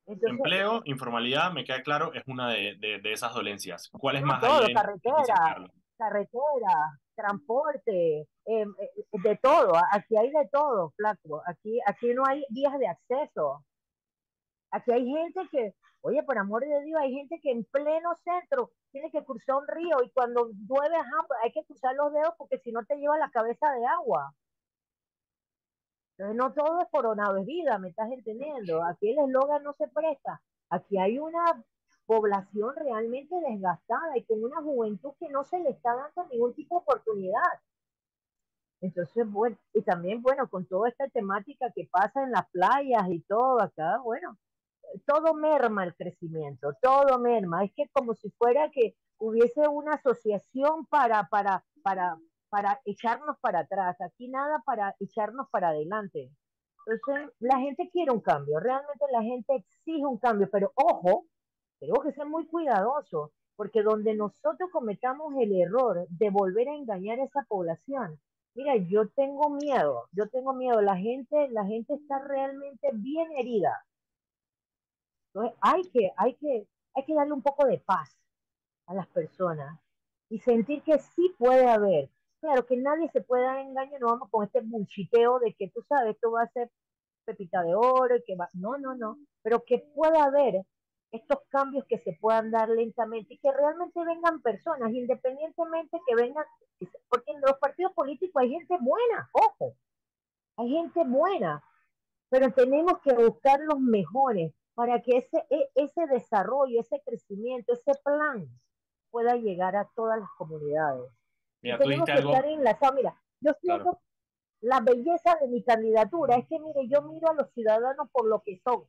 Empleo, 0.07 0.81
informalidad, 0.87 1.53
me 1.53 1.65
queda 1.65 1.83
claro, 1.83 2.15
es 2.15 2.23
una 2.27 2.51
de, 2.51 2.77
de, 2.81 3.13
esas 3.13 3.35
dolencias. 3.35 3.91
¿Cuál 3.91 4.17
es 4.17 4.23
más? 4.23 4.41
Todo, 4.41 4.67
carretera, 4.73 5.71
carretera, 5.99 6.99
transporte, 7.15 8.27
em, 8.47 8.75
eh, 8.81 9.05
de 9.13 9.37
todo. 9.37 9.73
Aquí 9.93 10.17
hay 10.17 10.31
de 10.31 10.49
todo, 10.51 10.93
flaco. 10.97 11.43
Aquí, 11.47 11.79
aquí 11.87 12.15
no 12.15 12.23
hay 12.27 12.43
vías 12.49 12.79
de 12.79 12.89
acceso. 12.89 13.65
Aquí 14.71 14.93
hay 14.93 15.07
gente 15.07 15.41
que, 15.51 15.75
oye, 16.03 16.23
por 16.23 16.39
amor 16.39 16.63
de 16.63 16.85
Dios, 16.85 17.01
hay 17.01 17.13
gente 17.13 17.41
que 17.41 17.51
en 17.51 17.65
pleno 17.65 18.15
centro 18.17 18.71
tiene 18.93 19.11
que 19.11 19.25
cruzar 19.25 19.57
un 19.57 19.69
río 19.69 19.97
y 20.05 20.11
cuando 20.11 20.49
llueve, 20.51 20.97
hay 21.43 21.53
que 21.53 21.65
cruzar 21.65 21.95
los 21.95 22.13
dedos 22.13 22.35
porque 22.39 22.59
si 22.59 22.73
no 22.73 22.85
te 22.85 22.97
lleva 22.97 23.19
la 23.19 23.31
cabeza 23.31 23.71
de 23.73 23.87
agua. 23.87 24.35
Entonces, 26.17 26.37
no 26.37 26.53
todo 26.53 26.81
es 26.81 26.89
coronado, 26.91 27.37
es 27.39 27.47
vida, 27.47 27.79
¿me 27.79 27.91
estás 27.91 28.11
entendiendo? 28.11 28.85
Aquí 28.85 29.11
el 29.11 29.19
eslogan 29.19 29.63
no 29.63 29.73
se 29.75 29.87
presta. 29.89 30.43
Aquí 30.71 30.99
hay 30.99 31.19
una 31.19 31.65
población 32.07 32.75
realmente 32.75 33.35
desgastada 33.49 34.17
y 34.17 34.25
con 34.25 34.43
una 34.43 34.61
juventud 34.63 35.13
que 35.21 35.29
no 35.29 35.45
se 35.45 35.61
le 35.61 35.71
está 35.71 35.95
dando 35.95 36.29
ningún 36.31 36.55
tipo 36.55 36.77
de 36.77 36.81
oportunidad. 36.81 37.61
Entonces, 38.81 39.31
bueno, 39.31 39.57
y 39.75 39.83
también, 39.83 40.23
bueno, 40.23 40.49
con 40.49 40.67
toda 40.67 40.89
esta 40.89 41.09
temática 41.09 41.71
que 41.75 41.89
pasa 41.91 42.23
en 42.23 42.33
las 42.33 42.49
playas 42.51 43.09
y 43.11 43.21
todo 43.21 43.61
acá, 43.61 43.99
bueno, 43.99 44.37
todo 45.07 45.35
merma 45.35 45.85
el 45.85 45.95
crecimiento, 45.95 46.73
todo 46.81 47.19
merma. 47.19 47.65
Es 47.65 47.73
que 47.75 47.89
como 47.93 48.15
si 48.15 48.31
fuera 48.31 48.71
que 48.71 48.95
hubiese 49.19 49.67
una 49.69 49.95
asociación 49.95 50.87
para, 50.87 51.29
para, 51.29 51.65
para, 51.83 52.19
para 52.49 52.81
echarnos 52.85 53.37
para 53.41 53.61
atrás, 53.61 54.01
aquí 54.01 54.29
nada 54.29 54.63
para 54.65 54.95
echarnos 55.01 55.49
para 55.51 55.71
adelante. 55.71 56.31
Entonces, 56.87 57.31
la 57.41 57.59
gente 57.59 57.91
quiere 57.93 58.13
un 58.13 58.21
cambio, 58.21 58.61
realmente 58.61 59.05
la 59.13 59.23
gente 59.23 59.57
exige 59.57 60.07
un 60.07 60.19
cambio, 60.19 60.49
pero 60.51 60.73
ojo, 60.75 61.27
tenemos 61.79 62.03
que 62.05 62.13
ser 62.13 62.27
muy 62.27 62.47
cuidadosos, 62.47 63.31
porque 63.57 63.83
donde 63.83 64.15
nosotros 64.15 64.71
cometamos 64.73 65.35
el 65.39 65.53
error 65.61 66.07
de 66.09 66.31
volver 66.31 66.69
a 66.69 66.75
engañar 66.75 67.19
a 67.21 67.25
esa 67.25 67.45
población, 67.47 68.19
mira, 68.55 68.77
yo 68.77 69.09
tengo 69.11 69.51
miedo, 69.51 70.09
yo 70.13 70.29
tengo 70.29 70.55
miedo, 70.55 70.81
la 70.81 70.97
gente, 70.97 71.49
la 71.51 71.65
gente 71.67 71.95
está 71.95 72.21
realmente 72.21 72.89
bien 72.95 73.31
herida. 73.37 73.85
Entonces, 75.39 75.59
hay 75.61 75.83
que, 75.91 76.13
hay 76.17 76.35
que, 76.35 76.67
hay 76.95 77.05
que 77.05 77.15
darle 77.15 77.33
un 77.33 77.43
poco 77.43 77.65
de 77.67 77.79
paz 77.79 78.17
a 78.87 78.95
las 78.95 79.07
personas 79.09 79.79
y 80.29 80.41
sentir 80.41 80.83
que 80.83 80.99
sí 80.99 81.35
puede 81.39 81.69
haber. 81.69 82.11
Claro, 82.41 82.67
que 82.67 82.77
nadie 82.77 83.09
se 83.11 83.21
pueda 83.21 83.61
engañar, 83.61 84.01
no 84.01 84.09
vamos 84.09 84.31
con 84.31 84.45
este 84.45 84.61
bullshiteo 84.61 85.39
de 85.41 85.55
que 85.55 85.71
tú 85.71 85.83
sabes, 85.89 86.15
esto 86.15 86.31
va 86.31 86.43
a 86.43 86.53
ser 86.53 86.71
pepita 87.25 87.63
de 87.63 87.75
oro, 87.75 88.17
y 88.17 88.23
que 88.25 88.37
va, 88.37 88.49
no, 88.53 88.79
no, 88.79 88.95
no, 88.95 89.19
pero 89.43 89.65
que 89.65 89.79
pueda 89.95 90.25
haber 90.25 90.65
estos 91.11 91.39
cambios 91.49 91.85
que 91.87 91.99
se 91.99 92.17
puedan 92.21 92.51
dar 92.51 92.69
lentamente 92.69 93.35
y 93.35 93.39
que 93.39 93.53
realmente 93.53 94.05
vengan 94.05 94.41
personas, 94.41 94.93
independientemente 94.93 96.01
que 96.07 96.15
vengan, 96.15 96.45
porque 97.09 97.33
en 97.33 97.41
los 97.41 97.59
partidos 97.59 97.93
políticos 97.93 98.43
hay 98.43 98.51
gente 98.51 98.77
buena, 98.81 99.29
ojo, 99.33 99.75
hay 100.57 100.71
gente 100.71 101.03
buena, 101.05 101.63
pero 102.29 102.53
tenemos 102.53 102.99
que 103.03 103.15
buscar 103.15 103.61
los 103.61 103.81
mejores 103.81 104.53
para 104.79 105.03
que 105.03 105.17
ese, 105.17 105.45
e, 105.51 105.71
ese 105.75 106.07
desarrollo, 106.07 106.79
ese 106.79 107.03
crecimiento, 107.05 107.73
ese 107.73 107.91
plan 108.05 108.49
pueda 109.11 109.35
llegar 109.35 109.75
a 109.75 109.91
todas 109.97 110.21
las 110.21 110.31
comunidades. 110.39 111.11
Mira, 111.61 111.79
tenemos 111.79 112.07
que 112.07 112.13
estar 112.13 112.47
enlazados. 112.47 112.95
Mira, 112.95 113.21
yo 113.41 113.55
siento 113.61 114.01
la 114.61 114.79
belleza 114.79 115.37
de 115.41 115.49
mi 115.49 115.65
candidatura. 115.65 116.37
Es 116.37 116.47
que, 116.47 116.61
mire, 116.61 116.87
yo 116.87 117.03
miro 117.03 117.29
a 117.29 117.35
los 117.35 117.51
ciudadanos 117.55 118.09
por 118.13 118.27
lo 118.27 118.41
que 118.45 118.61
son. 118.63 118.85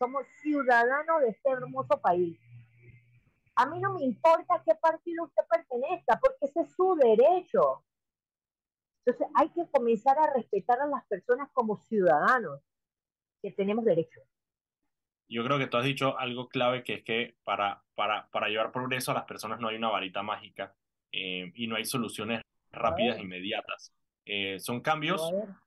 Somos 0.00 0.26
ciudadanos 0.42 1.20
de 1.20 1.28
este 1.28 1.48
hermoso 1.48 2.00
país. 2.00 2.36
A 3.54 3.66
mí 3.66 3.78
no 3.78 3.94
me 3.94 4.02
importa 4.02 4.54
a 4.56 4.64
qué 4.64 4.74
partido 4.74 5.26
usted 5.26 5.44
pertenezca, 5.48 6.18
porque 6.18 6.46
ese 6.46 6.62
es 6.62 6.72
su 6.74 6.96
derecho. 6.96 7.84
Entonces 9.04 9.28
hay 9.36 9.48
que 9.50 9.70
comenzar 9.70 10.18
a 10.18 10.32
respetar 10.32 10.80
a 10.80 10.88
las 10.88 11.06
personas 11.06 11.48
como 11.52 11.76
ciudadanos, 11.76 12.60
que 13.40 13.52
tenemos 13.52 13.84
derecho. 13.84 14.22
Yo 15.30 15.44
creo 15.44 15.58
que 15.58 15.68
tú 15.68 15.76
has 15.76 15.84
dicho 15.84 16.18
algo 16.18 16.48
clave, 16.48 16.82
que 16.82 16.94
es 16.94 17.04
que 17.04 17.36
para, 17.44 17.84
para, 17.94 18.28
para 18.30 18.48
llevar 18.48 18.72
progreso 18.72 19.12
a 19.12 19.14
las 19.14 19.24
personas 19.24 19.60
no 19.60 19.68
hay 19.68 19.76
una 19.76 19.88
varita 19.88 20.22
mágica 20.24 20.74
eh, 21.12 21.52
y 21.54 21.68
no 21.68 21.76
hay 21.76 21.84
soluciones 21.84 22.42
rápidas 22.72 23.18
e 23.18 23.22
inmediatas. 23.22 23.94
Eh, 24.26 24.58
son 24.58 24.80
cambios 24.80 25.22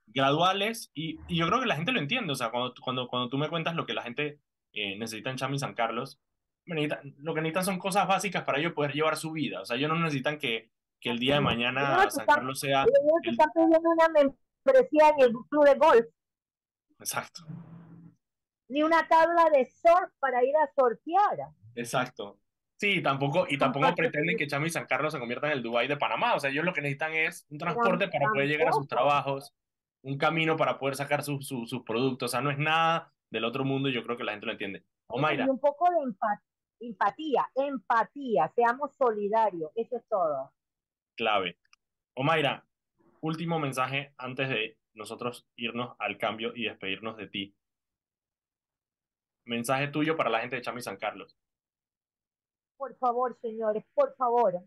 graduales 0.08 0.92
y, 0.94 1.20
y, 1.28 1.38
yo 1.38 1.48
creo 1.48 1.62
que 1.62 1.66
la 1.66 1.78
gente 1.78 1.94
lo 1.94 2.00
entiende. 2.00 2.34
O 2.34 2.36
sea, 2.36 2.52
cuando, 2.52 2.74
cuando, 2.82 3.08
cuando 3.08 3.30
tú 3.30 3.38
me 3.38 3.50
cuentas 3.50 3.76
lo 3.76 3.86
que 3.86 3.94
la 3.94 4.04
gente 4.04 4.40
eh, 4.74 4.98
necesita 4.98 5.30
en 5.30 5.38
Chami 5.38 5.58
San 5.58 5.74
Carlos, 5.74 6.20
lo 6.66 7.34
que 7.34 7.42
necesitan 7.42 7.66
son 7.66 7.80
cosas 7.80 8.06
básicas 8.06 8.44
para 8.44 8.60
ellos 8.60 8.74
poder 8.74 8.92
llevar 8.92 9.16
su 9.16 9.32
vida. 9.32 9.62
O 9.62 9.66
sea, 9.66 9.78
ellos 9.78 9.90
no 9.90 9.98
necesitan 9.98 10.40
que, 10.40 10.72
que 11.00 11.10
el 11.10 11.20
día 11.20 11.36
de 11.36 11.42
mañana 11.42 12.10
San 12.10 12.26
Carlos 12.26 12.60
sea. 12.60 12.84
El... 12.84 13.38
una 13.56 14.10
membresía 14.10 15.10
en 15.18 15.22
el 15.24 15.34
club 15.50 15.66
de 15.66 15.76
golf. 15.76 16.06
Exacto. 17.00 17.44
Ni 18.70 18.82
una 18.84 19.08
tabla 19.08 19.50
de 19.52 19.66
surf 19.66 20.12
para 20.20 20.44
ir 20.44 20.56
a 20.58 20.68
sortear. 20.74 21.50
Exacto. 21.76 22.40
Sí, 22.78 23.02
tampoco, 23.02 23.46
y 23.48 23.58
tampoco 23.58 23.94
pretenden 23.96 24.36
que 24.36 24.48
Chami 24.48 24.68
y 24.68 24.72
San 24.72 24.88
Carlos 24.88 25.14
se 25.14 25.20
conviertan 25.20 25.52
en 25.52 25.58
el 25.58 25.64
Dubai 25.64 25.88
de 25.88 25.96
Panamá. 25.96 26.36
O 26.36 26.40
sea, 26.40 26.50
ellos 26.50 26.66
lo 26.66 26.74
que 26.74 26.82
necesitan 26.82 27.14
es 27.14 27.46
un 27.50 27.58
transporte 27.58 28.08
para 28.08 28.28
poder 28.28 28.48
llegar 28.48 28.68
a 28.70 28.74
sus 28.74 28.88
trabajos, 28.88 29.54
un 30.02 30.18
camino 30.18 30.58
para 30.58 30.78
poder 30.78 30.96
sacar 30.96 31.24
sus 31.24 31.84
productos. 31.86 32.30
O 32.30 32.32
sea, 32.32 32.42
no 32.42 32.52
es 32.52 32.58
nada 32.58 33.14
del 33.30 33.46
otro 33.46 33.64
mundo 33.64 33.90
y 33.90 33.94
yo 33.94 34.04
creo 34.04 34.18
que 34.18 34.24
la 34.24 34.32
gente 34.32 34.48
lo 34.48 34.52
entiende. 34.52 34.84
Omaira. 35.08 35.46
Y 35.46 35.50
un 35.50 35.60
poco 35.60 35.88
de 35.90 36.88
empatía, 36.88 37.50
empatía, 37.56 38.52
seamos 38.54 38.96
solidarios, 38.96 39.72
eso 39.76 39.98
es 39.98 40.08
todo. 40.10 40.52
Clave. 41.16 41.58
Omaira, 42.16 42.66
último 43.22 43.60
mensaje 43.60 44.14
antes 44.18 44.50
de 44.50 44.78
nosotros 44.94 45.48
irnos 45.56 45.96
al 46.00 46.18
cambio 46.18 46.52
y 46.54 46.66
despedirnos 46.66 47.16
de 47.16 47.28
ti. 47.28 47.56
Mensaje 49.46 49.88
tuyo 49.88 50.16
para 50.16 50.30
la 50.30 50.40
gente 50.40 50.56
de 50.56 50.62
Chami 50.62 50.82
San 50.82 50.98
Carlos 50.98 51.38
por 52.84 52.98
favor, 52.98 53.38
señores, 53.42 53.86
por 53.94 54.14
favor, 54.18 54.62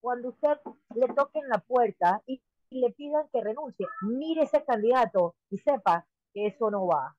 cuando 0.00 0.30
usted 0.30 0.58
le 0.94 1.06
toquen 1.08 1.46
la 1.46 1.58
puerta 1.58 2.22
y, 2.26 2.40
le 2.70 2.90
pidan 2.92 3.26
que 3.32 3.42
renuncie, 3.42 3.84
mire 4.02 4.44
ese 4.44 4.64
candidato 4.64 5.34
y 5.50 5.58
sepa 5.58 6.06
que 6.32 6.46
eso 6.46 6.70
no 6.70 6.86
va, 6.86 7.16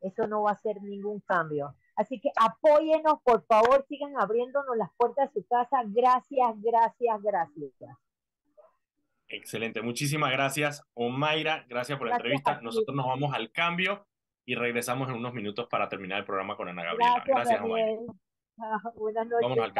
eso 0.00 0.26
no 0.26 0.42
va 0.42 0.50
a 0.50 0.56
ser 0.56 0.82
ningún 0.82 1.20
cambio. 1.20 1.76
Así 1.94 2.20
que 2.20 2.30
apóyenos, 2.34 3.22
por 3.22 3.46
favor, 3.46 3.86
sigan 3.88 4.20
abriéndonos 4.20 4.76
las 4.76 4.90
puertas 4.96 5.32
de 5.32 5.40
su 5.40 5.46
casa. 5.46 5.84
Gracias, 5.86 6.60
gracias, 6.60 7.22
gracias. 7.22 7.72
Excelente, 9.28 9.80
muchísimas 9.82 10.32
gracias, 10.32 10.82
Omaira, 10.94 11.64
gracias 11.68 11.96
por 11.96 12.08
la 12.08 12.16
entrevista. 12.16 12.60
Nosotros 12.60 12.96
nos 12.96 13.06
vamos 13.06 13.32
al 13.32 13.52
cambio 13.52 14.04
y 14.48 14.54
regresamos 14.54 15.10
en 15.10 15.16
unos 15.16 15.34
minutos 15.34 15.68
para 15.68 15.90
terminar 15.90 16.20
el 16.20 16.24
programa 16.24 16.56
con 16.56 16.70
Ana 16.70 16.82
Gabriela. 16.82 17.22
Gracias, 17.26 17.60
Omaira. 17.60 17.98
buenas 18.96 19.26
noches. 19.26 19.72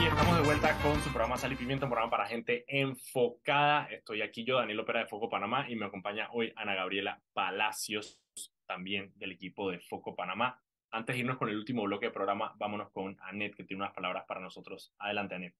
Y 0.00 0.06
estamos 0.06 0.36
de 0.38 0.42
vuelta 0.46 0.78
con 0.82 0.98
su 1.02 1.10
programa 1.10 1.36
Sal 1.36 1.52
y 1.52 1.56
Pimiento, 1.56 1.84
un 1.84 1.90
programa 1.90 2.10
para 2.10 2.24
gente 2.24 2.64
enfocada. 2.66 3.84
Estoy 3.90 4.22
aquí 4.22 4.44
yo, 4.44 4.56
Daniel 4.56 4.80
Opera 4.80 5.00
de 5.00 5.08
Foco 5.08 5.28
Panamá, 5.28 5.68
y 5.68 5.76
me 5.76 5.84
acompaña 5.84 6.30
hoy 6.32 6.54
Ana 6.56 6.74
Gabriela 6.74 7.20
Palacios, 7.34 8.18
también 8.64 9.12
del 9.16 9.32
equipo 9.32 9.70
de 9.70 9.78
Foco 9.80 10.16
Panamá. 10.16 10.58
Antes 10.90 11.16
de 11.16 11.20
irnos 11.20 11.36
con 11.36 11.50
el 11.50 11.58
último 11.58 11.82
bloque 11.82 12.06
de 12.06 12.12
programa, 12.12 12.54
vámonos 12.56 12.90
con 12.92 13.14
Anet, 13.20 13.54
que 13.54 13.64
tiene 13.64 13.82
unas 13.82 13.92
palabras 13.92 14.24
para 14.26 14.40
nosotros. 14.40 14.94
Adelante, 14.98 15.34
Anet. 15.34 15.54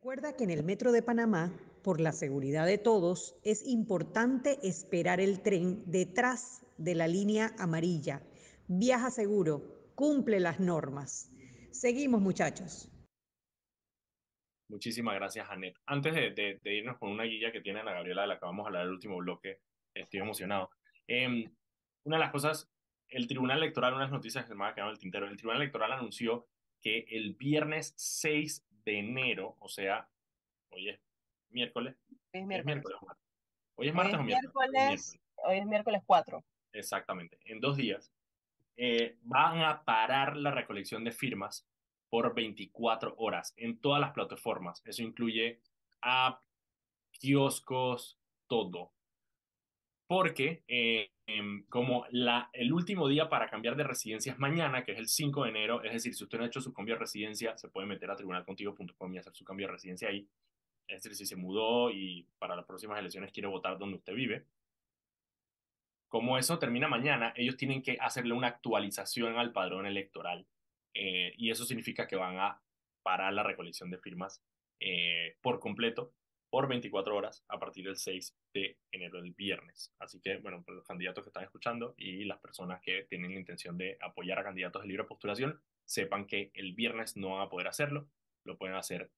Recuerda 0.00 0.34
que 0.34 0.44
en 0.44 0.50
el 0.50 0.64
Metro 0.64 0.92
de 0.92 1.02
Panamá, 1.02 1.52
por 1.82 2.00
la 2.00 2.12
seguridad 2.12 2.64
de 2.64 2.78
todos, 2.78 3.36
es 3.44 3.66
importante 3.66 4.58
esperar 4.66 5.20
el 5.20 5.42
tren 5.42 5.82
detrás 5.84 6.64
de 6.78 6.94
la 6.94 7.06
línea 7.06 7.54
amarilla. 7.58 8.22
Viaja 8.66 9.10
seguro, 9.10 9.92
cumple 9.94 10.40
las 10.40 10.58
normas. 10.58 11.30
Seguimos 11.70 12.22
muchachos. 12.22 12.90
Muchísimas 14.70 15.16
gracias, 15.16 15.46
Janet. 15.46 15.76
Antes 15.84 16.14
de, 16.14 16.58
irnos 16.64 16.96
con 16.96 17.10
una 17.10 17.24
guía 17.24 17.52
que 17.52 17.60
tiene 17.60 17.80
Ana 17.80 17.92
Gabriela, 17.92 18.22
de 18.22 18.28
la 18.28 18.38
que 18.38 18.46
vamos 18.46 18.64
a 18.64 18.68
hablar 18.68 18.86
el 18.86 18.92
último 18.92 19.18
bloque, 19.18 19.60
estoy 19.92 20.20
emocionado. 20.20 20.70
Em, 21.08 21.44
una 22.04 22.16
de 22.16 22.20
las 22.20 22.32
cosas, 22.32 22.70
el 23.10 23.26
Tribunal 23.26 23.58
Electoral, 23.58 23.92
unas 23.92 24.10
noticias 24.10 24.44
que 24.44 24.48
se 24.48 24.54
me 24.54 24.64
ha 24.64 24.72
quedado 24.72 24.92
en 24.92 24.94
el 24.94 24.98
tintero, 24.98 25.26
el 25.26 25.36
Tribunal 25.36 25.60
Electoral 25.60 25.92
anunció 25.92 26.46
que 26.80 27.04
el 27.10 27.34
viernes 27.34 27.92
6 27.98 28.64
de 28.90 28.98
enero, 28.98 29.56
o 29.60 29.68
sea, 29.68 30.08
hoy 30.70 30.88
es 30.88 31.00
miércoles. 31.50 31.96
Es 32.32 32.44
miércoles. 32.44 32.84
Hoy 33.76 33.88
es 33.88 33.94
martes 33.94 34.18
o 34.18 34.22
miércoles. 34.22 35.18
Hoy 35.36 35.58
es 35.58 35.66
miércoles 35.66 36.02
4. 36.04 36.44
Exactamente. 36.72 37.38
En 37.44 37.60
dos 37.60 37.76
días 37.76 38.12
eh, 38.76 39.16
van 39.22 39.62
a 39.62 39.84
parar 39.84 40.36
la 40.36 40.50
recolección 40.50 41.04
de 41.04 41.12
firmas 41.12 41.66
por 42.08 42.34
24 42.34 43.14
horas 43.16 43.54
en 43.56 43.80
todas 43.80 44.00
las 44.00 44.12
plataformas. 44.12 44.82
Eso 44.84 45.02
incluye 45.02 45.60
app, 46.00 46.42
kioscos, 47.12 48.18
todo. 48.48 48.92
Porque 50.10 50.64
eh, 50.66 51.12
em, 51.28 51.62
como 51.68 52.04
la, 52.10 52.50
el 52.52 52.72
último 52.72 53.06
día 53.06 53.28
para 53.28 53.48
cambiar 53.48 53.76
de 53.76 53.84
residencia 53.84 54.32
es 54.32 54.40
mañana, 54.40 54.82
que 54.82 54.90
es 54.90 54.98
el 54.98 55.06
5 55.06 55.44
de 55.44 55.50
enero, 55.50 55.84
es 55.84 55.92
decir, 55.92 56.14
si 56.14 56.24
usted 56.24 56.36
no 56.36 56.42
ha 56.42 56.48
hecho 56.48 56.60
su 56.60 56.72
cambio 56.72 56.96
de 56.96 56.98
residencia, 56.98 57.56
se 57.56 57.68
puede 57.68 57.86
meter 57.86 58.10
a 58.10 58.16
tribunalcontigo.com 58.16 59.14
y 59.14 59.18
hacer 59.18 59.32
su 59.36 59.44
cambio 59.44 59.68
de 59.68 59.74
residencia 59.74 60.08
ahí. 60.08 60.28
Es 60.88 61.04
decir, 61.04 61.14
si 61.14 61.26
se 61.26 61.36
mudó 61.36 61.92
y 61.92 62.26
para 62.40 62.56
las 62.56 62.64
próximas 62.64 62.98
elecciones 62.98 63.30
quiere 63.30 63.46
votar 63.46 63.78
donde 63.78 63.98
usted 63.98 64.12
vive. 64.12 64.46
Como 66.08 66.38
eso 66.38 66.58
termina 66.58 66.88
mañana, 66.88 67.32
ellos 67.36 67.56
tienen 67.56 67.80
que 67.80 67.96
hacerle 68.00 68.34
una 68.34 68.48
actualización 68.48 69.38
al 69.38 69.52
padrón 69.52 69.86
electoral 69.86 70.44
eh, 70.92 71.34
y 71.36 71.52
eso 71.52 71.64
significa 71.64 72.08
que 72.08 72.16
van 72.16 72.36
a 72.36 72.60
parar 73.04 73.32
la 73.32 73.44
recolección 73.44 73.90
de 73.90 73.98
firmas 73.98 74.42
eh, 74.80 75.36
por 75.40 75.60
completo 75.60 76.12
por 76.50 76.68
24 76.68 77.16
horas 77.16 77.44
a 77.48 77.58
partir 77.58 77.84
del 77.84 77.96
6 77.96 78.36
de 78.52 78.76
enero 78.90 79.22
del 79.22 79.32
viernes. 79.32 79.94
Así 79.98 80.20
que, 80.20 80.38
bueno, 80.38 80.62
pues 80.64 80.76
los 80.76 80.84
candidatos 80.84 81.24
que 81.24 81.30
están 81.30 81.44
escuchando 81.44 81.94
y 81.96 82.24
las 82.24 82.38
personas 82.40 82.80
que 82.82 83.04
tienen 83.08 83.32
la 83.32 83.38
intención 83.38 83.78
de 83.78 83.96
apoyar 84.00 84.38
a 84.38 84.44
candidatos 84.44 84.82
de 84.82 84.88
libre 84.88 85.04
postulación, 85.04 85.60
sepan 85.84 86.26
que 86.26 86.50
el 86.54 86.74
viernes 86.74 87.16
no 87.16 87.30
van 87.30 87.42
a 87.42 87.48
poder 87.48 87.68
hacerlo, 87.68 88.08
lo 88.44 88.58
pueden 88.58 88.76
hacer 88.76 89.10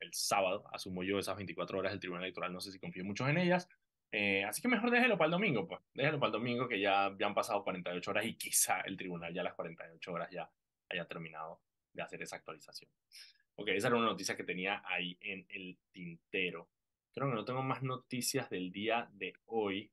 el 0.00 0.12
sábado, 0.12 0.64
asumo 0.72 1.04
yo 1.04 1.18
esas 1.18 1.36
24 1.36 1.78
horas 1.78 1.92
del 1.92 2.00
Tribunal 2.00 2.24
Electoral, 2.24 2.52
no 2.52 2.60
sé 2.60 2.72
si 2.72 2.78
confío 2.78 3.04
mucho 3.04 3.28
en 3.28 3.38
ellas, 3.38 3.68
eh, 4.10 4.44
así 4.44 4.60
que 4.60 4.68
mejor 4.68 4.90
déjelo 4.90 5.16
para 5.16 5.26
el 5.26 5.32
domingo, 5.32 5.66
pues, 5.66 5.80
déjelo 5.94 6.18
para 6.18 6.28
el 6.28 6.32
domingo 6.32 6.68
que 6.68 6.80
ya, 6.80 7.14
ya 7.18 7.26
han 7.26 7.34
pasado 7.34 7.64
48 7.64 8.10
horas 8.10 8.26
y 8.26 8.34
quizá 8.34 8.80
el 8.82 8.96
tribunal 8.96 9.32
ya 9.32 9.42
las 9.42 9.54
48 9.54 10.12
horas 10.12 10.30
ya 10.30 10.50
haya 10.90 11.06
terminado 11.06 11.62
de 11.92 12.02
hacer 12.02 12.20
esa 12.22 12.36
actualización. 12.36 12.90
Ok, 13.56 13.68
esa 13.68 13.88
era 13.88 13.96
una 13.96 14.06
noticia 14.06 14.36
que 14.36 14.44
tenía 14.44 14.82
ahí 14.86 15.16
en 15.20 15.46
el 15.50 15.78
tintero. 15.92 16.68
Creo 17.14 17.28
que 17.28 17.34
no 17.34 17.44
tengo 17.44 17.62
más 17.62 17.82
noticias 17.82 18.48
del 18.48 18.72
día 18.72 19.08
de 19.12 19.34
hoy. 19.46 19.90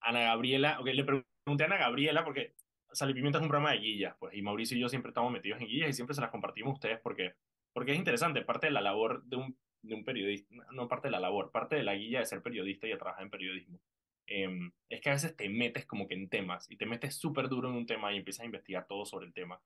Ana 0.00 0.20
Gabriela, 0.20 0.78
ok, 0.80 0.86
le 0.86 1.04
pregunté 1.04 1.64
a 1.64 1.66
Ana 1.66 1.76
Gabriela 1.76 2.24
porque 2.24 2.54
Salipimienta 2.92 3.38
es 3.38 3.42
un 3.42 3.48
programa 3.48 3.72
de 3.72 3.78
guillas, 3.78 4.16
pues, 4.18 4.34
y 4.34 4.42
Mauricio 4.42 4.76
y 4.76 4.80
yo 4.80 4.88
siempre 4.88 5.10
estamos 5.10 5.32
metidos 5.32 5.60
en 5.60 5.66
guillas 5.66 5.90
y 5.90 5.92
siempre 5.92 6.14
se 6.14 6.20
las 6.20 6.30
compartimos 6.30 6.70
a 6.70 6.74
ustedes 6.74 7.00
porque, 7.00 7.34
porque 7.72 7.92
es 7.92 7.98
interesante, 7.98 8.42
parte 8.42 8.68
de 8.68 8.72
la 8.72 8.80
labor 8.80 9.24
de 9.24 9.36
un, 9.36 9.58
de 9.82 9.94
un 9.94 10.04
periodista, 10.04 10.54
no 10.72 10.88
parte 10.88 11.08
de 11.08 11.12
la 11.12 11.20
labor, 11.20 11.50
parte 11.50 11.76
de 11.76 11.82
la 11.82 11.94
guilla 11.94 12.20
de 12.20 12.26
ser 12.26 12.42
periodista 12.42 12.86
y 12.86 12.90
de 12.90 12.96
trabajar 12.96 13.24
en 13.24 13.30
periodismo. 13.30 13.80
Em, 14.26 14.70
es 14.88 15.00
que 15.00 15.10
a 15.10 15.14
veces 15.14 15.36
te 15.36 15.48
metes 15.48 15.86
como 15.86 16.06
que 16.06 16.14
en 16.14 16.28
temas 16.28 16.70
y 16.70 16.76
te 16.76 16.86
metes 16.86 17.16
súper 17.16 17.48
duro 17.48 17.70
en 17.70 17.76
un 17.76 17.86
tema 17.86 18.12
y 18.12 18.18
empiezas 18.18 18.42
a 18.42 18.46
investigar 18.46 18.86
todo 18.86 19.04
sobre 19.04 19.26
el 19.26 19.32
tema 19.32 19.60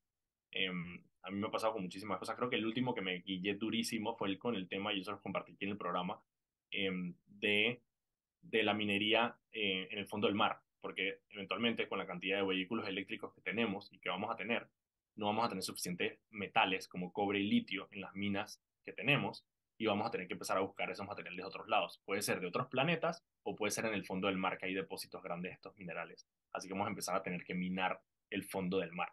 Em, 0.52 1.02
a 1.22 1.30
mí 1.30 1.38
me 1.38 1.46
ha 1.46 1.50
pasado 1.50 1.72
con 1.72 1.82
muchísimas 1.82 2.18
cosas. 2.18 2.36
Creo 2.36 2.50
que 2.50 2.56
el 2.56 2.66
último 2.66 2.94
que 2.94 3.00
me 3.00 3.20
guillé 3.20 3.54
durísimo 3.54 4.16
fue 4.16 4.28
el 4.28 4.38
con 4.38 4.54
el 4.54 4.68
tema, 4.68 4.92
y 4.92 5.00
eso 5.00 5.12
lo 5.12 5.20
compartí 5.20 5.52
aquí 5.52 5.64
en 5.64 5.72
el 5.72 5.78
programa, 5.78 6.20
em, 6.70 7.14
de, 7.26 7.82
de 8.42 8.62
la 8.62 8.74
minería 8.74 9.36
eh, 9.52 9.88
en 9.90 9.98
el 9.98 10.06
fondo 10.06 10.26
del 10.26 10.36
mar. 10.36 10.60
Porque 10.80 11.20
eventualmente 11.30 11.88
con 11.88 11.98
la 11.98 12.06
cantidad 12.06 12.38
de 12.38 12.46
vehículos 12.46 12.88
eléctricos 12.88 13.32
que 13.34 13.40
tenemos 13.40 13.92
y 13.92 13.98
que 13.98 14.08
vamos 14.08 14.30
a 14.30 14.36
tener, 14.36 14.68
no 15.16 15.26
vamos 15.26 15.46
a 15.46 15.48
tener 15.48 15.62
suficientes 15.62 16.18
metales 16.30 16.88
como 16.88 17.12
cobre 17.12 17.38
y 17.40 17.48
litio 17.48 17.88
en 17.92 18.00
las 18.00 18.14
minas 18.14 18.60
que 18.84 18.92
tenemos 18.92 19.46
y 19.78 19.86
vamos 19.86 20.06
a 20.06 20.10
tener 20.10 20.26
que 20.26 20.34
empezar 20.34 20.56
a 20.56 20.60
buscar 20.60 20.90
esos 20.90 21.06
materiales 21.06 21.38
de 21.38 21.44
otros 21.44 21.68
lados. 21.68 22.00
Puede 22.04 22.22
ser 22.22 22.40
de 22.40 22.46
otros 22.46 22.68
planetas 22.68 23.24
o 23.42 23.56
puede 23.56 23.70
ser 23.70 23.86
en 23.86 23.94
el 23.94 24.04
fondo 24.04 24.28
del 24.28 24.36
mar 24.36 24.58
que 24.58 24.66
hay 24.66 24.74
depósitos 24.74 25.22
grandes 25.22 25.50
de 25.50 25.54
estos 25.54 25.76
minerales. 25.76 26.26
Así 26.52 26.68
que 26.68 26.74
vamos 26.74 26.86
a 26.86 26.90
empezar 26.90 27.16
a 27.16 27.22
tener 27.22 27.44
que 27.44 27.54
minar 27.54 28.00
el 28.30 28.44
fondo 28.44 28.78
del 28.78 28.92
mar. 28.92 29.12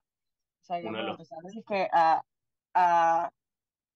Que 1.68 1.88
a, 1.92 2.22
a, 2.74 3.32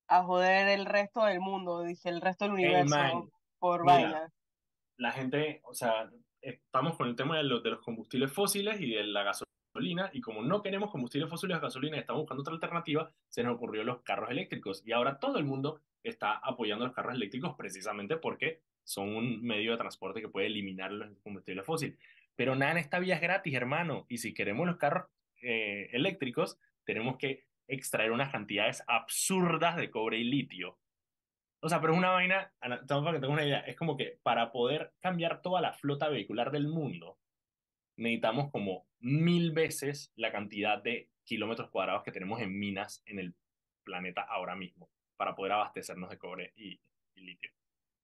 a 0.08 0.24
joder 0.24 0.68
el 0.70 0.86
resto 0.86 1.24
del 1.26 1.40
mundo, 1.40 1.84
dije, 1.84 2.10
el 2.10 2.22
resto 2.22 2.46
del 2.46 2.54
universo 2.54 3.30
por 3.60 3.86
vaina. 3.86 4.32
La 4.98 5.12
gente, 5.12 5.62
o 5.64 5.74
sea, 5.74 6.10
estamos 6.42 6.98
con 6.98 7.08
el 7.08 7.16
tema 7.16 7.38
de 7.38 7.44
los, 7.44 7.64
de 7.64 7.72
los 7.72 7.82
combustibles 7.82 8.32
fósiles 8.32 8.80
y 8.80 8.92
de 8.92 9.04
la 9.06 9.24
gasolina, 9.24 10.10
y 10.14 10.22
como 10.22 10.44
no 10.44 10.62
queremos 10.62 10.92
combustibles 10.92 11.30
fósiles 11.30 11.58
o 11.58 11.62
gasolina 11.62 11.98
y 11.98 12.02
estamos 12.02 12.22
buscando 12.22 12.42
otra 12.42 12.54
alternativa, 12.54 13.12
se 13.28 13.44
nos 13.44 13.56
ocurrió 13.56 13.84
los 13.84 14.02
carros 14.02 14.30
eléctricos. 14.30 14.86
Y 14.86 14.92
ahora 14.92 15.20
todo 15.20 15.38
el 15.38 15.46
mundo 15.46 15.82
está 16.04 16.34
apoyando 16.34 16.86
los 16.86 16.94
carros 16.94 17.16
eléctricos 17.16 17.56
precisamente 17.56 18.18
porque 18.18 18.62
son 18.84 19.16
un 19.16 19.42
medio 19.42 19.72
de 19.72 19.78
transporte 19.78 20.22
que 20.22 20.30
puede 20.30 20.48
eliminar 20.48 20.92
los 20.92 21.18
combustibles 21.24 21.66
fósiles. 21.66 21.98
Pero 22.36 22.56
nada 22.56 22.74
en 22.74 22.78
esta 22.80 23.00
vía 23.00 23.16
es 23.16 23.22
gratis, 23.22 23.54
hermano. 23.54 24.06
Y 24.10 24.18
si 24.18 24.34
queremos 24.34 24.68
los 24.68 24.78
carros 24.78 25.06
eh, 25.44 25.90
eléctricos, 25.92 26.58
tenemos 26.86 27.18
que 27.18 27.46
extraer 27.68 28.12
unas 28.12 28.32
cantidades 28.32 28.84
absurdas 28.88 29.76
de 29.76 29.90
cobre 29.90 30.18
y 30.18 30.24
litio. 30.24 30.80
O 31.62 31.70
sea, 31.70 31.80
pero 31.80 31.94
es 31.94 32.00
una 32.00 32.10
vaina, 32.10 32.52
para 32.60 33.14
que 33.14 33.20
tenga 33.20 33.34
una 33.34 33.46
idea, 33.46 33.60
es 33.60 33.78
como 33.78 33.96
que 33.96 34.20
para 34.22 34.52
poder 34.52 34.94
cambiar 35.00 35.42
toda 35.42 35.62
la 35.62 35.74
flota 35.74 36.10
vehicular 36.10 36.52
del 36.52 36.68
mundo, 36.68 37.20
necesitamos 37.96 38.52
como 38.52 38.86
mil 39.00 39.52
veces 39.52 40.12
la 40.16 40.32
cantidad 40.32 40.82
de 40.82 41.10
kilómetros 41.24 41.70
cuadrados 41.70 42.04
que 42.04 42.12
tenemos 42.12 42.42
en 42.42 42.58
minas 42.58 43.02
en 43.06 43.20
el 43.20 43.36
planeta 43.84 44.22
ahora 44.22 44.56
mismo 44.56 44.90
para 45.16 45.36
poder 45.36 45.54
abastecernos 45.54 46.10
de 46.10 46.18
cobre 46.18 46.54
y, 46.56 46.80
litio. 47.16 47.52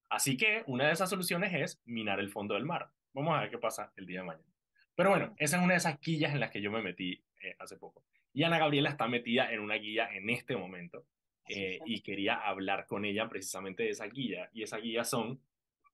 Así 0.08 0.36
que 0.36 0.62
una 0.66 0.86
de 0.86 0.92
esas 0.92 1.10
soluciones 1.10 1.52
es 1.52 1.82
minar 1.84 2.20
el 2.20 2.30
fondo 2.30 2.54
del 2.54 2.64
mar. 2.64 2.90
Vamos 3.12 3.36
a 3.36 3.40
ver 3.42 3.50
qué 3.50 3.58
pasa 3.58 3.92
el 3.96 4.06
día 4.06 4.20
de 4.20 4.26
mañana. 4.26 4.54
Pero 4.94 5.10
bueno, 5.10 5.34
esa 5.36 5.58
es 5.58 5.62
una 5.62 5.74
de 5.74 5.78
esas 5.78 5.98
quillas 5.98 6.32
en 6.32 6.40
las 6.40 6.50
que 6.50 6.62
yo 6.62 6.70
me 6.70 6.82
metí 6.82 7.22
eh, 7.40 7.54
hace 7.58 7.76
poco. 7.76 8.04
Y 8.32 8.42
Ana 8.44 8.58
Gabriela 8.58 8.90
está 8.90 9.08
metida 9.08 9.52
en 9.52 9.60
una 9.60 9.74
guía 9.74 10.08
en 10.12 10.30
este 10.30 10.56
momento 10.56 11.06
eh, 11.48 11.78
y 11.84 12.02
quería 12.02 12.34
hablar 12.34 12.86
con 12.86 13.04
ella 13.04 13.28
precisamente 13.28 13.82
de 13.82 13.90
esa 13.90 14.06
guía. 14.06 14.48
Y 14.52 14.62
esa 14.62 14.78
guía 14.78 15.04
son 15.04 15.42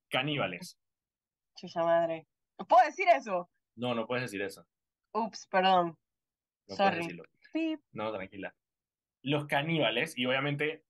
caníbales. 0.09 0.79
Chucha 1.57 1.83
madre. 1.83 2.27
¿Puedo 2.69 2.85
decir 2.85 3.07
eso? 3.09 3.51
No, 3.75 3.95
no 3.95 4.07
puedes 4.07 4.25
decir 4.25 4.43
eso. 4.43 4.67
Ups, 5.13 5.47
perdón. 5.51 5.97
No 6.69 6.77
Sorry. 6.77 7.21
No, 7.93 8.13
tranquila. 8.13 8.55
Los 9.23 9.47
caníbales, 9.47 10.17
y 10.19 10.27
obviamente 10.27 10.85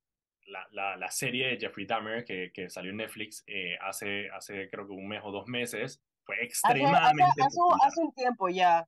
la, 0.46 0.66
la, 0.72 0.96
la 0.96 1.10
serie 1.10 1.48
de 1.48 1.58
Jeffrey 1.58 1.86
Dahmer 1.86 2.24
que, 2.24 2.50
que 2.52 2.68
salió 2.68 2.90
en 2.90 2.98
Netflix 2.98 3.44
eh, 3.46 3.76
hace, 3.80 4.28
hace 4.30 4.68
creo 4.68 4.86
que 4.86 4.92
un 4.92 5.06
mes 5.06 5.20
o 5.24 5.30
dos 5.30 5.46
meses, 5.46 6.02
fue 6.24 6.42
extremadamente... 6.42 7.22
Hace, 7.40 7.58
hace 7.86 8.00
un 8.00 8.12
tiempo 8.12 8.48
ya. 8.48 8.86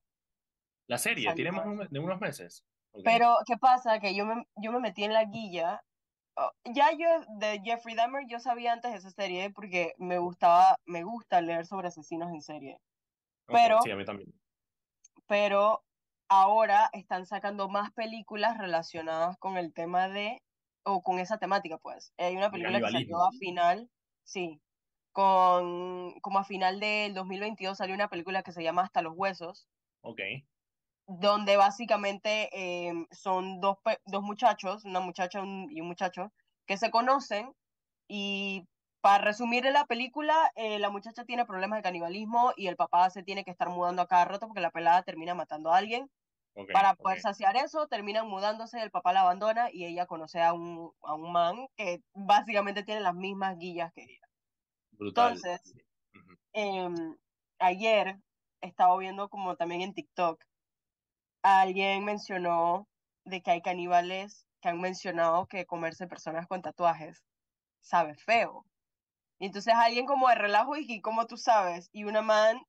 La 0.89 0.97
serie, 0.97 1.31
tiene 1.35 1.51
más 1.51 1.87
de 1.91 1.99
unos 1.99 2.19
meses. 2.19 2.65
Pero, 3.03 3.35
¿qué 3.45 3.57
pasa? 3.57 3.99
Que 3.99 4.15
yo 4.15 4.25
me, 4.25 4.43
yo 4.55 4.71
me 4.71 4.79
metí 4.79 5.03
en 5.03 5.13
la 5.13 5.25
guilla. 5.25 5.83
Oh, 6.35 6.49
ya 6.65 6.91
yo, 6.93 7.07
de 7.37 7.61
Jeffrey 7.63 7.93
Dahmer, 7.93 8.25
yo 8.27 8.39
sabía 8.39 8.73
antes 8.73 8.91
de 8.91 8.97
esa 8.97 9.11
serie 9.11 9.51
porque 9.51 9.93
me 9.99 10.17
gustaba, 10.17 10.77
me 10.87 11.03
gusta 11.03 11.41
leer 11.41 11.67
sobre 11.67 11.89
asesinos 11.89 12.31
en 12.31 12.41
serie. 12.41 12.79
Pero, 13.45 13.79
sí, 13.83 13.91
a 13.91 13.95
mí 13.95 14.03
también. 14.03 14.33
Pero 15.27 15.83
ahora 16.27 16.89
están 16.93 17.27
sacando 17.27 17.69
más 17.69 17.91
películas 17.91 18.57
relacionadas 18.57 19.37
con 19.37 19.57
el 19.57 19.71
tema 19.73 20.09
de, 20.09 20.41
o 20.81 21.03
con 21.03 21.19
esa 21.19 21.37
temática, 21.37 21.77
pues. 21.77 22.13
Hay 22.17 22.35
una 22.35 22.49
película 22.49 22.79
que 22.79 22.91
salió 22.91 23.23
a 23.23 23.31
final, 23.39 23.91
sí, 24.23 24.59
con, 25.11 26.19
como 26.21 26.39
a 26.39 26.45
final 26.45 26.79
del 26.79 27.13
2022 27.13 27.77
salió 27.77 27.93
una 27.93 28.09
película 28.09 28.41
que 28.41 28.53
se 28.53 28.63
llama 28.63 28.81
Hasta 28.81 29.03
los 29.03 29.13
Huesos. 29.15 29.67
Ok 30.01 30.21
donde 31.09 31.57
básicamente 31.57 32.49
em, 32.51 33.07
son 33.09 33.59
dos, 33.59 33.77
dos 34.05 34.21
muchachos, 34.21 34.85
una 34.85 34.99
muchacha 34.99 35.39
y 35.69 35.81
un 35.81 35.87
muchacho, 35.87 36.31
que 36.67 36.77
se 36.77 36.91
conocen 36.91 37.51
y 38.07 38.67
para 39.01 39.23
resumir 39.23 39.65
la 39.65 39.85
película, 39.85 40.51
eh, 40.55 40.77
la 40.77 40.91
muchacha 40.91 41.25
tiene 41.25 41.45
problemas 41.45 41.79
de 41.79 41.83
canibalismo 41.83 42.53
y 42.55 42.67
el 42.67 42.75
papá 42.75 43.09
se 43.09 43.23
tiene 43.23 43.43
que 43.43 43.49
estar 43.49 43.69
mudando 43.69 44.03
a 44.03 44.07
cada 44.07 44.25
rato 44.25 44.45
porque 44.45 44.61
la 44.61 44.69
pelada 44.69 45.01
termina 45.01 45.33
matando 45.33 45.71
a 45.71 45.77
alguien. 45.77 46.09
para 46.73 46.93
poder 46.93 47.21
saciar 47.21 47.55
eso, 47.55 47.87
terminan 47.87 48.27
mudándose, 48.27 48.81
el 48.81 48.91
papá 48.91 49.13
la 49.13 49.21
abandona 49.21 49.69
y 49.71 49.85
ella 49.85 50.05
conoce 50.05 50.41
a 50.41 50.51
un, 50.51 50.91
a 51.03 51.13
un 51.13 51.31
man 51.31 51.67
que 51.77 52.01
básicamente 52.13 52.83
tiene 52.83 52.99
las 52.99 53.15
mismas 53.15 53.57
guillas 53.57 53.93
que 53.93 54.03
ella. 54.03 54.27
Entonces, 54.99 55.61
em, 56.51 57.15
ayer 57.59 58.17
estaba 58.61 58.97
viendo 58.97 59.29
como 59.29 59.55
también 59.55 59.81
en 59.81 59.93
TikTok 59.93 60.43
alguien 61.41 62.05
mencionó 62.05 62.87
de 63.25 63.41
que 63.41 63.51
hay 63.51 63.61
caníbales 63.61 64.45
que 64.61 64.69
han 64.69 64.81
mencionado 64.81 65.47
que 65.47 65.65
comerse 65.65 66.07
personas 66.07 66.47
con 66.47 66.61
tatuajes. 66.61 67.23
sabe 67.81 68.15
feo. 68.15 68.65
Y 69.39 69.45
entonces 69.45 69.73
alguien 69.73 70.05
como 70.05 70.27
de 70.27 70.35
relajo 70.35 70.75
dije, 70.75 71.01
¿cómo 71.01 71.25
tú 71.25 71.37
sabes? 71.37 71.89
Y 71.93 72.03
una 72.03 72.21
man 72.21 72.61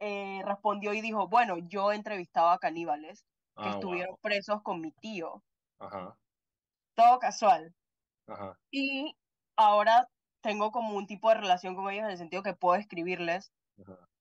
eh, 0.00 0.42
respondió 0.44 0.92
y 0.92 1.00
dijo, 1.00 1.28
bueno, 1.28 1.58
yo 1.58 1.92
he 1.92 1.96
entrevistado 1.96 2.48
a 2.48 2.58
caníbales 2.58 3.24
que 3.56 3.68
ah, 3.68 3.70
estuvieron 3.70 4.16
presos 4.20 4.62
con 4.62 4.80
mi 4.80 4.90
tío. 4.92 5.42
Ajá. 5.78 6.16
Todo 6.94 7.18
casual. 7.20 7.72
Ajá. 8.26 8.58
Y 8.70 9.16
ahora 9.56 10.08
tengo 10.40 10.72
como 10.72 10.96
un 10.96 11.06
tipo 11.06 11.28
de 11.28 11.36
relación 11.36 11.76
con 11.76 11.90
ellos 11.90 12.04
en 12.04 12.10
el 12.10 12.18
sentido 12.18 12.42
que 12.42 12.54
puedo 12.54 12.76
escribirles 12.76 13.52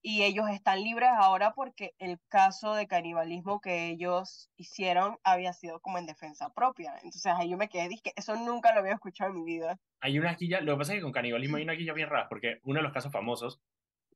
y 0.02 0.24
ellos 0.24 0.50
están 0.50 0.82
libres 0.84 1.10
ahora 1.16 1.54
porque 1.54 1.93
el 2.00 2.20
caso 2.28 2.76
de 2.76 2.88
canibalismo 2.88 3.60
que 3.60 3.89
ellos 3.89 4.50
hicieron 4.56 5.18
había 5.24 5.54
sido 5.54 5.80
como 5.80 5.98
en 5.98 6.06
defensa 6.06 6.54
propia. 6.54 6.93
Entonces 6.98 7.34
ahí 7.36 7.50
yo 7.50 7.58
me 7.58 7.70
quedé, 7.70 7.89
dije, 7.89 8.14
eso 8.16 8.36
nunca 8.36 8.74
lo 8.74 8.80
había 8.80 8.93
escuchado 8.93 9.32
en 9.32 9.43
mi 9.43 9.45
vida. 9.45 9.80
Hay 10.00 10.20
una 10.20 10.36
quilla, 10.36 10.62
lo 10.62 10.74
que 10.74 10.78
pasa 10.80 10.93
es 10.93 11.00
que 11.00 11.04
con 11.04 11.12
canibalismo 11.12 11.58
hay 11.58 11.64
una 11.64 11.76
quilla 11.76 11.93
bien 11.93 12.10
rara, 12.10 12.30
porque 12.30 12.60
uno 12.64 12.80
de 12.80 12.84
los 12.84 12.93
casos 12.93 13.12
famosos, 13.12 13.62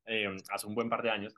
eh, 0.06 0.28
hace 0.52 0.68
un 0.68 0.76
buen 0.76 0.90
par 0.90 1.02
de 1.02 1.12
años, 1.12 1.36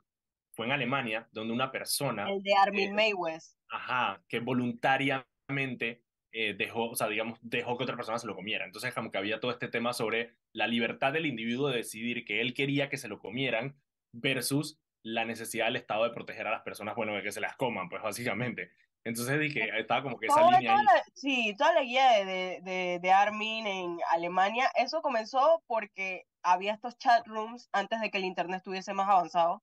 fue 0.52 0.66
en 0.66 0.72
Alemania, 0.72 1.28
donde 1.32 1.52
una 1.52 1.72
persona... 1.72 2.30
El 2.30 2.42
de 2.42 2.54
Armin 2.54 2.98
eh, 2.98 3.38
Ajá, 3.70 4.22
que 4.28 4.38
voluntariamente 4.38 6.04
eh, 6.30 6.54
dejó, 6.54 6.90
o 6.90 6.94
sea, 6.94 7.08
digamos, 7.08 7.38
dejó 7.42 7.76
que 7.76 7.84
otra 7.84 7.96
persona 7.96 8.18
se 8.18 8.26
lo 8.26 8.36
comiera. 8.36 8.64
Entonces, 8.64 8.94
como 8.94 9.10
que 9.10 9.18
había 9.18 9.40
todo 9.40 9.50
este 9.50 9.68
tema 9.68 9.92
sobre 9.92 10.36
la 10.52 10.68
libertad 10.68 11.12
del 11.12 11.26
individuo 11.26 11.68
de 11.68 11.78
decidir 11.78 12.24
que 12.24 12.40
él 12.40 12.54
quería 12.54 12.88
que 12.88 12.98
se 12.98 13.08
lo 13.08 13.18
comieran 13.18 13.76
versus 14.14 14.78
la 15.02 15.24
necesidad 15.24 15.66
del 15.66 15.76
Estado 15.76 16.04
de 16.04 16.10
proteger 16.10 16.46
a 16.46 16.50
las 16.50 16.62
personas, 16.62 16.96
bueno, 16.96 17.14
de 17.14 17.22
que 17.22 17.32
se 17.32 17.40
las 17.40 17.56
coman, 17.56 17.88
pues 17.88 18.02
básicamente. 18.02 18.70
Entonces 19.04 19.38
dije, 19.38 19.68
estaba 19.78 20.02
como 20.02 20.18
que 20.18 20.26
esa 20.26 20.50
línea 20.50 20.78
sí, 21.14 21.54
toda 21.58 21.74
la 21.74 21.82
guía 21.82 22.24
de, 22.24 22.60
de, 22.62 22.98
de, 23.02 23.12
Armin 23.12 23.66
en 23.66 23.98
Alemania, 24.10 24.70
eso 24.76 25.02
comenzó 25.02 25.62
porque 25.66 26.24
había 26.42 26.72
estos 26.72 26.96
chat 26.96 27.26
rooms 27.26 27.68
antes 27.72 28.00
de 28.00 28.10
que 28.10 28.16
el 28.16 28.24
Internet 28.24 28.58
estuviese 28.58 28.94
más 28.94 29.08
avanzado, 29.08 29.62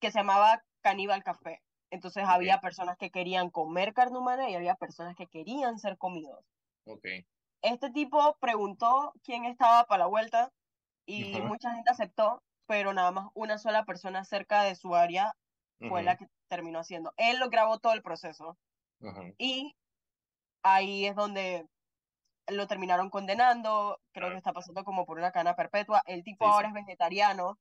que 0.00 0.10
se 0.10 0.18
llamaba 0.18 0.62
Caníbal 0.82 1.22
Café. 1.22 1.62
Entonces 1.90 2.24
había 2.26 2.60
personas 2.60 2.98
que 2.98 3.10
querían 3.10 3.48
comer 3.48 3.94
carne 3.94 4.18
humana 4.18 4.50
y 4.50 4.54
había 4.54 4.74
personas 4.74 5.16
que 5.16 5.28
querían 5.28 5.78
ser 5.78 5.96
comidos. 5.96 6.44
Okay. 6.84 7.24
Este 7.62 7.90
tipo 7.90 8.36
preguntó 8.38 9.14
quién 9.24 9.46
estaba 9.46 9.84
para 9.84 10.00
la 10.00 10.06
vuelta 10.08 10.52
y 11.06 11.40
mucha 11.40 11.74
gente 11.74 11.90
aceptó 11.90 12.42
pero 12.66 12.92
nada 12.92 13.10
más 13.10 13.28
una 13.34 13.58
sola 13.58 13.84
persona 13.84 14.24
cerca 14.24 14.62
de 14.62 14.74
su 14.74 14.94
área 14.94 15.34
fue 15.88 16.02
la 16.02 16.16
que 16.16 16.26
terminó 16.48 16.78
haciendo. 16.78 17.12
Él 17.16 17.38
lo 17.40 17.50
grabó 17.50 17.78
todo 17.78 17.92
el 17.92 18.02
proceso. 18.02 18.56
Y 19.38 19.74
ahí 20.62 21.06
es 21.06 21.16
donde 21.16 21.66
lo 22.48 22.66
terminaron 22.66 23.10
condenando, 23.10 24.00
creo 24.12 24.30
que 24.30 24.36
está 24.36 24.52
pasando 24.52 24.84
como 24.84 25.06
por 25.06 25.18
una 25.18 25.32
cana 25.32 25.56
perpetua. 25.56 26.02
El 26.06 26.22
tipo 26.22 26.46
ahora 26.46 26.68
es 26.68 26.74
vegetariano, 26.74 27.58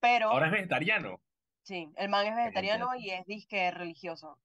pero... 0.00 0.30
Ahora 0.30 0.46
es 0.46 0.52
vegetariano. 0.52 1.20
Sí, 1.62 1.88
el 1.96 2.08
man 2.08 2.26
es 2.26 2.34
vegetariano 2.34 2.94
y 2.96 3.10
es 3.10 3.24
disque 3.24 3.70
religioso. 3.70 4.38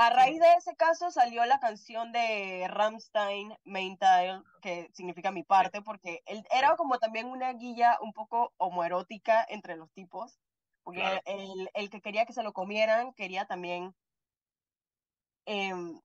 A 0.00 0.10
raíz 0.10 0.38
de 0.38 0.46
ese 0.56 0.76
caso 0.76 1.10
salió 1.10 1.44
la 1.44 1.58
canción 1.58 2.12
de 2.12 2.68
Rammstein, 2.68 3.52
Main 3.64 3.98
Tile, 3.98 4.44
que 4.62 4.88
significa 4.92 5.32
mi 5.32 5.42
parte, 5.42 5.82
porque 5.82 6.22
él 6.26 6.44
era 6.56 6.76
como 6.76 7.00
también 7.00 7.26
una 7.26 7.52
guía 7.54 7.98
un 8.00 8.12
poco 8.12 8.54
homoerótica 8.58 9.44
entre 9.48 9.74
los 9.74 9.90
tipos, 9.90 10.38
porque 10.84 11.02
el, 11.24 11.68
el, 11.74 11.90
que 11.90 12.00
quería 12.00 12.26
que 12.26 12.32
se 12.32 12.44
lo 12.44 12.52
comieran 12.52 13.12
quería 13.14 13.46
también, 13.46 13.92
em, 15.46 16.00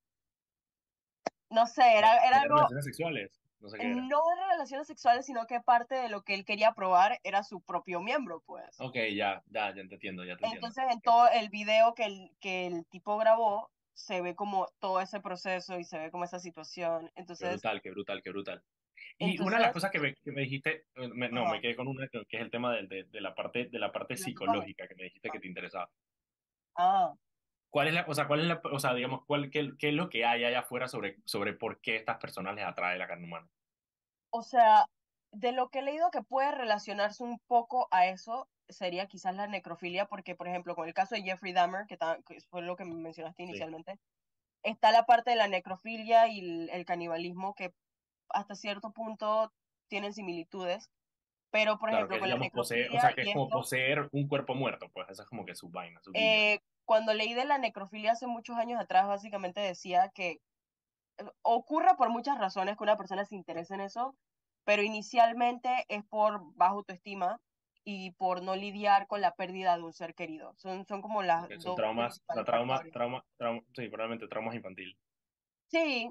no 1.51 1.67
sé, 1.67 1.95
era, 1.95 2.17
era 2.25 2.41
algo... 2.41 2.55
Relaciones 2.55 2.85
sexuales. 2.85 3.43
No, 3.59 3.69
sé 3.69 3.77
qué 3.77 3.91
era. 3.91 3.95
no 3.95 4.07
de 4.07 4.53
relaciones 4.53 4.87
sexuales, 4.87 5.27
sino 5.27 5.45
que 5.45 5.61
parte 5.61 5.93
de 5.93 6.09
lo 6.09 6.23
que 6.23 6.33
él 6.33 6.45
quería 6.45 6.73
probar 6.73 7.19
era 7.23 7.43
su 7.43 7.61
propio 7.61 8.01
miembro, 8.01 8.41
pues. 8.47 8.75
Ok, 8.79 8.95
ya, 9.15 9.43
ya, 9.51 9.69
ya 9.69 9.87
te 9.87 9.93
entiendo, 9.93 10.25
ya 10.25 10.35
te 10.35 10.47
Entonces, 10.47 10.83
en 10.89 10.99
todo 11.01 11.29
el 11.29 11.49
video 11.49 11.93
que 11.93 12.05
el, 12.05 12.31
que 12.39 12.65
el 12.65 12.87
tipo 12.87 13.17
grabó, 13.17 13.69
se 13.93 14.21
ve 14.21 14.35
como 14.35 14.67
todo 14.79 14.99
ese 15.01 15.19
proceso 15.19 15.79
y 15.79 15.83
se 15.83 15.97
ve 15.97 16.11
como 16.11 16.23
esa 16.23 16.39
situación. 16.39 17.11
Entonces, 17.15 17.49
qué 17.49 17.53
brutal, 17.53 17.81
qué 17.81 17.91
brutal, 17.91 18.23
qué 18.23 18.29
brutal. 18.31 18.63
Y 19.17 19.41
una 19.41 19.57
de 19.57 19.63
las 19.63 19.73
cosas 19.73 19.91
que 19.91 19.99
me, 19.99 20.15
que 20.15 20.31
me 20.31 20.41
dijiste, 20.41 20.87
eh, 20.95 21.07
no, 21.07 21.45
me 21.45 21.61
quedé 21.61 21.75
con 21.75 21.87
una 21.87 22.07
que 22.07 22.19
es 22.29 22.41
el 22.41 22.51
tema 22.51 22.73
de, 22.73 23.05
de, 23.05 23.21
la 23.21 23.33
parte, 23.35 23.65
de 23.65 23.79
la 23.79 23.91
parte 23.91 24.17
psicológica 24.17 24.87
que 24.87 24.95
me 24.95 25.03
dijiste 25.03 25.29
que 25.29 25.39
te 25.39 25.47
interesaba. 25.47 25.89
Ah. 26.75 27.13
¿Cuál 27.69 27.87
es 27.87 27.93
la, 27.93 28.05
o 28.07 28.13
sea, 28.13 28.27
cuál 28.27 28.41
es 28.41 28.47
la, 28.47 28.61
o 28.71 28.79
sea, 28.79 28.93
digamos, 28.93 29.25
cuál, 29.25 29.49
qué, 29.49 29.71
qué 29.79 29.89
es 29.89 29.95
lo 29.95 30.09
que 30.09 30.25
hay 30.25 30.43
allá 30.43 30.59
afuera 30.59 30.87
sobre, 30.87 31.17
sobre 31.25 31.53
por 31.53 31.81
qué 31.81 31.95
estas 31.95 32.17
personas 32.17 32.55
les 32.55 32.65
atrae 32.65 32.97
la 32.97 33.07
carne 33.07 33.25
humana? 33.25 33.49
O 34.29 34.41
sea, 34.41 34.85
de 35.31 35.51
lo 35.51 35.69
que 35.69 35.79
he 35.79 35.83
leído 35.83 36.11
que 36.11 36.21
puede 36.21 36.51
relacionarse 36.51 37.23
un 37.23 37.39
poco 37.47 37.87
a 37.91 38.07
eso, 38.07 38.47
sería 38.69 39.07
quizás 39.07 39.35
la 39.35 39.47
necrofilia, 39.47 40.05
porque 40.05 40.35
por 40.35 40.47
ejemplo 40.47 40.75
con 40.75 40.87
el 40.87 40.93
caso 40.93 41.15
de 41.15 41.23
Jeffrey 41.23 41.53
Dahmer, 41.53 41.85
que, 41.87 41.97
fue 42.49 42.61
lo 42.61 42.75
que 42.75 42.85
mencionaste 42.85 43.43
inicialmente, 43.43 43.99
está 44.63 44.91
la 44.91 45.05
parte 45.05 45.31
de 45.31 45.35
la 45.35 45.47
necrofilia 45.47 46.27
y 46.27 46.69
el, 46.69 46.85
canibalismo 46.85 47.53
que 47.53 47.73
hasta 48.29 48.55
cierto 48.55 48.91
punto 48.91 49.51
tienen 49.87 50.13
similitudes, 50.13 50.89
pero 51.51 51.77
por 51.77 51.91
ejemplo 51.91 52.19
con 52.19 52.29
la 52.29 52.37
necrofilia... 52.37 52.87
o 52.91 52.99
sea, 52.99 53.13
que 53.13 53.21
es 53.21 53.33
como 53.33 53.49
poseer 53.49 54.09
un 54.11 54.27
cuerpo 54.27 54.55
muerto, 54.55 54.89
pues 54.93 55.09
esa 55.09 55.23
es 55.23 55.29
como 55.29 55.45
que 55.45 55.55
su 55.55 55.69
vaina. 55.69 55.99
Su 56.01 56.11
eh, 56.13 56.61
cuando 56.85 57.13
leí 57.13 57.33
de 57.33 57.45
la 57.45 57.57
necrofilia 57.57 58.13
hace 58.13 58.27
muchos 58.27 58.57
años 58.57 58.79
atrás, 58.79 59.07
básicamente 59.07 59.61
decía 59.61 60.09
que 60.13 60.41
eh, 61.17 61.25
ocurre 61.41 61.95
por 61.95 62.09
muchas 62.09 62.39
razones 62.39 62.77
que 62.77 62.83
una 62.83 62.97
persona 62.97 63.25
se 63.25 63.35
interese 63.35 63.75
en 63.75 63.81
eso, 63.81 64.15
pero 64.65 64.81
inicialmente 64.81 65.85
es 65.89 66.03
por 66.05 66.41
baja 66.55 66.73
autoestima, 66.73 67.39
y 67.85 68.11
por 68.11 68.41
no 68.41 68.55
lidiar 68.55 69.07
con 69.07 69.21
la 69.21 69.35
pérdida 69.35 69.75
de 69.75 69.83
un 69.83 69.93
ser 69.93 70.15
querido. 70.15 70.55
Son, 70.57 70.85
son 70.85 71.01
como 71.01 71.21
las 71.21 71.49
dos 71.59 71.75
traumas, 71.75 72.21
la 72.33 72.43
trauma, 72.43 72.81
trauma, 72.91 73.25
trauma, 73.37 73.61
sí, 73.75 73.87
probablemente 73.89 74.27
traumas 74.27 74.55
infantiles. 74.55 74.97
Sí, 75.67 76.09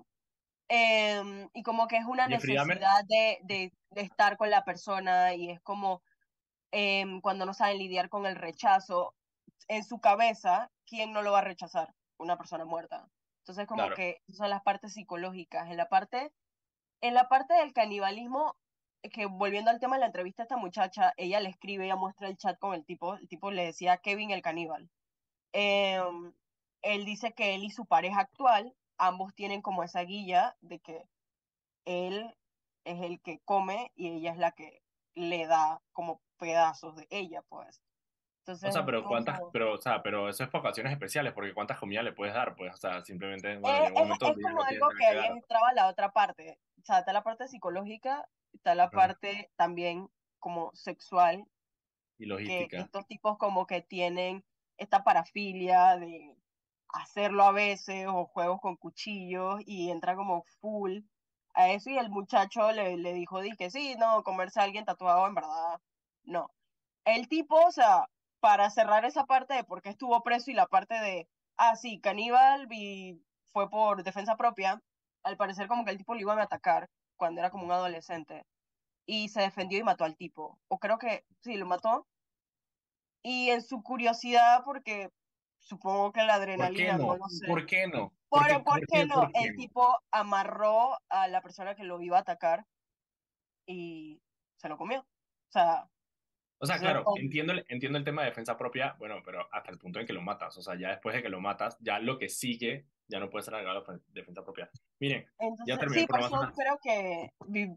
em, 0.69 1.49
y 1.55 1.63
como 1.63 1.89
que 1.89 1.97
es 1.97 2.05
una 2.05 2.29
necesidad 2.29 3.05
de, 3.07 3.39
de, 3.43 3.73
de, 3.91 4.01
estar 4.03 4.37
con 4.37 4.51
la 4.51 4.65
persona 4.65 5.35
y 5.35 5.51
es 5.51 5.61
como 5.61 6.03
em, 6.73 7.21
cuando 7.21 7.47
no 7.47 7.55
saben 7.55 7.79
lidiar 7.79 8.09
con 8.09 8.27
el 8.27 8.37
rechazo, 8.37 9.15
en 9.69 9.85
su 9.85 10.01
cabeza, 10.01 10.71
¿quién 10.87 11.13
no 11.13 11.23
lo 11.23 11.33
va 11.33 11.39
a 11.39 11.45
rechazar? 11.45 11.95
Una 12.19 12.37
persona 12.37 12.65
muerta. 12.65 13.09
Entonces 13.39 13.67
como 13.67 13.91
que 13.91 14.21
son 14.29 14.51
las 14.51 14.63
partes 14.63 14.93
psicológicas. 14.93 15.69
En 15.69 15.77
la 15.77 15.89
parte, 15.89 16.33
en 17.01 17.15
la 17.15 17.29
parte 17.29 17.55
del 17.55 17.73
canibalismo 17.73 18.57
que 19.11 19.27
volviendo 19.27 19.71
al 19.71 19.81
tema 19.81 19.97
de 19.97 20.01
la 20.01 20.07
entrevista 20.07 20.43
a 20.43 20.45
esta 20.45 20.57
muchacha, 20.57 21.13
ella 21.17 21.41
le 21.41 21.49
escribe, 21.49 21.85
ella 21.85 21.97
muestra 21.97 22.29
el 22.29 22.37
chat 22.37 22.59
con 22.59 22.75
el 22.75 22.85
tipo, 22.85 23.15
el 23.15 23.29
tipo 23.29 23.51
le 23.51 23.65
decía 23.65 23.99
Kevin 23.99 24.31
el 24.31 24.43
caníbal. 24.43 24.89
Em, 25.53 26.33
él 26.83 27.05
dice 27.05 27.33
que 27.33 27.55
él 27.55 27.65
y 27.65 27.71
su 27.71 27.87
pareja 27.87 28.21
actual, 28.21 28.75
ambos 28.99 29.35
tienen 29.35 29.63
como 29.63 29.83
esa 29.83 30.03
guía 30.03 30.57
de 30.61 30.79
que 30.79 31.05
él 31.85 32.35
es 32.85 33.01
el 33.03 33.21
que 33.21 33.41
come 33.45 33.93
y 33.95 34.09
ella 34.09 34.33
es 34.33 34.39
la 34.39 34.53
que 34.53 34.83
le 35.15 35.47
da 35.47 35.81
como 35.93 36.21
pedazos 36.39 36.97
de 36.97 37.07
ella, 37.11 37.43
pues. 37.49 37.83
Entonces, 38.41 38.71
o 38.71 38.73
sea, 38.73 38.85
pero 38.85 39.05
cuántas, 39.05 39.41
pero, 39.53 39.75
o 39.75 39.81
sea, 39.81 40.03
pero 40.03 40.29
eso 40.29 40.43
es 40.43 40.51
por 40.51 40.61
ocasiones 40.61 40.93
especiales, 40.93 41.33
porque 41.33 41.55
cuántas 41.55 41.79
comidas 41.79 42.03
le 42.03 42.13
puedes 42.13 42.35
dar, 42.35 42.57
pues, 42.57 42.75
o 42.75 42.77
sea, 42.77 43.05
simplemente, 43.05 43.57
bueno, 43.59 43.87
en 43.87 43.95
momento 43.95 44.27
es, 44.27 44.43
como 44.43 44.63
algo 44.63 44.89
que 44.99 45.07
ahí 45.07 45.27
entraba 45.29 45.73
la 45.75 45.87
otra 45.87 46.11
parte, 46.11 46.59
o 46.81 46.85
sea, 46.85 47.01
está 47.01 47.13
la 47.13 47.23
parte 47.23 47.47
psicológica 47.47 48.29
está 48.53 48.75
la 48.75 48.91
parte 48.91 49.51
también 49.57 50.09
como 50.39 50.71
sexual. 50.75 51.45
Y 52.19 52.27
logística. 52.27 52.79
estos 52.79 53.07
tipos 53.07 53.39
como 53.39 53.67
que 53.67 53.83
tienen 53.83 54.45
esta 54.77 55.03
parafilia 55.05 55.97
de 55.97 56.37
hacerlo 56.89 57.45
a 57.45 57.53
veces 57.53 58.07
o 58.09 58.27
juegos 58.27 58.61
con 58.61 58.77
cuchillos 58.77 59.61
y 59.67 59.91
entra 59.91 60.15
como 60.15 60.45
full 60.61 61.01
a 61.55 61.71
eso 61.71 61.91
y 61.91 61.99
el 61.99 62.11
muchacho 62.11 62.73
le, 62.73 62.97
le 62.97 63.13
dijo 63.13 63.41
di 63.41 63.53
que 63.57 63.71
sí, 63.71 63.95
no, 63.99 64.23
comerse 64.23 64.61
a 64.61 64.65
alguien 64.65 64.85
tatuado 64.85 65.27
en 65.27 65.35
verdad, 65.35 65.81
no. 66.25 66.51
El 67.05 67.29
tipo, 67.29 67.57
o 67.57 67.73
sea, 67.73 68.09
para 68.41 68.71
cerrar 68.71 69.05
esa 69.05 69.27
parte 69.27 69.55
de 69.55 69.65
por 69.65 69.83
qué 69.83 69.91
estuvo 69.91 70.23
preso 70.23 70.51
y 70.51 70.55
la 70.55 70.67
parte 70.67 70.95
de, 70.95 71.29
ah, 71.57 71.77
sí, 71.77 72.01
caníbal 72.01 72.69
y 72.73 73.21
fue 73.53 73.69
por 73.69 74.03
defensa 74.03 74.37
propia, 74.37 74.83
al 75.23 75.37
parecer 75.37 75.69
como 75.69 75.85
que 75.85 75.91
el 75.91 75.99
tipo 75.99 76.15
le 76.15 76.23
iba 76.23 76.35
a 76.35 76.43
atacar 76.43 76.89
cuando 77.23 77.41
era 77.41 77.51
como 77.51 77.67
un 77.67 77.71
adolescente 77.71 78.45
y 79.07 79.29
se 79.29 79.43
defendió 79.43 79.79
y 79.79 79.85
mató 79.85 80.03
al 80.03 80.17
tipo. 80.17 80.59
O 80.67 80.81
creo 80.81 80.99
que 80.99 81.25
sí, 81.41 81.57
lo 81.57 81.67
mató. 81.67 82.09
Y 83.23 83.51
en 83.51 83.63
su 83.63 83.81
curiosidad, 83.81 84.65
porque 84.65 85.11
supongo 85.61 86.11
que 86.11 86.25
la 86.25 86.35
adrenalina, 86.35 86.99
no? 86.99 87.17
lo 87.17 87.29
sé. 87.29 87.47
¿Por 87.47 87.65
qué 87.65 87.87
no? 87.87 88.13
¿Por, 88.29 88.45
qué, 88.89 89.07
no? 89.07 89.31
el 89.35 89.55
tipo 89.55 90.03
amarró 90.11 90.99
a 91.11 91.29
la 91.29 91.43
persona 91.43 91.77
que 91.77 91.85
lo 91.85 92.01
iba 92.01 92.19
a 92.19 92.23
atacar 92.23 92.67
y 93.69 94.21
se 94.57 94.69
lo 94.69 94.77
comió. 94.77 94.99
O 94.99 95.53
sea, 95.53 95.89
o 96.59 96.67
sea, 96.67 96.81
claro, 96.81 97.05
entiendo 97.15 97.53
el, 97.53 97.65
entiendo 97.69 97.99
el 97.99 98.05
tema 98.05 98.23
de 98.23 98.31
defensa 98.31 98.57
propia, 98.57 98.97
bueno, 98.99 99.23
pero 99.25 99.47
hasta 99.53 99.71
el 99.71 99.79
punto 99.79 100.01
en 100.01 100.07
que 100.07 100.13
lo 100.13 100.23
matas. 100.23 100.59
O 100.59 100.63
sea, 100.63 100.75
ya 100.77 100.89
después 100.89 101.15
de 101.15 101.23
que 101.23 101.29
lo 101.29 101.41
matas, 101.41 101.79
ya 101.79 102.01
lo 102.01 102.19
que 102.19 102.29
sigue 102.29 102.85
ya 103.13 103.21
no 103.21 103.29
puede 103.29 103.45
ser 103.45 103.55
agregado 103.55 103.85
a 103.87 103.99
defensa 104.09 104.43
propia. 104.43 104.71
Miren, 104.99 105.27
ya 105.67 105.79
terminó 105.79 106.01
sí, 106.01 106.07
por 106.07 106.21
eso 106.21 106.53
creo 106.57 106.79
que 106.83 107.31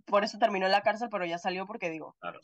por 0.05 0.23
eso 0.23 0.39
terminó 0.39 0.65
en 0.65 0.71
la 0.71 0.81
cárcel, 0.81 1.09
pero 1.11 1.25
ya 1.25 1.38
salió 1.38 1.67
porque 1.67 1.89
digo. 1.89 2.15
Claro, 2.21 2.39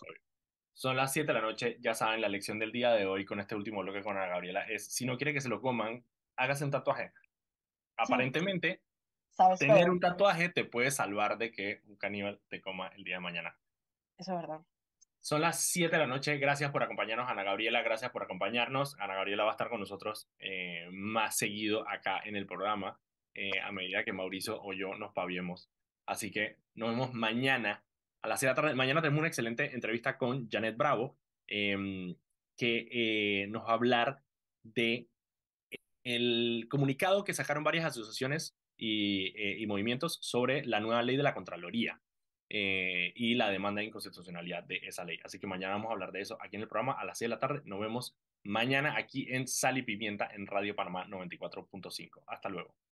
Son 0.74 0.98
las 0.98 1.14
7 1.14 1.28
de 1.28 1.34
la 1.34 1.42
noche, 1.42 1.78
ya 1.80 1.94
saben, 1.94 2.20
la 2.20 2.28
lección 2.28 2.60
del 2.60 2.74
día 2.74 2.92
de 2.92 3.06
hoy 3.06 3.24
con 3.24 3.40
este 3.40 3.56
último 3.56 3.82
bloque 3.82 4.04
con 4.04 4.18
Ana 4.18 4.28
Gabriela 4.28 4.64
es, 4.64 4.94
si 4.94 5.06
no 5.06 5.16
quiere 5.16 5.34
que 5.34 5.40
se 5.40 5.48
lo 5.48 5.62
coman, 5.62 6.06
hágase 6.36 6.66
un 6.66 6.72
tatuaje. 6.72 7.14
Aparentemente, 7.96 8.82
tener 9.58 9.90
un 9.90 10.02
tatuaje 10.02 10.50
te 10.50 10.66
puede 10.66 10.92
salvar 10.92 11.38
de 11.38 11.52
que 11.52 11.82
un 11.86 11.96
caníbal 11.96 12.42
te 12.50 12.60
coma 12.60 12.90
el 12.98 13.06
día 13.06 13.16
de 13.16 13.22
mañana. 13.22 13.58
Eso 14.18 14.34
es 14.34 14.42
verdad. 14.42 14.60
Son 15.22 15.40
las 15.40 15.64
7 15.66 15.92
de 15.96 16.00
la 16.00 16.08
noche. 16.08 16.38
Gracias 16.40 16.72
por 16.72 16.82
acompañarnos, 16.82 17.30
Ana 17.30 17.44
Gabriela. 17.44 17.84
Gracias 17.84 18.10
por 18.10 18.24
acompañarnos. 18.24 19.00
Ana 19.00 19.14
Gabriela 19.14 19.44
va 19.44 19.52
a 19.52 19.54
estar 19.54 19.70
con 19.70 19.80
nosotros 19.80 20.28
eh, 20.40 20.88
más 20.92 21.38
seguido 21.38 21.88
acá 21.88 22.20
en 22.26 22.36
el 22.36 22.48
programa. 22.48 23.00
Eh, 23.36 23.60
a 23.64 23.72
medida 23.72 24.04
que 24.04 24.14
Mauricio 24.14 24.60
o 24.60 24.74
yo 24.74 24.96
nos 24.96 25.14
paviemos. 25.14 25.70
Así 26.08 26.32
que 26.32 26.58
nos 26.74 26.90
vemos 26.90 27.14
mañana 27.14 27.84
a 28.24 28.28
las 28.28 28.40
6 28.40 28.48
de 28.48 28.52
la 28.52 28.56
tarde. 28.56 28.76
Mañana 28.76 29.02
tenemos 29.02 29.20
una 29.20 29.28
excelente 29.28 29.76
entrevista 29.76 30.18
con 30.18 30.50
Janet 30.50 30.76
Bravo, 30.76 31.16
em, 31.48 32.16
que 32.58 32.88
eh, 32.92 33.48
nos 33.48 33.64
va 33.64 33.70
a 33.70 33.74
hablar 33.74 34.24
de 34.64 35.08
el 36.04 36.66
comunicado 36.68 37.24
que 37.24 37.36
sacaron 37.36 37.64
varias 37.64 37.86
asociaciones 37.86 38.58
y, 38.76 39.62
y 39.62 39.68
movimientos 39.68 40.18
sobre 40.20 40.66
la 40.66 40.80
nueva 40.80 41.04
ley 41.04 41.16
de 41.16 41.24
la 41.24 41.36
Contraloría. 41.36 42.02
Y 42.54 43.36
la 43.36 43.50
demanda 43.50 43.80
de 43.80 43.88
inconstitucionalidad 43.88 44.64
de 44.64 44.82
esa 44.84 45.06
ley. 45.06 45.20
Así 45.24 45.40
que 45.40 45.48
mañana 45.48 45.76
vamos 45.76 45.90
a 45.90 45.94
hablar 45.94 46.12
de 46.12 46.22
eso 46.22 46.38
aquí 46.42 46.58
en 46.58 46.64
el 46.64 46.68
programa 46.68 47.00
a 47.00 47.06
las 47.06 47.18
6 47.18 47.30
de 47.30 47.36
la 47.36 47.40
tarde. 47.40 47.62
Nos 47.66 47.80
vemos 47.80 48.18
mañana 48.44 48.98
aquí 48.98 49.28
en 49.30 49.48
Sal 49.48 49.78
y 49.78 49.84
Pimienta 49.84 50.30
en 50.34 50.48
Radio 50.48 50.76
Panamá 50.76 51.08
94.5. 51.08 52.24
Hasta 52.28 52.50
luego. 52.50 52.76